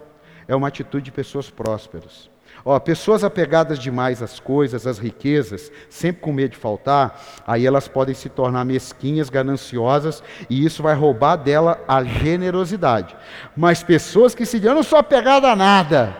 é 0.47 0.55
uma 0.55 0.67
atitude 0.67 1.05
de 1.05 1.11
pessoas 1.11 1.49
prósperas. 1.49 2.29
Ó, 2.65 2.77
pessoas 2.79 3.23
apegadas 3.23 3.79
demais 3.79 4.21
às 4.21 4.39
coisas, 4.39 4.85
às 4.85 4.97
riquezas, 4.97 5.71
sempre 5.89 6.21
com 6.21 6.33
medo 6.33 6.51
de 6.51 6.57
faltar, 6.57 7.21
aí 7.47 7.65
elas 7.65 7.87
podem 7.87 8.13
se 8.13 8.27
tornar 8.27 8.65
mesquinhas, 8.65 9.29
gananciosas, 9.29 10.21
e 10.49 10.65
isso 10.65 10.83
vai 10.83 10.93
roubar 10.93 11.37
dela 11.37 11.81
a 11.87 12.03
generosidade. 12.03 13.15
Mas 13.55 13.81
pessoas 13.81 14.35
que 14.35 14.45
se 14.45 14.57
dizem, 14.57 14.71
eu 14.71 14.75
não 14.75 14.83
sou 14.83 14.99
apegada 14.99 15.49
a 15.49 15.55
nada, 15.55 16.17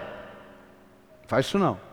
faz 1.27 1.45
isso 1.45 1.59
não. 1.59 1.90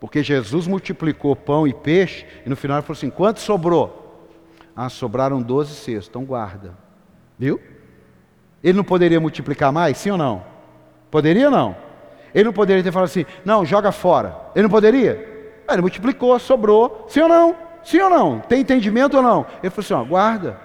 Porque 0.00 0.22
Jesus 0.22 0.66
multiplicou 0.66 1.34
pão 1.34 1.66
e 1.66 1.72
peixe, 1.72 2.26
e 2.44 2.48
no 2.48 2.56
final 2.56 2.78
ele 2.78 2.86
falou 2.86 2.96
assim: 2.96 3.10
quanto 3.10 3.40
sobrou? 3.40 4.30
Ah, 4.74 4.88
sobraram 4.88 5.40
12 5.40 5.74
cestos, 5.74 6.08
então 6.08 6.24
guarda. 6.24 6.74
Viu? 7.38 7.60
Ele 8.62 8.76
não 8.76 8.84
poderia 8.84 9.20
multiplicar 9.20 9.72
mais, 9.72 9.96
sim 9.96 10.10
ou 10.10 10.18
não? 10.18 10.44
Poderia 11.10 11.46
ou 11.46 11.50
não? 11.50 11.76
Ele 12.34 12.44
não 12.44 12.52
poderia 12.52 12.82
ter 12.82 12.92
falado 12.92 13.08
assim, 13.08 13.24
não, 13.44 13.64
joga 13.64 13.90
fora. 13.90 14.36
Ele 14.54 14.64
não 14.64 14.70
poderia? 14.70 15.62
Ah, 15.66 15.72
ele 15.72 15.82
multiplicou, 15.82 16.38
sobrou. 16.38 17.06
Sim 17.08 17.22
ou 17.22 17.28
não? 17.28 17.56
Sim 17.82 18.00
ou 18.00 18.10
não? 18.10 18.40
Tem 18.40 18.60
entendimento 18.60 19.16
ou 19.16 19.22
não? 19.22 19.46
Ele 19.62 19.70
falou 19.70 19.84
assim: 19.84 19.94
ó, 19.94 20.04
guarda. 20.04 20.60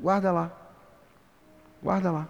Guarda 0.00 0.32
lá. 0.32 0.50
Guarda 1.82 2.10
lá. 2.10 2.28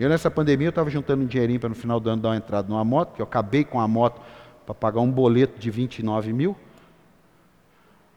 Eu 0.00 0.08
nessa 0.08 0.30
pandemia 0.30 0.68
eu 0.68 0.70
estava 0.70 0.88
juntando 0.88 1.24
um 1.24 1.26
dinheirinho 1.26 1.60
para 1.60 1.68
no 1.68 1.74
final 1.74 2.00
do 2.00 2.08
ano 2.08 2.22
dar 2.22 2.30
uma 2.30 2.36
entrada 2.36 2.66
numa 2.66 2.82
moto, 2.82 3.14
que 3.14 3.20
eu 3.20 3.24
acabei 3.24 3.64
com 3.64 3.78
a 3.78 3.86
moto 3.86 4.18
para 4.64 4.74
pagar 4.74 5.00
um 5.00 5.10
boleto 5.10 5.60
de 5.60 5.70
29 5.70 6.32
mil. 6.32 6.56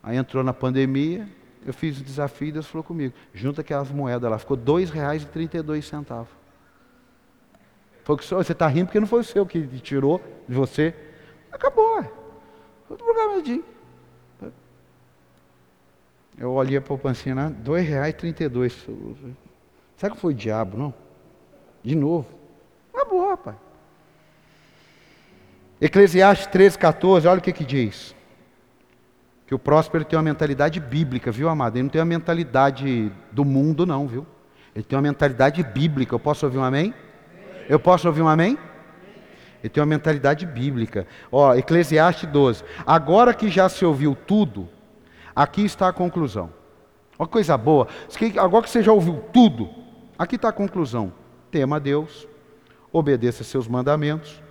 Aí 0.01 0.15
entrou 0.15 0.45
na 0.45 0.53
pandemia, 0.53 1.27
eu 1.65 1.73
fiz 1.73 1.99
o 1.99 2.03
desafio 2.03 2.47
e 2.47 2.51
Deus 2.53 2.67
falou 2.67 2.85
comigo, 2.85 3.13
junta 3.33 3.59
aquelas 3.59 3.91
moedas 3.91 4.31
lá, 4.31 4.39
ficou 4.39 4.55
R$ 4.55 4.63
2,32. 4.63 6.25
Foi 8.05 8.17
que 8.17 8.25
você 8.25 8.53
está 8.53 8.65
rindo 8.65 8.85
porque 8.85 9.01
não 9.01 9.07
foi 9.07 9.19
o 9.19 9.23
seu 9.25 9.45
que 9.45 9.67
tirou 9.79 10.21
de 10.47 10.55
você. 10.55 10.95
Acabou. 11.51 12.01
Foi 12.87 12.95
programadinho. 12.95 13.65
Eu 16.37 16.53
olhei 16.53 16.79
para 16.79 16.93
o 16.93 16.97
pancinha 16.97 17.35
lá, 17.35 17.47
R$ 17.47 17.55
2,32. 17.61 19.35
Será 19.97 20.15
que 20.15 20.21
foi 20.21 20.31
o 20.31 20.35
diabo, 20.35 20.77
não? 20.77 21.02
De 21.83 21.95
novo. 21.95 22.27
Acabou, 22.93 23.29
rapaz. 23.29 23.57
Eclesiastes 25.81 26.47
13, 26.47 26.77
14, 26.77 27.27
olha 27.27 27.39
o 27.39 27.41
que, 27.41 27.51
que 27.51 27.65
diz. 27.65 28.15
Que 29.45 29.53
o 29.53 29.59
próspero 29.59 30.05
tem 30.05 30.17
uma 30.17 30.23
mentalidade 30.23 30.79
bíblica, 30.79 31.29
viu, 31.31 31.49
amado? 31.49 31.75
Ele 31.75 31.83
não 31.83 31.89
tem 31.89 31.99
uma 31.99 32.05
mentalidade 32.05 33.11
do 33.31 33.43
mundo, 33.43 33.85
não, 33.85 34.07
viu? 34.07 34.25
Ele 34.73 34.83
tem 34.83 34.95
uma 34.95 35.01
mentalidade 35.01 35.61
bíblica. 35.61 36.15
Eu 36.15 36.19
posso 36.19 36.45
ouvir 36.45 36.57
um 36.57 36.63
amém? 36.63 36.93
Eu 37.67 37.79
posso 37.79 38.07
ouvir 38.07 38.21
um 38.21 38.27
amém? 38.27 38.57
Ele 39.61 39.69
tem 39.69 39.81
uma 39.81 39.87
mentalidade 39.87 40.45
bíblica. 40.45 41.05
Ó, 41.31 41.53
Eclesiastes 41.53 42.29
12. 42.29 42.63
Agora 42.85 43.33
que 43.33 43.49
já 43.49 43.67
se 43.67 43.85
ouviu 43.85 44.15
tudo, 44.15 44.69
aqui 45.35 45.65
está 45.65 45.89
a 45.89 45.93
conclusão. 45.93 46.49
Uma 47.19 47.27
coisa 47.27 47.57
boa. 47.57 47.87
Agora 48.41 48.63
que 48.63 48.69
você 48.69 48.81
já 48.81 48.91
ouviu 48.91 49.21
tudo, 49.33 49.69
aqui 50.17 50.35
está 50.35 50.49
a 50.49 50.53
conclusão. 50.53 51.13
Tema 51.53 51.75
a 51.75 51.79
Deus, 51.79 52.27
obedeça 52.91 53.43
seus 53.43 53.67
mandamentos, 53.67 54.41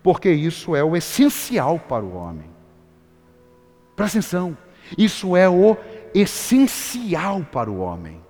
porque 0.00 0.30
isso 0.30 0.76
é 0.76 0.84
o 0.84 0.96
essencial 0.96 1.76
para 1.76 2.04
o 2.04 2.14
homem. 2.14 2.48
Presta 3.96 4.20
atenção. 4.20 4.56
Isso 4.96 5.36
é 5.36 5.48
o 5.48 5.76
essencial 6.14 7.44
para 7.50 7.68
o 7.68 7.80
homem. 7.80 8.22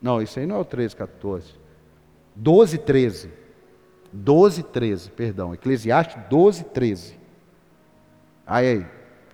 Não, 0.00 0.20
isso 0.20 0.40
aí 0.40 0.44
não 0.44 0.56
é 0.56 0.58
o 0.58 0.64
13, 0.64 0.96
14. 0.96 1.54
12, 2.34 2.78
13. 2.78 3.30
12, 4.12 4.64
13, 4.64 5.10
perdão. 5.12 5.54
Eclesiastes 5.54 6.20
12, 6.28 6.64
13. 6.64 7.20
Aí, 8.44 8.66
aí. 8.66 8.86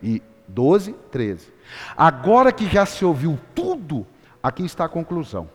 E 0.02 0.22
12, 0.46 0.92
13. 1.10 1.50
Agora 1.96 2.52
que 2.52 2.68
já 2.68 2.84
se 2.84 3.02
ouviu 3.02 3.38
tudo, 3.54 4.06
aqui 4.42 4.62
está 4.62 4.84
a 4.84 4.90
conclusão. 4.90 5.48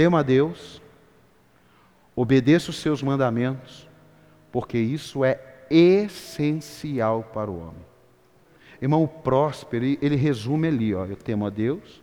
Tema 0.00 0.20
a 0.20 0.22
Deus, 0.22 0.80
obedeça 2.16 2.70
os 2.70 2.78
seus 2.78 3.02
mandamentos, 3.02 3.86
porque 4.50 4.78
isso 4.78 5.22
é 5.26 5.38
essencial 5.68 7.22
para 7.34 7.50
o 7.50 7.60
homem. 7.60 7.84
Irmão, 8.80 9.04
o 9.04 9.06
próspero, 9.06 9.84
ele, 9.84 9.98
ele 10.00 10.16
resume 10.16 10.68
ali, 10.68 10.94
ó, 10.94 11.04
eu 11.04 11.16
temo 11.16 11.44
a 11.44 11.50
Deus, 11.50 12.02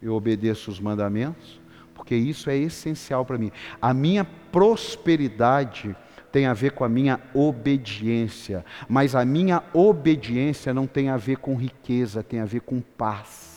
eu 0.00 0.14
obedeço 0.14 0.70
os 0.70 0.80
mandamentos, 0.80 1.60
porque 1.94 2.16
isso 2.16 2.48
é 2.48 2.56
essencial 2.56 3.26
para 3.26 3.36
mim. 3.36 3.52
A 3.78 3.92
minha 3.92 4.24
prosperidade 4.24 5.94
tem 6.32 6.46
a 6.46 6.54
ver 6.54 6.72
com 6.72 6.82
a 6.82 6.88
minha 6.88 7.20
obediência, 7.34 8.64
mas 8.88 9.14
a 9.14 9.22
minha 9.22 9.62
obediência 9.74 10.72
não 10.72 10.86
tem 10.86 11.10
a 11.10 11.18
ver 11.18 11.36
com 11.36 11.54
riqueza, 11.56 12.22
tem 12.22 12.40
a 12.40 12.46
ver 12.46 12.62
com 12.62 12.80
paz. 12.80 13.52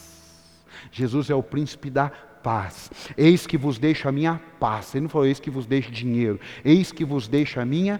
Jesus 0.91 1.29
é 1.29 1.35
o 1.35 1.41
príncipe 1.41 1.89
da 1.89 2.11
paz. 2.48 2.89
Eis 3.18 3.45
que 3.45 3.58
vos 3.58 3.78
deixo 3.78 4.08
a 4.08 4.12
minha 4.12 4.41
paz. 4.58 4.95
Ele 4.95 5.02
não 5.02 5.10
falou, 5.10 5.28
eis 5.28 5.38
que 5.38 5.50
vos 5.50 5.66
deixo 5.66 5.91
dinheiro. 5.91 6.39
Eis 6.64 6.93
que 6.93 7.04
vos 7.04 7.28
deixo 7.28 7.60
a 7.60 7.66
minha 7.66 8.00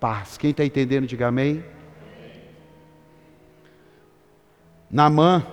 paz. 0.00 0.36
Quem 0.36 0.50
está 0.50 0.64
entendendo, 0.64 1.06
diga 1.06 1.28
amém. 1.28 1.64
Namã, 4.90 5.46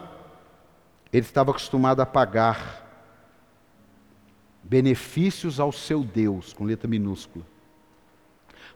ele 1.14 1.24
estava 1.24 1.52
acostumado 1.52 2.02
a 2.02 2.06
pagar 2.06 2.82
benefícios 4.64 5.60
ao 5.60 5.72
seu 5.72 6.04
Deus, 6.04 6.52
com 6.52 6.64
letra 6.64 6.88
minúscula. 6.88 7.46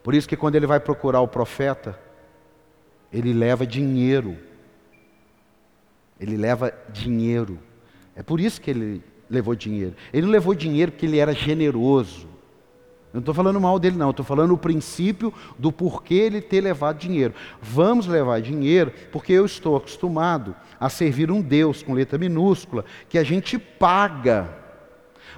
Por 0.00 0.14
isso 0.14 0.28
que 0.28 0.36
quando 0.36 0.54
ele 0.54 0.68
vai 0.68 0.78
procurar 0.78 1.22
o 1.22 1.26
profeta, 1.26 1.98
ele 3.12 3.32
leva 3.32 3.66
dinheiro. 3.66 4.38
Ele 6.20 6.36
leva 6.36 6.72
dinheiro. 6.88 7.58
É 8.14 8.22
por 8.22 8.38
isso 8.38 8.60
que 8.60 8.70
ele 8.70 9.15
levou 9.28 9.54
dinheiro. 9.54 9.94
Ele 10.12 10.26
não 10.26 10.32
levou 10.32 10.54
dinheiro 10.54 10.92
porque 10.92 11.06
ele 11.06 11.18
era 11.18 11.32
generoso. 11.32 12.26
Eu 13.12 13.18
não 13.18 13.20
estou 13.20 13.34
falando 13.34 13.60
mal 13.60 13.78
dele, 13.78 13.96
não. 13.96 14.10
Estou 14.10 14.24
falando 14.24 14.52
o 14.52 14.58
princípio 14.58 15.32
do 15.58 15.72
porquê 15.72 16.14
ele 16.14 16.40
ter 16.40 16.60
levado 16.60 16.98
dinheiro. 16.98 17.34
Vamos 17.60 18.06
levar 18.06 18.40
dinheiro 18.40 18.92
porque 19.10 19.32
eu 19.32 19.46
estou 19.46 19.76
acostumado 19.76 20.54
a 20.78 20.88
servir 20.88 21.30
um 21.30 21.40
Deus 21.40 21.82
com 21.82 21.94
letra 21.94 22.18
minúscula 22.18 22.84
que 23.08 23.18
a 23.18 23.24
gente 23.24 23.58
paga 23.58 24.66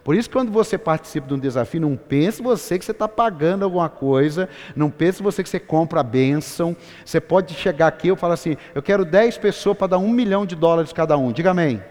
por 0.08 0.14
isso, 0.14 0.30
quando 0.30 0.50
você 0.50 0.78
participa 0.78 1.26
de 1.26 1.34
um 1.34 1.38
desafio, 1.38 1.80
não 1.82 1.94
pense 1.94 2.40
você 2.40 2.78
que 2.78 2.84
você 2.86 2.92
está 2.92 3.06
pagando 3.06 3.64
alguma 3.64 3.90
coisa, 3.90 4.48
não 4.74 4.90
pense 4.90 5.22
você 5.22 5.42
que 5.42 5.48
você 5.48 5.60
compra 5.60 6.00
a 6.00 6.02
bênção. 6.02 6.74
Você 7.04 7.20
pode 7.20 7.52
chegar 7.52 7.88
aqui 7.88 8.10
e 8.10 8.16
falar 8.16 8.32
assim: 8.32 8.56
eu 8.74 8.82
quero 8.82 9.04
10 9.04 9.36
pessoas 9.38 9.76
para 9.76 9.88
dar 9.88 9.98
um 9.98 10.10
milhão 10.10 10.46
de 10.46 10.56
dólares 10.56 10.94
cada 10.94 11.16
um. 11.18 11.32
Diga 11.32 11.50
amém. 11.50 11.82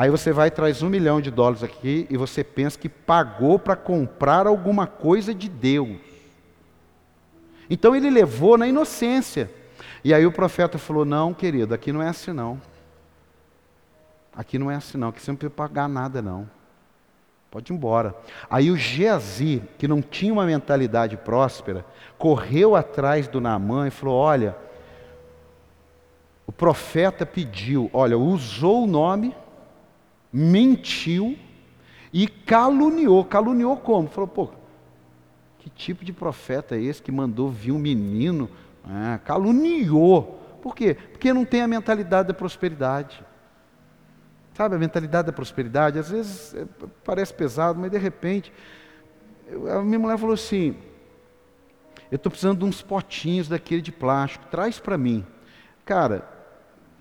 Aí 0.00 0.08
você 0.08 0.32
vai 0.32 0.48
e 0.48 0.50
traz 0.50 0.82
um 0.82 0.88
milhão 0.88 1.20
de 1.20 1.30
dólares 1.30 1.62
aqui 1.62 2.06
e 2.08 2.16
você 2.16 2.42
pensa 2.42 2.78
que 2.78 2.88
pagou 2.88 3.58
para 3.58 3.76
comprar 3.76 4.46
alguma 4.46 4.86
coisa 4.86 5.34
de 5.34 5.46
Deus. 5.46 5.98
Então 7.68 7.94
ele 7.94 8.08
levou 8.08 8.56
na 8.56 8.66
inocência. 8.66 9.50
E 10.02 10.14
aí 10.14 10.24
o 10.24 10.32
profeta 10.32 10.78
falou: 10.78 11.04
Não, 11.04 11.34
querido, 11.34 11.74
aqui 11.74 11.92
não 11.92 12.00
é 12.00 12.08
assim 12.08 12.32
não. 12.32 12.58
Aqui 14.34 14.58
não 14.58 14.70
é 14.70 14.76
assim 14.76 14.96
não, 14.96 15.08
aqui 15.08 15.20
você 15.20 15.32
não 15.32 15.36
precisa 15.36 15.54
pagar 15.54 15.86
nada 15.86 16.22
não. 16.22 16.48
Pode 17.50 17.70
ir 17.70 17.76
embora. 17.76 18.16
Aí 18.48 18.70
o 18.70 18.78
Geazi, 18.78 19.62
que 19.76 19.86
não 19.86 20.00
tinha 20.00 20.32
uma 20.32 20.46
mentalidade 20.46 21.14
próspera, 21.18 21.84
correu 22.16 22.74
atrás 22.74 23.28
do 23.28 23.38
Naamã 23.38 23.86
e 23.88 23.90
falou: 23.90 24.16
Olha, 24.16 24.56
o 26.46 26.52
profeta 26.52 27.26
pediu, 27.26 27.90
olha, 27.92 28.16
usou 28.16 28.84
o 28.84 28.86
nome, 28.86 29.36
mentiu 30.32 31.38
e 32.12 32.26
caluniou. 32.26 33.24
Caluniou 33.24 33.76
como? 33.76 34.08
Falou: 34.08 34.28
Pô, 34.28 34.50
que 35.58 35.70
tipo 35.70 36.04
de 36.04 36.12
profeta 36.12 36.76
é 36.76 36.82
esse 36.82 37.02
que 37.02 37.12
mandou 37.12 37.50
vir 37.50 37.72
um 37.72 37.78
menino? 37.78 38.48
Ah, 38.84 39.18
caluniou. 39.24 40.38
Por 40.62 40.74
quê? 40.74 40.94
Porque 40.94 41.32
não 41.32 41.44
tem 41.44 41.62
a 41.62 41.68
mentalidade 41.68 42.28
da 42.28 42.34
prosperidade. 42.34 43.24
Sabe, 44.54 44.74
a 44.74 44.78
mentalidade 44.78 45.26
da 45.26 45.32
prosperidade, 45.32 45.98
às 45.98 46.10
vezes 46.10 46.54
é, 46.54 46.66
parece 47.04 47.32
pesado, 47.32 47.78
mas 47.78 47.90
de 47.90 47.98
repente, 47.98 48.52
a 49.70 49.80
minha 49.80 49.98
mulher 49.98 50.18
falou 50.18 50.34
assim: 50.34 50.76
eu 52.10 52.16
estou 52.16 52.30
precisando 52.30 52.58
de 52.58 52.64
uns 52.64 52.82
potinhos 52.82 53.48
daquele 53.48 53.80
de 53.80 53.92
plástico, 53.92 54.46
traz 54.50 54.78
para 54.78 54.98
mim. 54.98 55.24
Cara, 55.84 56.28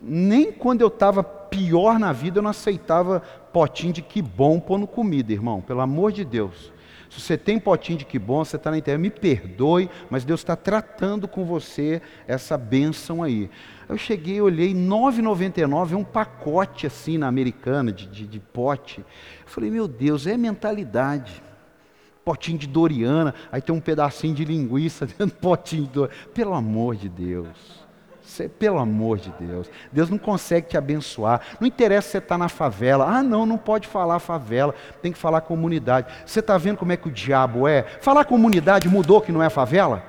nem 0.02 0.52
quando 0.52 0.82
eu 0.82 0.88
estava 0.88 1.24
pior 1.50 2.00
na 2.00 2.12
vida 2.12 2.40
eu 2.40 2.44
não 2.44 2.52
aceitava 2.52 3.22
potinho 3.52 3.94
de 3.94 4.02
que 4.02 4.22
bom 4.22 4.60
pondo 4.60 4.88
comida, 4.88 5.34
irmão, 5.34 5.62
pelo 5.62 5.82
amor 5.82 6.12
de 6.12 6.24
Deus. 6.24 6.72
Se 7.10 7.20
você 7.20 7.38
tem 7.38 7.60
potinho 7.60 7.98
de 7.98 8.06
que 8.06 8.20
bom, 8.20 8.46
você 8.46 8.56
está 8.56 8.70
na 8.70 8.78
internet, 8.78 9.02
me 9.02 9.10
perdoe, 9.10 9.90
mas 10.10 10.24
Deus 10.24 10.42
está 10.42 10.56
tratando 10.56 11.28
com 11.28 11.44
você 11.44 12.02
essa 12.28 12.56
bênção 12.56 13.24
aí. 13.24 13.50
Eu 13.88 13.98
cheguei, 13.98 14.40
olhei, 14.40 14.68
R$ 14.68 14.76
9,99 14.76 15.94
é 15.94 15.96
um 15.96 16.04
pacote 16.04 16.86
assim 16.86 17.18
na 17.18 17.28
americana 17.28 17.92
de, 17.92 18.06
de, 18.06 18.28
de 18.28 18.40
pote. 18.40 19.00
Eu 19.00 19.48
falei, 19.48 19.72
meu 19.72 19.88
Deus, 19.88 20.28
é 20.28 20.38
mentalidade 20.38 21.42
potinho 22.24 22.60
de 22.60 22.68
Doriana, 22.68 23.34
aí 23.52 23.60
tem 23.60 23.74
um 23.74 23.80
pedacinho 23.80 24.36
de 24.36 24.46
linguiça 24.46 25.08
dentro 25.18 25.26
do 25.28 25.34
potinho 25.34 25.86
de 25.86 25.90
Doriana. 25.90 26.22
Pelo 26.32 26.54
amor 26.54 26.96
de 26.96 27.10
Deus. 27.10 27.89
Você, 28.30 28.48
pelo 28.48 28.78
amor 28.78 29.18
de 29.18 29.34
Deus. 29.40 29.70
Deus 29.92 30.08
não 30.08 30.20
consegue 30.20 30.68
te 30.68 30.78
abençoar. 30.78 31.42
Não 31.60 31.68
interessa 31.68 32.08
se 32.08 32.12
você 32.12 32.18
está 32.20 32.38
na 32.38 32.48
favela. 32.48 33.06
Ah, 33.06 33.24
não, 33.24 33.44
não 33.44 33.58
pode 33.58 33.88
falar 33.88 34.20
favela. 34.20 34.76
Tem 35.02 35.12
que 35.12 35.18
falar 35.18 35.42
comunidade. 35.42 36.14
Você 36.26 36.40
está 36.40 36.56
vendo 36.56 36.78
como 36.78 36.92
é 36.92 36.98
que 36.98 37.08
o 37.08 37.12
diabo 37.12 37.68
é? 37.68 37.82
Falar 38.02 38.26
comunidade 38.26 38.88
mudou 38.88 39.20
que 39.20 39.32
não 39.32 39.42
é 39.42 39.50
favela? 39.50 40.04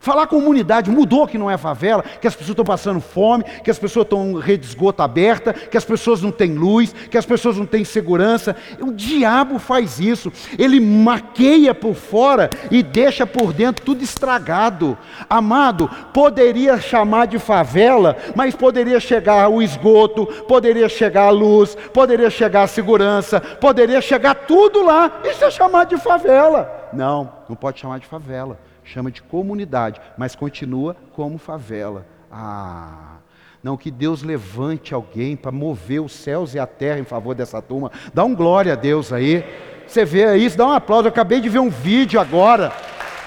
Falar 0.00 0.28
comunidade 0.28 0.92
mudou 0.92 1.26
que 1.26 1.36
não 1.36 1.50
é 1.50 1.58
favela, 1.58 2.04
que 2.20 2.26
as 2.26 2.34
pessoas 2.34 2.50
estão 2.50 2.64
passando 2.64 3.00
fome, 3.00 3.42
que 3.64 3.70
as 3.70 3.78
pessoas 3.80 4.04
estão 4.06 4.34
rede 4.34 4.62
de 4.62 4.68
esgoto 4.68 5.02
aberta, 5.02 5.52
que 5.52 5.76
as 5.76 5.84
pessoas 5.84 6.22
não 6.22 6.30
têm 6.30 6.54
luz, 6.54 6.94
que 7.10 7.18
as 7.18 7.26
pessoas 7.26 7.56
não 7.56 7.66
têm 7.66 7.84
segurança. 7.84 8.54
O 8.80 8.92
diabo 8.92 9.58
faz 9.58 9.98
isso. 9.98 10.32
Ele 10.56 10.78
maqueia 10.78 11.74
por 11.74 11.94
fora 11.94 12.48
e 12.70 12.80
deixa 12.80 13.26
por 13.26 13.52
dentro 13.52 13.84
tudo 13.84 14.04
estragado. 14.04 14.96
Amado, 15.28 15.90
poderia 16.14 16.78
chamar 16.78 17.26
de 17.26 17.40
favela, 17.40 18.16
mas 18.36 18.54
poderia 18.54 19.00
chegar 19.00 19.48
o 19.48 19.60
esgoto, 19.60 20.26
poderia 20.46 20.88
chegar 20.88 21.26
a 21.26 21.30
luz, 21.30 21.76
poderia 21.92 22.30
chegar 22.30 22.62
a 22.62 22.68
segurança, 22.68 23.40
poderia 23.40 24.00
chegar 24.00 24.34
tudo 24.34 24.84
lá. 24.84 25.20
Isso 25.24 25.44
é 25.44 25.50
chamar 25.50 25.86
de 25.86 25.96
favela. 25.96 26.88
Não, 26.92 27.32
não 27.48 27.56
pode 27.56 27.80
chamar 27.80 27.98
de 27.98 28.06
favela 28.06 28.67
chama 28.88 29.10
de 29.10 29.22
comunidade, 29.22 30.00
mas 30.16 30.34
continua 30.34 30.96
como 31.12 31.38
favela. 31.38 32.06
Ah, 32.32 33.18
não, 33.62 33.76
que 33.76 33.90
Deus 33.90 34.22
levante 34.22 34.94
alguém 34.94 35.36
para 35.36 35.52
mover 35.52 36.00
os 36.00 36.12
céus 36.12 36.54
e 36.54 36.58
a 36.58 36.66
terra 36.66 36.98
em 36.98 37.04
favor 37.04 37.34
dessa 37.34 37.60
turma. 37.60 37.90
Dá 38.14 38.24
um 38.24 38.34
glória 38.34 38.72
a 38.72 38.76
Deus 38.76 39.12
aí. 39.12 39.44
Você 39.86 40.04
vê 40.04 40.36
isso, 40.36 40.56
dá 40.56 40.66
um 40.66 40.72
aplauso. 40.72 41.06
Eu 41.06 41.10
acabei 41.10 41.40
de 41.40 41.48
ver 41.48 41.58
um 41.58 41.68
vídeo 41.70 42.20
agora. 42.20 42.72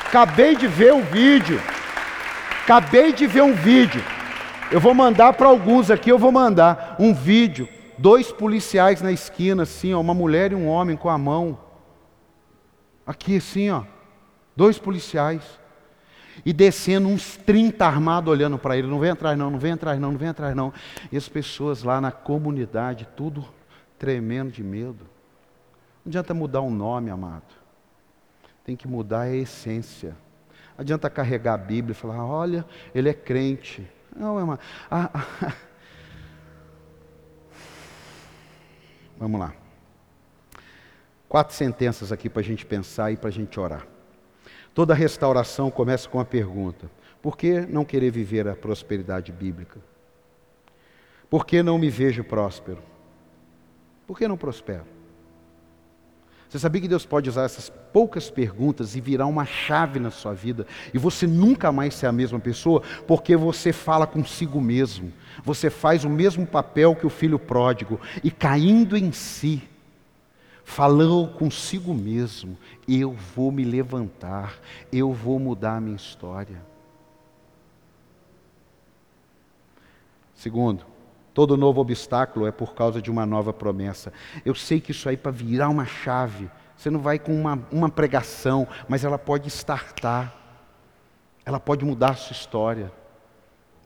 Acabei 0.06 0.56
de 0.56 0.68
ver 0.68 0.94
um 0.94 1.02
vídeo. 1.02 1.60
Acabei 2.64 3.14
de 3.14 3.28
ver 3.28 3.44
um 3.44 3.54
vídeo. 3.54 4.02
Eu 4.72 4.80
vou 4.80 4.94
mandar 4.94 5.34
para 5.34 5.48
alguns 5.48 5.92
aqui, 5.92 6.10
eu 6.10 6.18
vou 6.18 6.32
mandar 6.32 6.96
um 6.98 7.14
vídeo. 7.14 7.68
Dois 7.98 8.32
policiais 8.32 9.02
na 9.02 9.12
esquina, 9.12 9.64
assim, 9.64 9.94
ó, 9.94 10.00
uma 10.00 10.14
mulher 10.14 10.54
e 10.54 10.56
um 10.56 10.68
homem 10.68 10.96
com 10.96 11.10
a 11.10 11.18
mão. 11.18 11.60
Aqui, 13.06 13.38
assim, 13.38 13.70
ó. 13.70 13.84
Dois 14.62 14.78
policiais. 14.78 15.42
E 16.46 16.54
descendo 16.54 17.08
uns 17.08 17.36
30 17.36 17.84
armados 17.84 18.32
olhando 18.32 18.60
para 18.60 18.78
ele. 18.78 18.86
Não 18.86 19.00
vem 19.00 19.10
atrás 19.10 19.36
não, 19.36 19.50
não 19.50 19.58
vem 19.58 19.72
atrás 19.72 20.00
não, 20.00 20.12
não 20.12 20.20
vem 20.20 20.30
atrás 20.30 20.56
não. 20.56 20.72
E 21.12 21.18
as 21.18 21.28
pessoas 21.28 21.82
lá 21.82 22.00
na 22.00 22.12
comunidade, 22.12 23.08
tudo 23.18 23.44
tremendo 23.98 24.52
de 24.52 24.64
medo. 24.64 25.04
Não 26.06 26.12
adianta 26.12 26.36
mudar 26.36 26.62
um 26.62 26.70
nome, 26.70 27.10
amado. 27.10 27.56
Tem 28.64 28.76
que 28.76 28.88
mudar 28.88 29.22
a 29.22 29.36
essência. 29.36 30.10
Não 30.78 30.82
adianta 30.84 31.10
carregar 31.10 31.56
a 31.56 31.58
Bíblia 31.58 31.94
e 31.94 31.96
falar, 31.96 32.24
olha, 32.24 32.64
ele 32.94 33.10
é 33.10 33.16
crente. 33.16 33.90
Não, 34.16 34.40
é 34.40 34.44
uma... 34.44 34.60
Ah, 34.92 35.10
ah. 35.42 35.54
Vamos 39.18 39.40
lá. 39.40 39.56
Quatro 41.28 41.56
sentenças 41.56 42.12
aqui 42.12 42.30
para 42.30 42.42
a 42.42 42.46
gente 42.46 42.64
pensar 42.64 43.12
e 43.12 43.18
para 43.18 43.30
a 43.30 43.32
gente 43.32 43.60
orar. 43.60 43.88
Toda 44.74 44.94
restauração 44.94 45.70
começa 45.70 46.08
com 46.08 46.20
a 46.20 46.26
pergunta: 46.26 46.90
por 47.22 47.38
que 47.38 47.62
não 47.62 47.86
querer 47.86 48.12
viver 48.12 48.48
a 48.48 48.56
prosperidade 48.56 49.32
bíblica? 49.32 49.80
Por 51.30 51.46
que 51.46 51.64
não 51.64 51.78
me 51.78 51.90
vejo 51.90 52.24
próspero? 52.24 52.80
Por 54.06 54.18
que 54.18 54.28
não 54.28 54.38
prospero? 54.38 54.86
Você 56.52 56.60
sabia 56.60 56.82
que 56.82 56.88
Deus 56.90 57.06
pode 57.06 57.30
usar 57.30 57.44
essas 57.44 57.70
poucas 57.94 58.30
perguntas 58.30 58.94
e 58.98 59.00
virar 59.00 59.26
uma 59.26 59.46
chave 59.46 60.02
na 60.02 60.12
sua 60.12 60.34
vida 60.34 60.68
e 60.94 60.98
você 60.98 61.26
nunca 61.26 61.72
mais 61.72 61.94
ser 61.94 62.08
a 62.08 62.12
mesma 62.12 62.42
pessoa 62.42 62.84
porque 63.08 63.38
você 63.38 63.72
fala 63.72 64.06
consigo 64.06 64.60
mesmo, 64.60 65.14
você 65.46 65.70
faz 65.70 66.04
o 66.04 66.10
mesmo 66.10 66.46
papel 66.46 66.94
que 66.94 67.08
o 67.08 67.10
filho 67.10 67.40
pródigo 67.40 68.02
e 68.22 68.30
caindo 68.30 68.98
em 68.98 69.14
si, 69.14 69.64
falou 70.72 71.28
consigo 71.28 71.94
mesmo: 71.94 72.58
eu 72.88 73.12
vou 73.12 73.52
me 73.52 73.64
levantar, 73.64 74.58
eu 74.92 75.12
vou 75.12 75.38
mudar 75.38 75.76
a 75.76 75.82
minha 75.82 75.96
história. 75.96 76.62
Segundo, 80.34 80.86
todo 81.34 81.58
novo 81.58 81.82
obstáculo 81.82 82.48
é 82.48 82.52
por 82.52 82.74
causa 82.74 83.02
de 83.02 83.12
uma 83.12 83.26
nova 83.26 83.52
promessa. 83.52 84.14
Eu 84.46 84.56
sei 84.56 84.80
que 84.80 84.92
isso 84.92 85.08
aí 85.08 85.18
para 85.18 85.32
virar 85.32 85.70
uma 85.70 85.86
chave, 85.86 86.50
você 86.76 86.90
não 86.90 87.00
vai 87.00 87.20
com 87.20 87.34
uma, 87.34 87.62
uma 87.72 87.90
pregação, 87.90 88.68
mas 88.88 89.04
ela 89.04 89.20
pode 89.20 89.50
startar, 89.50 90.34
ela 91.46 91.60
pode 91.60 91.84
mudar 91.84 92.12
a 92.12 92.16
sua 92.16 92.34
história. 92.34 92.92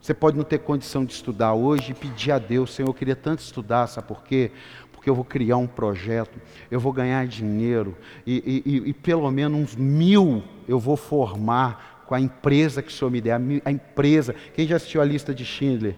Você 0.05 0.13
pode 0.13 0.37
não 0.37 0.43
ter 0.43 0.59
condição 0.59 1.03
de 1.03 1.13
estudar 1.13 1.55
hoje 1.55 1.91
e 1.91 1.95
pedir 1.95 2.31
a 2.31 2.37
Deus, 2.37 2.75
Senhor, 2.75 2.87
eu 2.87 2.93
queria 2.93 3.15
tanto 3.15 3.39
estudar, 3.39 3.87
sabe 3.87 4.07
por 4.07 4.23
quê? 4.23 4.51
Porque 5.05 5.09
eu 5.11 5.15
vou 5.15 5.23
criar 5.23 5.57
um 5.57 5.67
projeto, 5.67 6.41
eu 6.71 6.79
vou 6.79 6.91
ganhar 6.91 7.27
dinheiro, 7.27 7.95
e, 8.25 8.63
e, 8.65 8.89
e 8.89 8.93
pelo 8.93 9.29
menos 9.29 9.59
uns 9.59 9.75
mil 9.75 10.43
eu 10.67 10.79
vou 10.79 10.97
formar 10.97 12.03
com 12.07 12.15
a 12.15 12.19
empresa 12.19 12.81
que 12.81 12.89
o 12.89 12.91
Senhor 12.91 13.11
me 13.11 13.21
der, 13.21 13.39
a 13.63 13.71
empresa. 13.71 14.33
Quem 14.55 14.65
já 14.65 14.77
assistiu 14.77 15.01
a 15.01 15.05
lista 15.05 15.31
de 15.31 15.45
Schindler? 15.45 15.95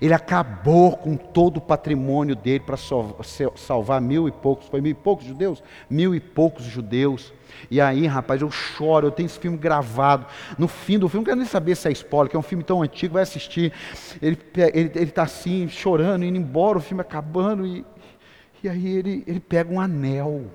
Ele 0.00 0.12
acabou 0.12 0.96
com 0.96 1.16
todo 1.16 1.58
o 1.58 1.60
patrimônio 1.60 2.34
dele 2.34 2.60
para 2.60 2.76
salvar 2.76 4.00
mil 4.00 4.28
e 4.28 4.32
poucos, 4.32 4.66
foi 4.68 4.80
mil 4.80 4.92
e 4.92 4.94
poucos 4.94 5.26
judeus? 5.26 5.62
Mil 5.88 6.14
e 6.14 6.20
poucos 6.20 6.64
judeus. 6.64 7.32
E 7.70 7.80
aí, 7.80 8.06
rapaz, 8.06 8.42
eu 8.42 8.50
choro, 8.50 9.06
eu 9.06 9.10
tenho 9.10 9.26
esse 9.26 9.38
filme 9.38 9.56
gravado. 9.56 10.26
No 10.58 10.68
fim 10.68 10.98
do 10.98 11.08
filme, 11.08 11.22
não 11.22 11.24
quero 11.24 11.38
nem 11.38 11.46
saber 11.46 11.76
se 11.76 11.88
é 11.88 11.92
spoiler, 11.92 12.30
que 12.30 12.36
é 12.36 12.38
um 12.38 12.42
filme 12.42 12.64
tão 12.64 12.82
antigo, 12.82 13.14
vai 13.14 13.22
assistir. 13.22 13.72
Ele 14.20 14.34
está 14.34 14.78
ele, 14.78 14.92
ele 14.94 15.10
tá 15.10 15.22
assim, 15.22 15.68
chorando, 15.68 16.24
indo 16.24 16.36
embora, 16.36 16.78
o 16.78 16.80
filme 16.80 17.00
acabando, 17.00 17.66
e, 17.66 17.84
e 18.62 18.68
aí 18.68 18.86
ele, 18.86 19.24
ele 19.26 19.40
pega 19.40 19.72
um 19.72 19.80
anel. 19.80 20.50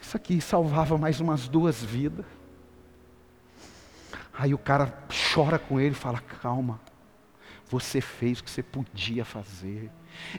Isso 0.00 0.16
aqui 0.16 0.40
salvava 0.40 0.98
mais 0.98 1.20
umas 1.20 1.48
duas 1.48 1.82
vidas. 1.82 2.24
Aí 4.32 4.54
o 4.54 4.58
cara 4.58 4.92
chora 5.32 5.58
com 5.58 5.80
ele 5.80 5.92
e 5.92 5.98
fala: 5.98 6.20
calma, 6.20 6.80
você 7.68 8.00
fez 8.00 8.40
o 8.40 8.44
que 8.44 8.50
você 8.50 8.62
podia 8.62 9.24
fazer. 9.24 9.90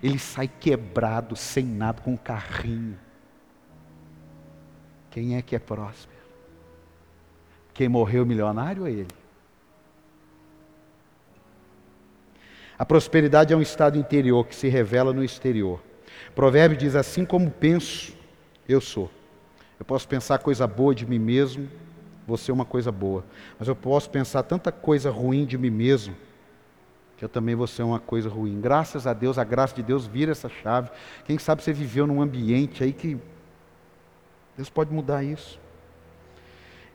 Ele 0.02 0.20
sai 0.20 0.48
quebrado, 0.48 1.36
sem 1.36 1.64
nada, 1.64 2.02
com 2.02 2.14
um 2.14 2.18
carrinho. 2.18 2.98
Quem 5.10 5.36
é 5.36 5.42
que 5.42 5.56
é 5.56 5.60
próspero? 5.60 6.24
Quem 7.74 7.88
morreu 7.88 8.26
milionário 8.26 8.86
é 8.86 8.92
ele. 8.92 9.24
A 12.78 12.86
prosperidade 12.86 13.54
é 13.54 13.58
um 13.58 13.62
estado 13.62 13.98
interior 13.98 14.46
que 14.48 14.56
se 14.56 14.68
revela 14.68 15.14
no 15.14 15.24
exterior. 15.24 15.82
Provérbio 16.36 16.78
diz: 16.78 16.96
Assim 16.96 17.26
como 17.26 17.50
penso, 17.50 18.16
eu 18.68 18.82
sou. 18.82 19.10
Eu 19.80 19.86
posso 19.86 20.08
pensar 20.08 20.40
coisa 20.40 20.66
boa 20.66 20.94
de 20.94 21.06
mim 21.06 21.20
mesmo, 21.20 21.70
vou 22.28 22.38
ser 22.38 22.52
uma 22.52 22.66
coisa 22.66 22.92
boa. 22.92 23.26
Mas 23.60 23.68
eu 23.68 23.76
posso 23.76 24.10
pensar 24.10 24.44
tanta 24.44 24.72
coisa 24.72 25.10
ruim 25.10 25.46
de 25.46 25.58
mim 25.58 25.70
mesmo, 25.70 26.16
que 27.18 27.26
eu 27.26 27.30
também 27.30 27.56
vou 27.56 27.68
ser 27.68 27.84
uma 27.84 28.00
coisa 28.00 28.30
ruim. 28.30 28.60
Graças 28.60 29.06
a 29.06 29.14
Deus, 29.14 29.38
a 29.38 29.44
graça 29.44 29.76
de 29.76 29.84
Deus 29.84 30.06
vira 30.06 30.32
essa 30.32 30.50
chave. 30.50 30.90
Quem 31.26 31.38
sabe 31.38 31.64
você 31.64 31.74
viveu 31.74 32.08
num 32.08 32.22
ambiente 32.22 32.84
aí 32.84 32.94
que 32.94 33.18
Deus 34.56 34.70
pode 34.70 34.94
mudar 34.94 35.24
isso. 35.24 35.60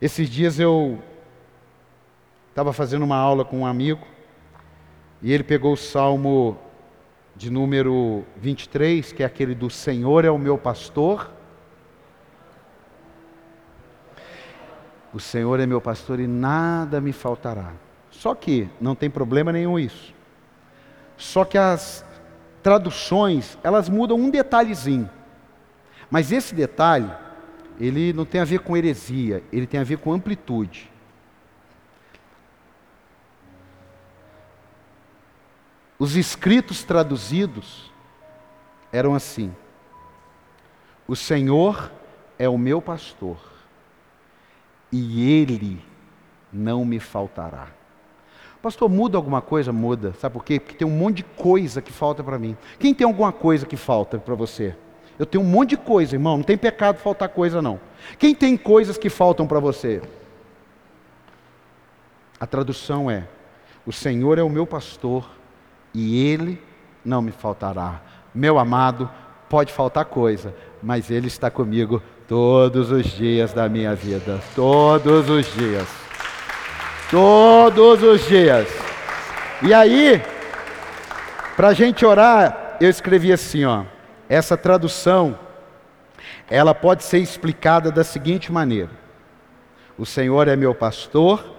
Esses 0.00 0.28
dias 0.28 0.58
eu 0.60 0.98
estava 2.50 2.72
fazendo 2.72 3.04
uma 3.04 3.16
aula 3.16 3.44
com 3.44 3.60
um 3.60 3.66
amigo 3.66 4.06
e 5.20 5.32
ele 5.32 5.42
pegou 5.42 5.72
o 5.72 5.76
salmo 5.76 6.56
de 7.34 7.50
número 7.50 8.24
23, 8.36 9.12
que 9.12 9.22
é 9.22 9.26
aquele 9.26 9.54
do 9.54 9.70
Senhor 9.70 10.24
é 10.24 10.30
o 10.30 10.38
meu 10.38 10.58
pastor 10.58 11.37
O 15.12 15.20
Senhor 15.20 15.58
é 15.60 15.66
meu 15.66 15.80
pastor 15.80 16.20
e 16.20 16.26
nada 16.26 17.00
me 17.00 17.12
faltará. 17.12 17.72
Só 18.10 18.34
que 18.34 18.68
não 18.80 18.94
tem 18.94 19.08
problema 19.08 19.52
nenhum 19.52 19.78
isso. 19.78 20.14
Só 21.16 21.44
que 21.44 21.56
as, 21.56 22.04
traduções, 22.62 23.56
elas 23.62 23.88
mudam 23.88 24.18
um 24.18 24.30
detalhezinho. 24.30 25.08
Mas 26.10 26.32
esse 26.32 26.54
detalhe, 26.54 27.10
ele 27.78 28.12
não 28.12 28.24
tem 28.24 28.40
a 28.40 28.44
ver 28.44 28.60
com 28.60 28.76
heresia, 28.76 29.42
ele 29.52 29.66
tem 29.66 29.80
a 29.80 29.84
ver 29.84 29.98
com 29.98 30.12
amplitude. 30.12 30.90
Os 35.98 36.14
escritos 36.16 36.84
traduzidos 36.84 37.92
eram 38.92 39.14
assim: 39.14 39.54
O 41.06 41.16
Senhor 41.16 41.90
é 42.38 42.48
o 42.48 42.58
meu 42.58 42.80
pastor, 42.80 43.38
e 44.92 45.30
ele 45.30 45.82
não 46.52 46.84
me 46.84 46.98
faltará. 46.98 47.68
Pastor, 48.60 48.88
muda 48.88 49.16
alguma 49.16 49.40
coisa? 49.40 49.72
Muda. 49.72 50.14
Sabe 50.18 50.32
por 50.32 50.44
quê? 50.44 50.58
Porque 50.58 50.76
tem 50.76 50.86
um 50.86 50.90
monte 50.90 51.18
de 51.18 51.22
coisa 51.24 51.80
que 51.80 51.92
falta 51.92 52.24
para 52.24 52.38
mim. 52.38 52.56
Quem 52.78 52.92
tem 52.92 53.06
alguma 53.06 53.32
coisa 53.32 53.64
que 53.64 53.76
falta 53.76 54.18
para 54.18 54.34
você? 54.34 54.74
Eu 55.18 55.26
tenho 55.26 55.42
um 55.44 55.46
monte 55.46 55.70
de 55.70 55.76
coisa, 55.76 56.16
irmão. 56.16 56.36
Não 56.36 56.44
tem 56.44 56.56
pecado 56.56 56.98
faltar 56.98 57.28
coisa, 57.28 57.62
não. 57.62 57.80
Quem 58.18 58.34
tem 58.34 58.56
coisas 58.56 58.98
que 58.98 59.08
faltam 59.08 59.46
para 59.46 59.60
você? 59.60 60.02
A 62.40 62.46
tradução 62.46 63.10
é: 63.10 63.28
O 63.86 63.92
Senhor 63.92 64.38
é 64.38 64.42
o 64.42 64.50
meu 64.50 64.66
pastor 64.66 65.28
e 65.94 66.26
ele 66.26 66.60
não 67.04 67.22
me 67.22 67.32
faltará. 67.32 68.00
Meu 68.34 68.58
amado, 68.58 69.10
pode 69.48 69.72
faltar 69.72 70.04
coisa, 70.04 70.54
mas 70.82 71.10
ele 71.10 71.26
está 71.26 71.50
comigo 71.50 72.02
todos 72.28 72.92
os 72.92 73.06
dias 73.06 73.54
da 73.54 73.68
minha 73.68 73.94
vida. 73.94 74.38
Todos 74.54 75.30
os 75.30 75.46
dias. 75.54 75.88
Todos 77.10 78.02
os 78.02 78.28
dias. 78.28 78.68
E 79.62 79.72
aí, 79.72 80.22
para 81.56 81.68
a 81.68 81.72
gente 81.72 82.04
orar, 82.04 82.76
eu 82.80 82.90
escrevi 82.90 83.32
assim, 83.32 83.64
ó. 83.64 83.84
Essa 84.28 84.58
tradução, 84.58 85.38
ela 86.50 86.74
pode 86.74 87.02
ser 87.02 87.18
explicada 87.18 87.90
da 87.90 88.04
seguinte 88.04 88.52
maneira: 88.52 88.90
O 89.96 90.04
Senhor 90.04 90.46
é 90.48 90.54
meu 90.54 90.74
pastor 90.74 91.56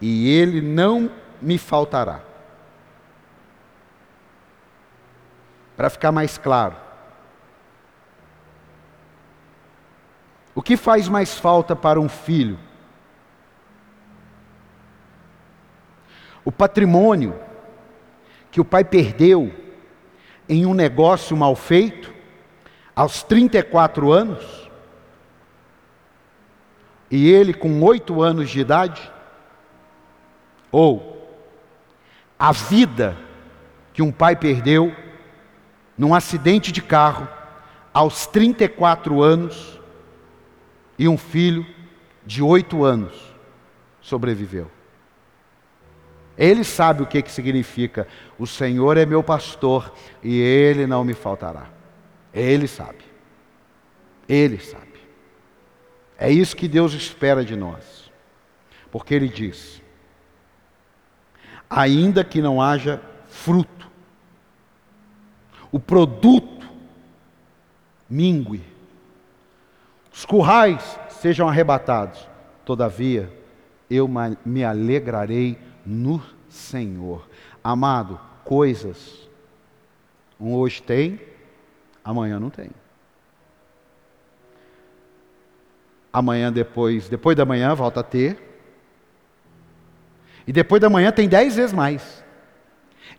e 0.00 0.36
ele 0.36 0.60
não 0.60 1.08
me 1.40 1.56
faltará. 1.56 2.20
Para 5.76 5.88
ficar 5.88 6.10
mais 6.10 6.36
claro, 6.36 6.74
o 10.58 10.60
que 10.60 10.76
faz 10.76 11.08
mais 11.08 11.38
falta 11.38 11.76
para 11.76 12.00
um 12.00 12.08
filho? 12.08 12.58
O 16.44 16.50
patrimônio 16.50 17.38
que 18.50 18.60
o 18.60 18.64
pai 18.64 18.82
perdeu 18.82 19.54
em 20.48 20.66
um 20.66 20.74
negócio 20.74 21.36
mal 21.36 21.54
feito, 21.54 22.12
aos 22.92 23.22
34 23.22 24.10
anos, 24.10 24.68
e 27.08 27.30
ele 27.30 27.54
com 27.54 27.80
oito 27.82 28.20
anos 28.20 28.50
de 28.50 28.58
idade, 28.58 29.12
ou 30.72 31.38
a 32.36 32.50
vida 32.50 33.16
que 33.92 34.02
um 34.02 34.10
pai 34.10 34.34
perdeu 34.34 34.92
num 35.96 36.12
acidente 36.12 36.72
de 36.72 36.82
carro 36.82 37.28
aos 37.94 38.26
34 38.26 39.22
anos 39.22 39.77
e 40.98 41.08
um 41.08 41.16
filho 41.16 41.66
de 42.26 42.42
oito 42.42 42.84
anos 42.84 43.14
sobreviveu. 44.00 44.70
Ele 46.36 46.64
sabe 46.64 47.02
o 47.02 47.06
que, 47.06 47.22
que 47.22 47.30
significa: 47.30 48.06
o 48.38 48.46
Senhor 48.46 48.96
é 48.96 49.06
meu 49.06 49.22
pastor 49.22 49.92
e 50.22 50.40
ele 50.40 50.86
não 50.86 51.04
me 51.04 51.14
faltará. 51.14 51.68
Ele 52.32 52.68
sabe. 52.68 53.04
Ele 54.28 54.58
sabe. 54.58 54.86
É 56.18 56.30
isso 56.30 56.56
que 56.56 56.66
Deus 56.66 56.92
espera 56.92 57.44
de 57.44 57.54
nós. 57.54 58.10
Porque 58.90 59.14
Ele 59.14 59.28
diz: 59.28 59.80
ainda 61.68 62.24
que 62.24 62.42
não 62.42 62.60
haja 62.60 63.00
fruto, 63.28 63.88
o 65.70 65.78
produto 65.78 66.68
mingue, 68.08 68.64
os 70.18 70.24
currais 70.24 70.98
sejam 71.10 71.48
arrebatados, 71.48 72.28
todavia 72.64 73.32
eu 73.88 74.10
me 74.44 74.64
alegrarei 74.64 75.56
no 75.86 76.20
Senhor. 76.48 77.28
Amado, 77.62 78.18
coisas, 78.44 79.30
um 80.40 80.56
hoje 80.56 80.82
tem, 80.82 81.20
amanhã 82.04 82.40
não 82.40 82.50
tem. 82.50 82.68
Amanhã 86.12 86.52
depois, 86.52 87.08
depois 87.08 87.36
da 87.36 87.44
manhã 87.44 87.72
volta 87.72 88.00
a 88.00 88.02
ter. 88.02 88.42
E 90.48 90.52
depois 90.52 90.82
da 90.82 90.90
manhã 90.90 91.12
tem 91.12 91.28
dez 91.28 91.54
vezes 91.54 91.72
mais. 91.72 92.24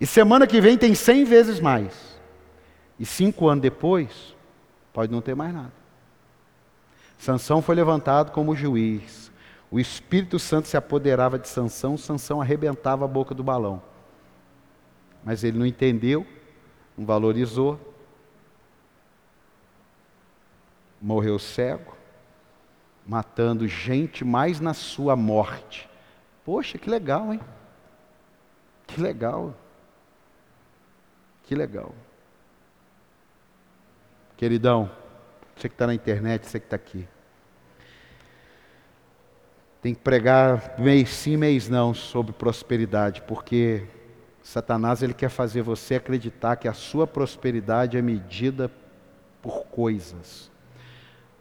E 0.02 0.06
semana 0.06 0.45
que 0.45 0.60
vem 0.60 0.78
tem 0.78 0.93
cem 0.93 1.24
vezes 1.24 1.62
mais. 1.62 2.20
E 3.00 3.06
cinco 3.06 3.47
anos 3.47 3.62
depois, 3.62 4.36
pode 4.91 5.10
não 5.10 5.22
ter 5.22 5.34
mais 5.34 5.54
nada. 5.54 5.78
Sansão 7.20 7.61
foi 7.61 7.76
levantado 7.76 8.32
como 8.32 8.55
juiz. 8.55 9.30
O 9.70 9.78
Espírito 9.78 10.39
Santo 10.39 10.70
se 10.70 10.78
apoderava 10.78 11.38
de 11.38 11.49
Sansão, 11.49 11.97
Sansão 11.97 12.41
arrebentava 12.41 13.03
a 13.03 13.07
boca 13.07 13.36
do 13.36 13.43
balão. 13.43 13.84
Mas 15.24 15.43
ele 15.43 15.59
não 15.59 15.65
entendeu, 15.65 16.26
não 16.97 17.05
valorizou. 17.05 17.78
Morreu 20.99 21.38
cego, 21.38 21.93
matando 23.05 23.67
gente 23.67 24.24
mais 24.24 24.61
na 24.61 24.74
sua 24.74 25.15
morte. 25.15 25.89
Poxa, 26.45 26.78
que 26.78 26.89
legal, 26.89 27.34
hein? 27.34 27.41
Que 28.88 28.99
legal. 29.01 29.53
Que 31.43 31.53
legal. 31.53 31.93
Queridão, 34.38 34.89
você 35.60 35.68
que 35.68 35.76
está 35.76 35.88
na 35.88 35.93
internet, 35.93 36.45
você 36.45 36.60
que 36.60 36.66
está 36.66 36.76
aqui. 36.76 37.05
Tem 39.82 39.93
que 39.93 39.99
pregar 39.99 40.80
mês 40.80 41.10
sim, 41.10 41.36
mês 41.36 41.68
não 41.68 41.93
sobre 41.93 42.32
prosperidade, 42.32 43.22
porque 43.24 43.86
Satanás 44.41 45.03
ele 45.03 45.14
quer 45.14 45.30
fazer 45.30 45.62
você 45.62 45.95
acreditar 45.95 46.55
que 46.55 46.68
a 46.68 46.74
sua 46.74 47.05
prosperidade 47.05 47.97
é 47.97 48.01
medida 48.01 48.72
por 49.41 49.66
coisas. 49.66 50.49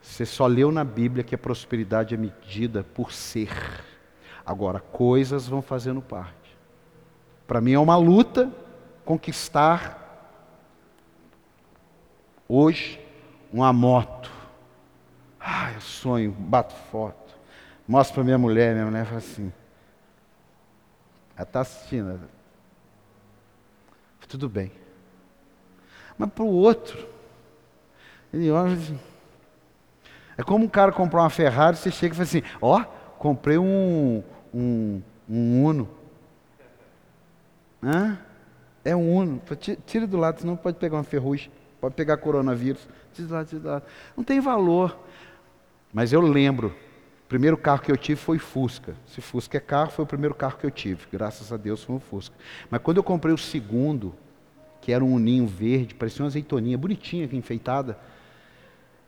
Você 0.03 0.27
só 0.27 0.47
leu 0.47 0.73
na 0.73 0.85
Bíblia 0.85 1.23
que 1.23 1.35
a 1.35 1.39
prosperidade 1.39 2.15
é 2.15 2.19
medida 2.19 2.83
por 2.83 3.13
ser. 3.13 3.51
Agora, 4.45 4.81
coisas 4.81 5.47
vão 5.47 5.63
fazendo 5.63 6.01
parte. 6.01 6.57
Para 7.47 7.61
mim 7.61 7.73
é 7.73 7.79
uma 7.79 7.97
luta 7.97 8.51
conquistar 9.05 10.07
hoje 12.49 13.08
uma 13.53 13.73
moto. 13.73 14.31
Ah, 15.41 15.73
eu 15.73 15.81
sonho, 15.81 16.33
bato 16.33 16.75
foto. 16.91 17.37
Mostro 17.87 18.17
para 18.17 18.25
minha 18.25 18.39
mulher, 18.39 18.75
minha 18.75 18.87
mulher 18.87 19.07
fala 19.07 19.19
assim. 19.19 19.53
Ela 21.35 21.45
está 21.45 21.61
assistindo. 21.61 22.21
Tudo 24.29 24.49
bem. 24.49 24.71
Mas 26.19 26.31
para 26.31 26.45
o 26.45 26.49
outro, 26.49 27.09
ele 28.33 28.51
olha 28.51 28.75
assim. 28.75 28.99
É 30.37 30.43
como 30.43 30.67
um 30.67 30.69
cara 30.69 30.93
comprar 30.93 31.23
uma 31.23 31.31
Ferrari, 31.31 31.77
você 31.77 31.91
chega 31.91 32.13
e 32.13 32.17
fala 32.17 32.29
assim, 32.29 32.43
ó, 32.61 32.81
oh, 32.81 32.85
comprei 33.19 33.57
um, 33.57 34.23
um, 34.53 35.03
um 35.29 35.65
Uno. 35.65 35.89
Hã? 37.83 38.19
É 38.85 38.95
um 38.95 39.17
Uno. 39.17 39.43
Tira 39.87 40.07
do 40.07 40.17
lado, 40.17 40.41
senão 40.41 40.57
pode 40.57 40.77
pegar 40.77 40.97
uma 40.97 41.05
ferrugem, 41.05 41.51
pode 41.81 41.95
pegar 41.95 42.19
coronavírus. 42.19 42.87
Não 44.17 44.25
tem 44.25 44.41
valor. 44.41 44.99
Mas 45.93 46.13
eu 46.13 46.21
lembro 46.21 46.75
o 47.25 47.29
primeiro 47.29 47.57
carro 47.59 47.83
que 47.83 47.93
eu 47.93 47.97
tive 47.97 48.19
foi 48.19 48.39
Fusca. 48.39 48.97
Se 49.07 49.21
Fusca 49.21 49.59
é 49.59 49.61
carro, 49.61 49.91
foi 49.91 50.05
o 50.05 50.09
primeiro 50.09 50.35
carro 50.35 50.57
que 50.57 50.65
eu 50.65 50.71
tive. 50.71 51.07
Graças 51.13 51.53
a 51.53 51.57
Deus 51.57 51.85
foi 51.85 51.97
um 51.97 52.01
Fusca. 52.01 52.35
Mas 52.71 52.81
quando 52.81 52.97
eu 52.97 53.03
comprei 53.03 53.35
o 53.35 53.39
segundo, 53.39 54.15
que 54.81 54.93
era 54.93 55.05
um 55.05 55.19
ninho 55.19 55.47
verde, 55.47 55.95
parecia 55.95 56.23
uma 56.23 56.29
azeitoninha, 56.29 56.79
bonitinha, 56.79 57.29
enfeitada, 57.33 57.99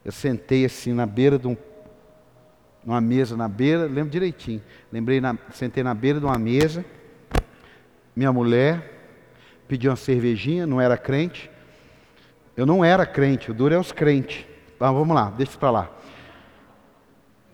eu 0.05 0.13
sentei 0.13 0.65
assim 0.65 0.93
na 0.93 1.07
beira 1.07 1.39
de 1.39 1.47
um, 1.47 1.57
numa 2.85 3.01
mesa 3.01 3.37
na 3.37 3.49
beira, 3.49 3.87
lembro 3.87 4.11
direitinho. 4.11 4.63
Lembrei, 4.93 5.21
na, 5.21 5.37
sentei 5.53 5.83
na 5.83 5.95
beira 5.95 6.19
de 6.19 6.27
uma 6.27 6.39
mesa, 6.39 6.85
minha 8.15 8.33
mulher 8.33 9.01
pediu 9.67 9.91
uma 9.91 9.97
cervejinha, 9.97 10.67
não 10.67 10.81
era 10.81 10.99
crente. 10.99 11.50
Eu 12.57 12.67
não 12.67 12.85
era 12.85 13.07
crente, 13.07 13.51
o 13.51 13.55
duro 13.55 13.75
é 13.75 13.79
os 13.79 13.93
crentes. 13.93 14.47
Então, 14.75 14.95
vamos 14.95 15.15
lá, 15.15 15.31
deixa 15.31 15.57
para 15.59 15.71
lá. 15.71 15.91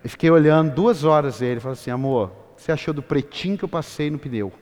Eu 0.03 0.11
fiquei 0.11 0.31
olhando 0.31 0.75
duas 0.75 1.05
horas 1.05 1.43
ele, 1.43 1.61
falei 1.61 1.73
assim, 1.73 1.91
amor, 1.91 2.33
você 2.57 2.71
achou 2.71 2.95
do 2.95 3.03
pretinho 3.03 3.59
que 3.59 3.65
eu 3.65 3.69
passei 3.69 4.11
no 4.11 4.19
pneu? 4.19 4.53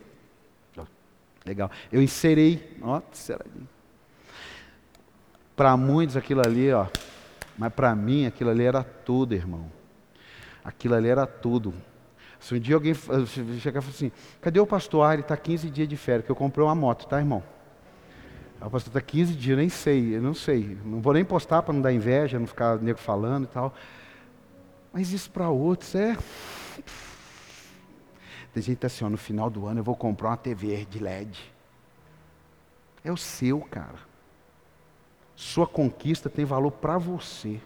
Legal. 1.45 1.69
Eu 1.91 2.01
inserei, 2.01 2.75
ó, 2.81 2.99
Para 5.55 5.77
muitos 5.77 6.17
aquilo 6.17 6.41
ali, 6.43 6.71
ó, 6.71 6.87
mas 7.55 7.71
para 7.71 7.95
mim 7.95 8.25
aquilo 8.25 8.49
ali 8.49 8.63
era 8.63 8.83
tudo, 8.83 9.35
irmão. 9.35 9.71
Aquilo 10.63 10.95
ali 10.95 11.07
era 11.07 11.27
tudo. 11.27 11.73
Se 12.39 12.55
um 12.55 12.59
dia 12.59 12.75
alguém 12.75 12.95
chegar 13.59 13.79
e 13.79 13.83
falar 13.83 13.93
assim, 13.93 14.11
cadê 14.41 14.59
o 14.59 14.65
pastor? 14.65 15.07
Ah, 15.07 15.13
ele 15.13 15.21
está 15.21 15.37
15 15.37 15.69
dias 15.69 15.87
de 15.87 15.95
férias, 15.95 16.25
que 16.25 16.31
eu 16.31 16.35
comprei 16.35 16.65
uma 16.65 16.75
moto, 16.75 17.07
tá, 17.07 17.19
irmão? 17.19 17.43
O 18.61 18.69
pastor 18.69 18.89
está 18.89 19.01
15 19.01 19.33
dias, 19.33 19.51
eu 19.51 19.57
nem 19.57 19.69
sei, 19.69 20.15
eu 20.15 20.21
não 20.21 20.33
sei. 20.33 20.77
Não 20.83 21.01
vou 21.01 21.13
nem 21.13 21.23
postar 21.23 21.61
para 21.61 21.73
não 21.73 21.81
dar 21.81 21.93
inveja, 21.93 22.39
não 22.39 22.47
ficar 22.47 22.77
nego 22.79 22.97
falando 22.97 23.45
e 23.45 23.47
tal. 23.47 23.73
Mas 24.91 25.11
isso 25.11 25.29
para 25.29 25.49
outros 25.49 25.93
é. 25.93 26.17
Tem 28.53 28.63
gente 28.63 28.77
tá 28.77 28.87
assim, 28.87 29.03
ó, 29.03 29.09
no 29.09 29.17
final 29.17 29.49
do 29.49 29.67
ano 29.67 29.81
eu 29.81 29.83
vou 29.83 29.95
comprar 29.95 30.29
uma 30.29 30.37
TV 30.37 30.85
de 30.85 30.99
LED. 30.99 31.53
É 33.03 33.11
o 33.11 33.17
seu, 33.17 33.59
cara. 33.59 33.99
Sua 35.35 35.67
conquista 35.67 36.29
tem 36.29 36.45
valor 36.45 36.71
para 36.71 36.97
você. 36.97 37.59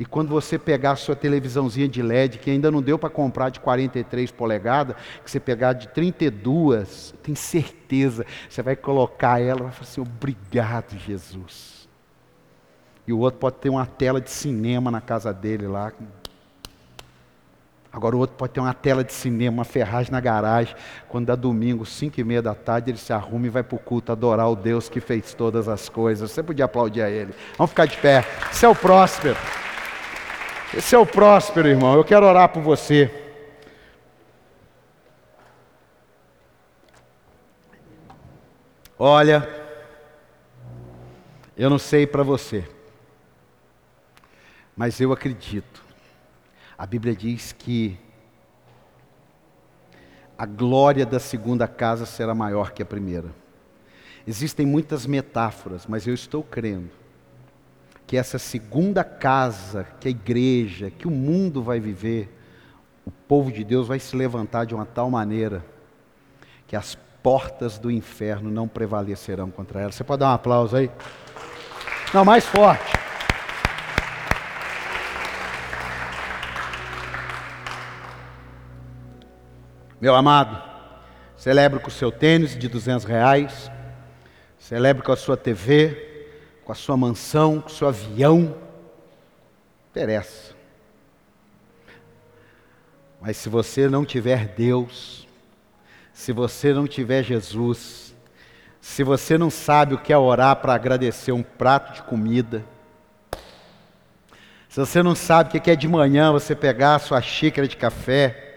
E 0.00 0.04
quando 0.06 0.30
você 0.30 0.58
pegar 0.58 0.92
a 0.92 0.96
sua 0.96 1.14
televisãozinha 1.14 1.86
de 1.86 2.00
LED, 2.00 2.38
que 2.38 2.50
ainda 2.50 2.70
não 2.70 2.80
deu 2.80 2.98
para 2.98 3.10
comprar 3.10 3.50
de 3.50 3.60
43 3.60 4.30
polegadas, 4.30 4.96
que 5.22 5.30
você 5.30 5.38
pegar 5.38 5.74
de 5.74 5.88
32, 5.88 7.12
tem 7.22 7.34
certeza, 7.34 8.24
você 8.48 8.62
vai 8.62 8.74
colocar 8.74 9.42
ela 9.42 9.60
e 9.60 9.62
vai 9.64 9.72
falar 9.72 9.82
assim: 9.82 10.00
obrigado, 10.00 10.98
Jesus. 10.98 11.86
E 13.06 13.12
o 13.12 13.18
outro 13.18 13.38
pode 13.38 13.56
ter 13.56 13.68
uma 13.68 13.84
tela 13.84 14.22
de 14.22 14.30
cinema 14.30 14.90
na 14.90 15.02
casa 15.02 15.34
dele 15.34 15.66
lá. 15.66 15.92
Agora 17.92 18.16
o 18.16 18.20
outro 18.20 18.36
pode 18.36 18.54
ter 18.54 18.60
uma 18.60 18.72
tela 18.72 19.04
de 19.04 19.12
cinema, 19.12 19.58
uma 19.58 19.64
ferragem 19.64 20.12
na 20.12 20.20
garagem. 20.20 20.74
Quando 21.10 21.26
dá 21.26 21.34
domingo, 21.34 21.84
cinco 21.84 22.18
e 22.18 22.24
meia 22.24 22.40
da 22.40 22.54
tarde, 22.54 22.90
ele 22.90 22.98
se 22.98 23.12
arruma 23.12 23.48
e 23.48 23.50
vai 23.50 23.62
para 23.62 23.76
o 23.76 23.78
culto 23.78 24.12
adorar 24.12 24.48
o 24.48 24.56
Deus 24.56 24.88
que 24.88 25.00
fez 25.00 25.34
todas 25.34 25.68
as 25.68 25.90
coisas. 25.90 26.30
Você 26.30 26.42
podia 26.42 26.64
aplaudir 26.64 27.02
a 27.02 27.10
ele. 27.10 27.34
Vamos 27.58 27.70
ficar 27.72 27.84
de 27.84 27.98
pé. 27.98 28.24
O 28.66 28.74
próspero. 28.74 29.36
Esse 30.74 30.94
é 30.94 30.98
o 30.98 31.06
próspero, 31.06 31.68
irmão. 31.68 31.94
Eu 31.94 32.04
quero 32.04 32.26
orar 32.26 32.48
por 32.48 32.62
você. 32.62 33.10
Olha, 38.98 39.48
eu 41.56 41.70
não 41.70 41.78
sei 41.78 42.06
para 42.06 42.22
você, 42.22 42.68
mas 44.76 45.00
eu 45.00 45.10
acredito 45.10 45.90
a 46.80 46.86
Bíblia 46.86 47.14
diz 47.14 47.52
que 47.52 47.98
a 50.38 50.46
glória 50.46 51.04
da 51.04 51.20
segunda 51.20 51.68
casa 51.68 52.06
será 52.06 52.34
maior 52.34 52.72
que 52.72 52.82
a 52.82 52.86
primeira. 52.86 53.34
Existem 54.26 54.64
muitas 54.64 55.04
metáforas, 55.04 55.86
mas 55.86 56.06
eu 56.06 56.14
estou 56.14 56.42
crendo 56.42 56.90
que 58.10 58.16
essa 58.16 58.40
segunda 58.40 59.04
casa, 59.04 59.86
que 60.00 60.08
a 60.08 60.10
igreja, 60.10 60.90
que 60.90 61.06
o 61.06 61.12
mundo 61.12 61.62
vai 61.62 61.78
viver, 61.78 62.28
o 63.06 63.10
povo 63.12 63.52
de 63.52 63.62
Deus 63.62 63.86
vai 63.86 64.00
se 64.00 64.16
levantar 64.16 64.66
de 64.66 64.74
uma 64.74 64.84
tal 64.84 65.08
maneira 65.08 65.64
que 66.66 66.74
as 66.74 66.98
portas 67.22 67.78
do 67.78 67.88
inferno 67.88 68.50
não 68.50 68.66
prevalecerão 68.66 69.48
contra 69.48 69.82
ela. 69.82 69.92
Você 69.92 70.02
pode 70.02 70.18
dar 70.18 70.30
um 70.30 70.34
aplauso 70.34 70.74
aí? 70.74 70.90
Não, 72.12 72.24
mais 72.24 72.44
forte. 72.44 72.92
Meu 80.00 80.16
amado, 80.16 80.60
celebre 81.36 81.78
com 81.78 81.86
o 81.86 81.92
seu 81.92 82.10
tênis 82.10 82.58
de 82.58 82.66
200 82.66 83.04
reais, 83.04 83.70
celebre 84.58 85.00
com 85.00 85.12
a 85.12 85.16
sua 85.16 85.36
TV, 85.36 86.09
com 86.64 86.72
a 86.72 86.74
sua 86.74 86.96
mansão, 86.96 87.60
com 87.60 87.68
o 87.68 87.72
seu 87.72 87.88
avião, 87.88 88.54
interessa. 89.90 90.54
Mas 93.20 93.36
se 93.36 93.48
você 93.48 93.88
não 93.88 94.04
tiver 94.04 94.48
Deus, 94.48 95.26
se 96.12 96.32
você 96.32 96.72
não 96.72 96.86
tiver 96.86 97.22
Jesus, 97.22 98.14
se 98.80 99.02
você 99.02 99.36
não 99.36 99.50
sabe 99.50 99.94
o 99.94 99.98
que 99.98 100.12
é 100.12 100.18
orar 100.18 100.56
para 100.56 100.74
agradecer 100.74 101.32
um 101.32 101.42
prato 101.42 101.94
de 101.94 102.02
comida, 102.02 102.64
se 104.68 104.78
você 104.78 105.02
não 105.02 105.14
sabe 105.14 105.56
o 105.56 105.60
que 105.60 105.70
é 105.70 105.76
de 105.76 105.88
manhã 105.88 106.32
você 106.32 106.54
pegar 106.54 106.94
a 106.94 106.98
sua 106.98 107.20
xícara 107.20 107.66
de 107.66 107.76
café, 107.76 108.50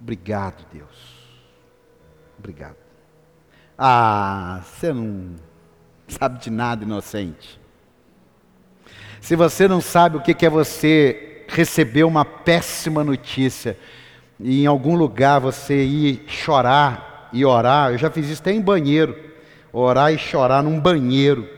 Obrigado, 0.00 0.64
Deus. 0.72 1.28
Obrigado. 2.38 2.76
Ah, 3.76 4.62
você 4.64 4.92
não 4.92 5.36
sabe 6.18 6.38
de 6.38 6.50
nada, 6.50 6.84
inocente. 6.84 7.60
Se 9.20 9.36
você 9.36 9.68
não 9.68 9.80
sabe 9.80 10.16
o 10.16 10.20
que 10.20 10.44
é 10.44 10.50
você 10.50 11.44
receber 11.48 12.04
uma 12.04 12.24
péssima 12.24 13.04
notícia 13.04 13.76
e 14.38 14.62
em 14.62 14.66
algum 14.66 14.96
lugar 14.96 15.40
você 15.40 15.84
ir 15.84 16.24
chorar 16.26 17.28
e 17.32 17.44
orar, 17.44 17.92
eu 17.92 17.98
já 17.98 18.10
fiz 18.10 18.28
isso 18.28 18.40
até 18.40 18.52
em 18.52 18.60
banheiro, 18.60 19.16
orar 19.72 20.12
e 20.12 20.18
chorar 20.18 20.62
num 20.62 20.80
banheiro. 20.80 21.48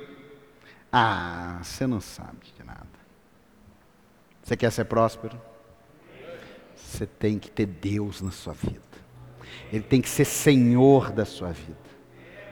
Ah, 0.93 1.61
você 1.63 1.87
não 1.87 2.01
sabe 2.01 2.39
de 2.59 2.67
nada. 2.67 2.83
Você 4.43 4.57
quer 4.57 4.71
ser 4.71 4.85
próspero? 4.85 5.41
Você 6.75 7.07
tem 7.07 7.39
que 7.39 7.51
ter 7.51 7.67
Deus 7.67 8.21
na 8.21 8.31
sua 8.31 8.53
vida. 8.53 8.81
Ele 9.73 9.83
tem 9.83 10.03
que 10.03 10.09
ser 10.09 10.27
Senhor 10.27 11.11
da 11.11 11.25
sua 11.25 11.53
vida. 11.53 11.79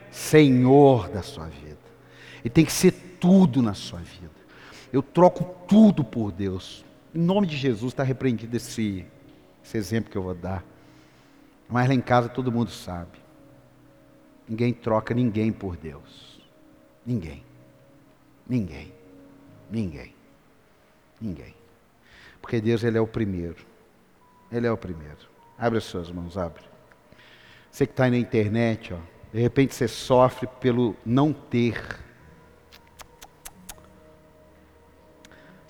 Senhor 0.09 1.09
da 1.09 1.21
sua 1.21 1.45
vida. 1.45 1.70
Ele 2.43 2.49
tem 2.49 2.65
que 2.65 2.71
ser 2.71 2.91
tudo 3.19 3.61
na 3.61 3.73
sua 3.73 3.99
vida. 3.99 4.31
Eu 4.91 5.01
troco 5.01 5.43
tudo 5.67 6.03
por 6.03 6.31
Deus. 6.31 6.83
Em 7.13 7.19
nome 7.19 7.47
de 7.47 7.55
Jesus 7.55 7.93
está 7.93 8.03
repreendido 8.03 8.55
esse, 8.57 9.05
esse 9.63 9.77
exemplo 9.77 10.11
que 10.11 10.17
eu 10.17 10.23
vou 10.23 10.33
dar. 10.33 10.63
Mas 11.69 11.87
lá 11.87 11.93
em 11.93 12.01
casa 12.01 12.27
todo 12.27 12.51
mundo 12.51 12.71
sabe. 12.71 13.19
Ninguém 14.47 14.73
troca 14.73 15.13
ninguém 15.13 15.51
por 15.51 15.77
Deus. 15.77 16.41
Ninguém. 17.05 17.43
Ninguém. 18.47 18.91
Ninguém. 19.69 20.13
Ninguém. 21.19 21.55
Porque 22.41 22.59
Deus 22.59 22.83
ele 22.83 22.97
é 22.97 23.01
o 23.01 23.07
primeiro. 23.07 23.65
Ele 24.51 24.67
é 24.67 24.71
o 24.71 24.77
primeiro. 24.77 25.29
Abre 25.57 25.77
as 25.77 25.85
suas 25.85 26.11
mãos, 26.11 26.37
abre. 26.37 26.63
Você 27.71 27.85
que 27.85 27.93
está 27.93 28.05
aí 28.05 28.11
na 28.11 28.17
internet, 28.17 28.93
ó, 28.93 28.97
de 29.31 29.39
repente 29.39 29.73
você 29.73 29.87
sofre 29.87 30.47
pelo 30.59 30.95
não 31.05 31.31
ter. 31.31 31.79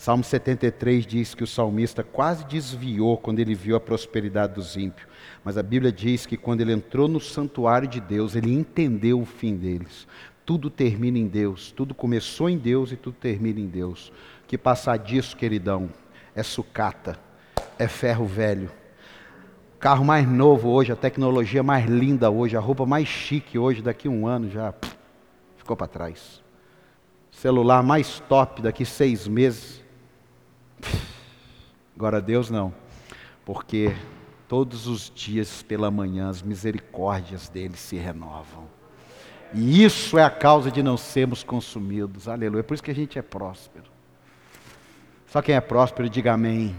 Salmo 0.02 0.24
73 0.24 1.06
diz 1.06 1.36
que 1.36 1.44
o 1.44 1.48
salmista 1.48 2.04
quase 2.04 2.44
desviou 2.46 3.20
quando 3.20 3.38
ele 3.38 3.54
viu 3.54 3.76
a 3.76 3.80
prosperidade 3.80 4.56
dos 4.56 4.76
ímpios. 4.76 5.08
Mas 5.44 5.60
a 5.60 5.62
Bíblia 5.62 5.92
diz 5.92 6.26
que 6.26 6.36
quando 6.36 6.62
ele 6.62 6.74
entrou 6.74 7.08
no 7.08 7.20
santuário 7.20 7.88
de 7.88 8.02
Deus, 8.02 8.36
ele 8.36 8.52
entendeu 8.52 9.22
o 9.22 9.26
fim 9.28 9.56
deles. 9.56 10.08
Tudo 10.44 10.72
termina 10.72 11.20
em 11.20 11.28
Deus, 11.28 11.72
tudo 11.72 11.94
começou 11.94 12.50
em 12.50 12.58
Deus 12.58 12.92
e 12.92 12.96
tudo 12.96 13.14
termina 13.14 13.60
em 13.60 13.68
Deus. 13.68 14.12
Que 14.48 14.58
passar 14.58 14.98
disso, 14.98 15.38
queridão, 15.38 15.88
é 16.34 16.42
sucata 16.42 17.20
é 17.78 17.88
ferro 17.88 18.26
velho. 18.26 18.72
O 19.76 19.78
carro 19.78 20.04
mais 20.04 20.28
novo 20.28 20.70
hoje, 20.70 20.92
a 20.92 20.96
tecnologia 20.96 21.62
mais 21.62 21.88
linda 21.88 22.32
hoje, 22.32 22.58
a 22.58 22.60
roupa 22.60 22.88
mais 22.88 23.08
chique 23.08 23.60
hoje, 23.60 23.84
daqui 23.84 24.08
a 24.08 24.12
um 24.12 24.26
ano 24.26 24.50
já 24.50 24.74
ficou 25.58 25.78
para 25.78 25.86
trás. 25.86 26.42
Celular 27.30 27.84
mais 27.84 28.20
top 28.28 28.64
daqui 28.64 28.84
seis 28.84 29.28
meses. 29.28 29.81
Agora 31.96 32.22
Deus 32.22 32.50
não, 32.50 32.74
porque 33.46 33.96
todos 34.48 34.88
os 34.88 35.12
dias 35.14 35.62
pela 35.64 35.92
manhã 35.92 36.30
as 36.30 36.42
misericórdias 36.42 37.48
dele 37.48 37.78
se 37.78 37.96
renovam. 37.96 38.68
E 39.54 39.84
isso 39.84 40.18
é 40.18 40.24
a 40.24 40.30
causa 40.30 40.72
de 40.72 40.82
não 40.82 40.98
sermos 40.98 41.44
consumidos. 41.44 42.28
Aleluia. 42.28 42.62
É 42.62 42.64
por 42.64 42.74
isso 42.74 42.84
que 42.84 42.92
a 42.92 42.96
gente 42.96 43.20
é 43.20 43.22
próspero. 43.22 43.86
Só 45.28 45.42
quem 45.42 45.56
é 45.56 45.62
próspero, 45.62 46.10
diga 46.10 46.34
amém. 46.34 46.76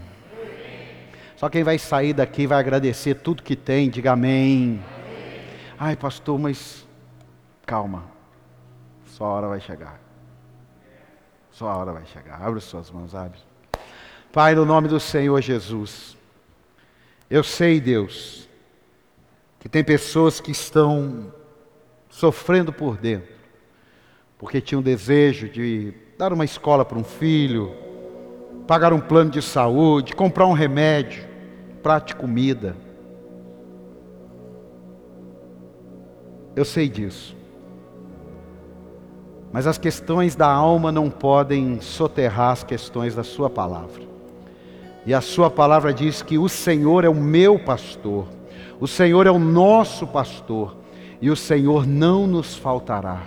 Só 1.35 1.49
quem 1.49 1.63
vai 1.63 1.77
sair 1.77 2.13
daqui 2.13 2.47
vai 2.47 2.59
agradecer 2.59 3.15
tudo 3.15 3.43
que 3.43 3.55
tem, 3.55 3.89
diga 3.89 4.13
amém. 4.13 4.83
Ai, 5.77 5.95
pastor, 5.95 6.39
mas 6.39 6.87
calma. 7.65 8.05
Só 9.05 9.25
a 9.25 9.29
hora 9.29 9.47
vai 9.47 9.59
chegar. 9.59 9.99
Só 11.51 11.69
a 11.69 11.77
hora 11.77 11.91
vai 11.91 12.05
chegar. 12.05 12.41
Abre 12.41 12.59
suas 12.61 12.89
mãos, 12.89 13.13
abre. 13.13 13.39
Pai, 14.33 14.55
no 14.55 14.65
nome 14.65 14.87
do 14.87 14.99
Senhor 14.99 15.39
Jesus. 15.41 16.17
Eu 17.29 17.43
sei, 17.43 17.79
Deus, 17.79 18.49
que 19.59 19.69
tem 19.69 19.83
pessoas 19.83 20.41
que 20.41 20.49
estão 20.49 21.31
sofrendo 22.09 22.73
por 22.73 22.97
dentro, 22.97 23.31
porque 24.39 24.59
tinham 24.59 24.81
desejo 24.81 25.47
de 25.47 25.93
dar 26.17 26.33
uma 26.33 26.43
escola 26.45 26.83
para 26.83 26.97
um 26.97 27.03
filho, 27.03 27.75
pagar 28.65 28.91
um 28.91 28.99
plano 28.99 29.29
de 29.29 29.39
saúde, 29.39 30.15
comprar 30.15 30.47
um 30.47 30.53
remédio, 30.53 31.23
prato 31.83 32.07
de 32.07 32.15
comida. 32.15 32.75
Eu 36.55 36.65
sei 36.65 36.89
disso. 36.89 37.37
Mas 39.51 39.67
as 39.67 39.77
questões 39.77 40.35
da 40.35 40.51
alma 40.51 40.91
não 40.91 41.07
podem 41.11 41.79
soterrar 41.79 42.53
as 42.53 42.63
questões 42.63 43.13
da 43.13 43.23
Sua 43.23 43.47
palavra. 43.47 44.12
E 45.05 45.13
a 45.13 45.21
Sua 45.21 45.49
palavra 45.49 45.93
diz 45.93 46.21
que 46.21 46.37
o 46.37 46.47
Senhor 46.47 47.03
é 47.03 47.09
o 47.09 47.15
meu 47.15 47.59
pastor, 47.59 48.27
o 48.79 48.87
Senhor 48.87 49.27
é 49.27 49.31
o 49.31 49.39
nosso 49.39 50.07
pastor, 50.07 50.77
e 51.21 51.29
o 51.29 51.35
Senhor 51.35 51.85
não 51.85 52.25
nos 52.25 52.55
faltará. 52.55 53.21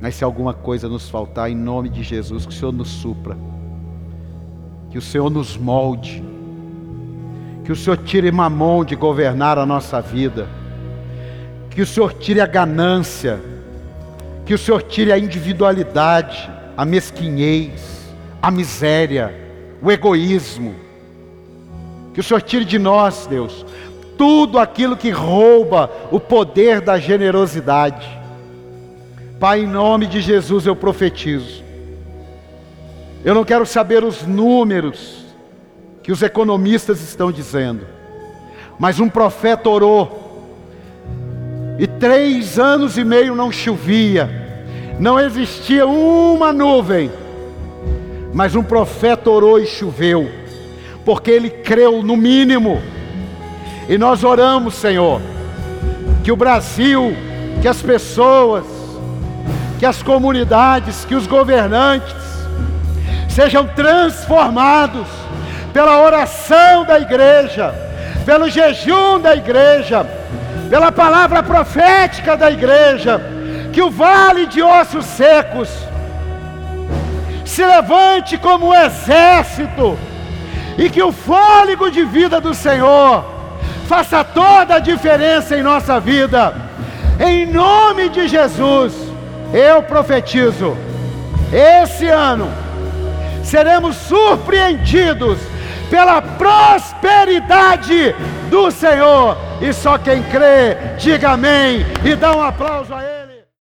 Mas 0.00 0.16
se 0.16 0.24
alguma 0.24 0.52
coisa 0.52 0.88
nos 0.88 1.08
faltar, 1.08 1.50
em 1.50 1.54
nome 1.54 1.88
de 1.88 2.02
Jesus, 2.02 2.44
que 2.44 2.52
o 2.52 2.56
Senhor 2.56 2.72
nos 2.72 2.88
supra, 2.88 3.36
que 4.90 4.98
o 4.98 5.02
Senhor 5.02 5.30
nos 5.30 5.56
molde, 5.56 6.22
que 7.64 7.72
o 7.72 7.76
Senhor 7.76 7.96
tire 7.96 8.30
mamão 8.30 8.84
de 8.84 8.94
governar 8.94 9.58
a 9.58 9.64
nossa 9.64 10.00
vida, 10.00 10.48
que 11.70 11.80
o 11.80 11.86
Senhor 11.86 12.12
tire 12.12 12.40
a 12.40 12.46
ganância, 12.46 13.40
que 14.44 14.54
o 14.54 14.58
Senhor 14.58 14.82
tire 14.82 15.10
a 15.10 15.18
individualidade, 15.18 16.50
a 16.76 16.84
mesquinhez, 16.84 18.12
a 18.42 18.50
miséria, 18.50 19.43
o 19.84 19.92
egoísmo. 19.92 20.74
Que 22.14 22.20
o 22.20 22.22
Senhor 22.22 22.40
tire 22.40 22.64
de 22.64 22.78
nós, 22.78 23.26
Deus, 23.26 23.66
tudo 24.16 24.58
aquilo 24.58 24.96
que 24.96 25.10
rouba 25.10 25.90
o 26.10 26.18
poder 26.18 26.80
da 26.80 26.98
generosidade. 26.98 28.08
Pai, 29.38 29.60
em 29.60 29.66
nome 29.66 30.06
de 30.06 30.20
Jesus 30.20 30.64
eu 30.64 30.74
profetizo. 30.74 31.62
Eu 33.24 33.34
não 33.34 33.44
quero 33.44 33.66
saber 33.66 34.02
os 34.04 34.22
números 34.26 35.24
que 36.02 36.12
os 36.12 36.22
economistas 36.22 37.00
estão 37.02 37.32
dizendo, 37.32 37.86
mas 38.78 39.00
um 39.00 39.08
profeta 39.08 39.68
orou 39.68 40.22
e 41.78 41.86
três 41.86 42.58
anos 42.58 42.96
e 42.96 43.04
meio 43.04 43.34
não 43.34 43.50
chovia, 43.50 44.30
não 45.00 45.18
existia 45.18 45.86
uma 45.86 46.52
nuvem, 46.52 47.10
mas 48.34 48.56
um 48.56 48.64
profeta 48.64 49.30
orou 49.30 49.60
e 49.60 49.66
choveu, 49.66 50.28
porque 51.04 51.30
ele 51.30 51.48
creu 51.48 52.02
no 52.02 52.16
mínimo, 52.16 52.82
e 53.88 53.96
nós 53.96 54.24
oramos, 54.24 54.74
Senhor, 54.74 55.22
que 56.24 56.32
o 56.32 56.36
Brasil, 56.36 57.16
que 57.62 57.68
as 57.68 57.80
pessoas, 57.80 58.64
que 59.78 59.86
as 59.86 60.02
comunidades, 60.02 61.04
que 61.04 61.14
os 61.14 61.28
governantes 61.28 62.12
sejam 63.28 63.68
transformados 63.68 65.06
pela 65.72 66.02
oração 66.02 66.84
da 66.84 66.98
igreja, 66.98 67.72
pelo 68.26 68.48
jejum 68.48 69.20
da 69.20 69.36
igreja, 69.36 70.04
pela 70.68 70.90
palavra 70.90 71.40
profética 71.40 72.36
da 72.36 72.50
igreja, 72.50 73.20
que 73.72 73.82
o 73.82 73.90
vale 73.90 74.46
de 74.46 74.60
ossos 74.60 75.04
secos 75.04 75.68
se 77.54 77.64
levante 77.64 78.36
como 78.36 78.70
um 78.70 78.74
exército 78.74 79.96
e 80.76 80.90
que 80.90 81.00
o 81.00 81.12
fôlego 81.12 81.88
de 81.88 82.04
vida 82.04 82.40
do 82.40 82.52
Senhor 82.52 83.24
faça 83.86 84.24
toda 84.24 84.74
a 84.74 84.78
diferença 84.80 85.56
em 85.56 85.62
nossa 85.62 86.00
vida. 86.00 86.52
Em 87.20 87.46
nome 87.46 88.08
de 88.08 88.26
Jesus, 88.26 88.92
eu 89.52 89.84
profetizo: 89.84 90.76
esse 91.52 92.08
ano 92.08 92.50
seremos 93.44 93.94
surpreendidos 93.98 95.38
pela 95.88 96.20
prosperidade 96.20 98.16
do 98.50 98.68
Senhor. 98.72 99.38
E 99.60 99.72
só 99.72 99.96
quem 99.96 100.24
crê, 100.24 100.76
diga 100.98 101.30
amém 101.30 101.86
e 102.04 102.16
dá 102.16 102.36
um 102.36 102.42
aplauso 102.42 102.92
a 102.92 103.04
Ele. 103.04 103.23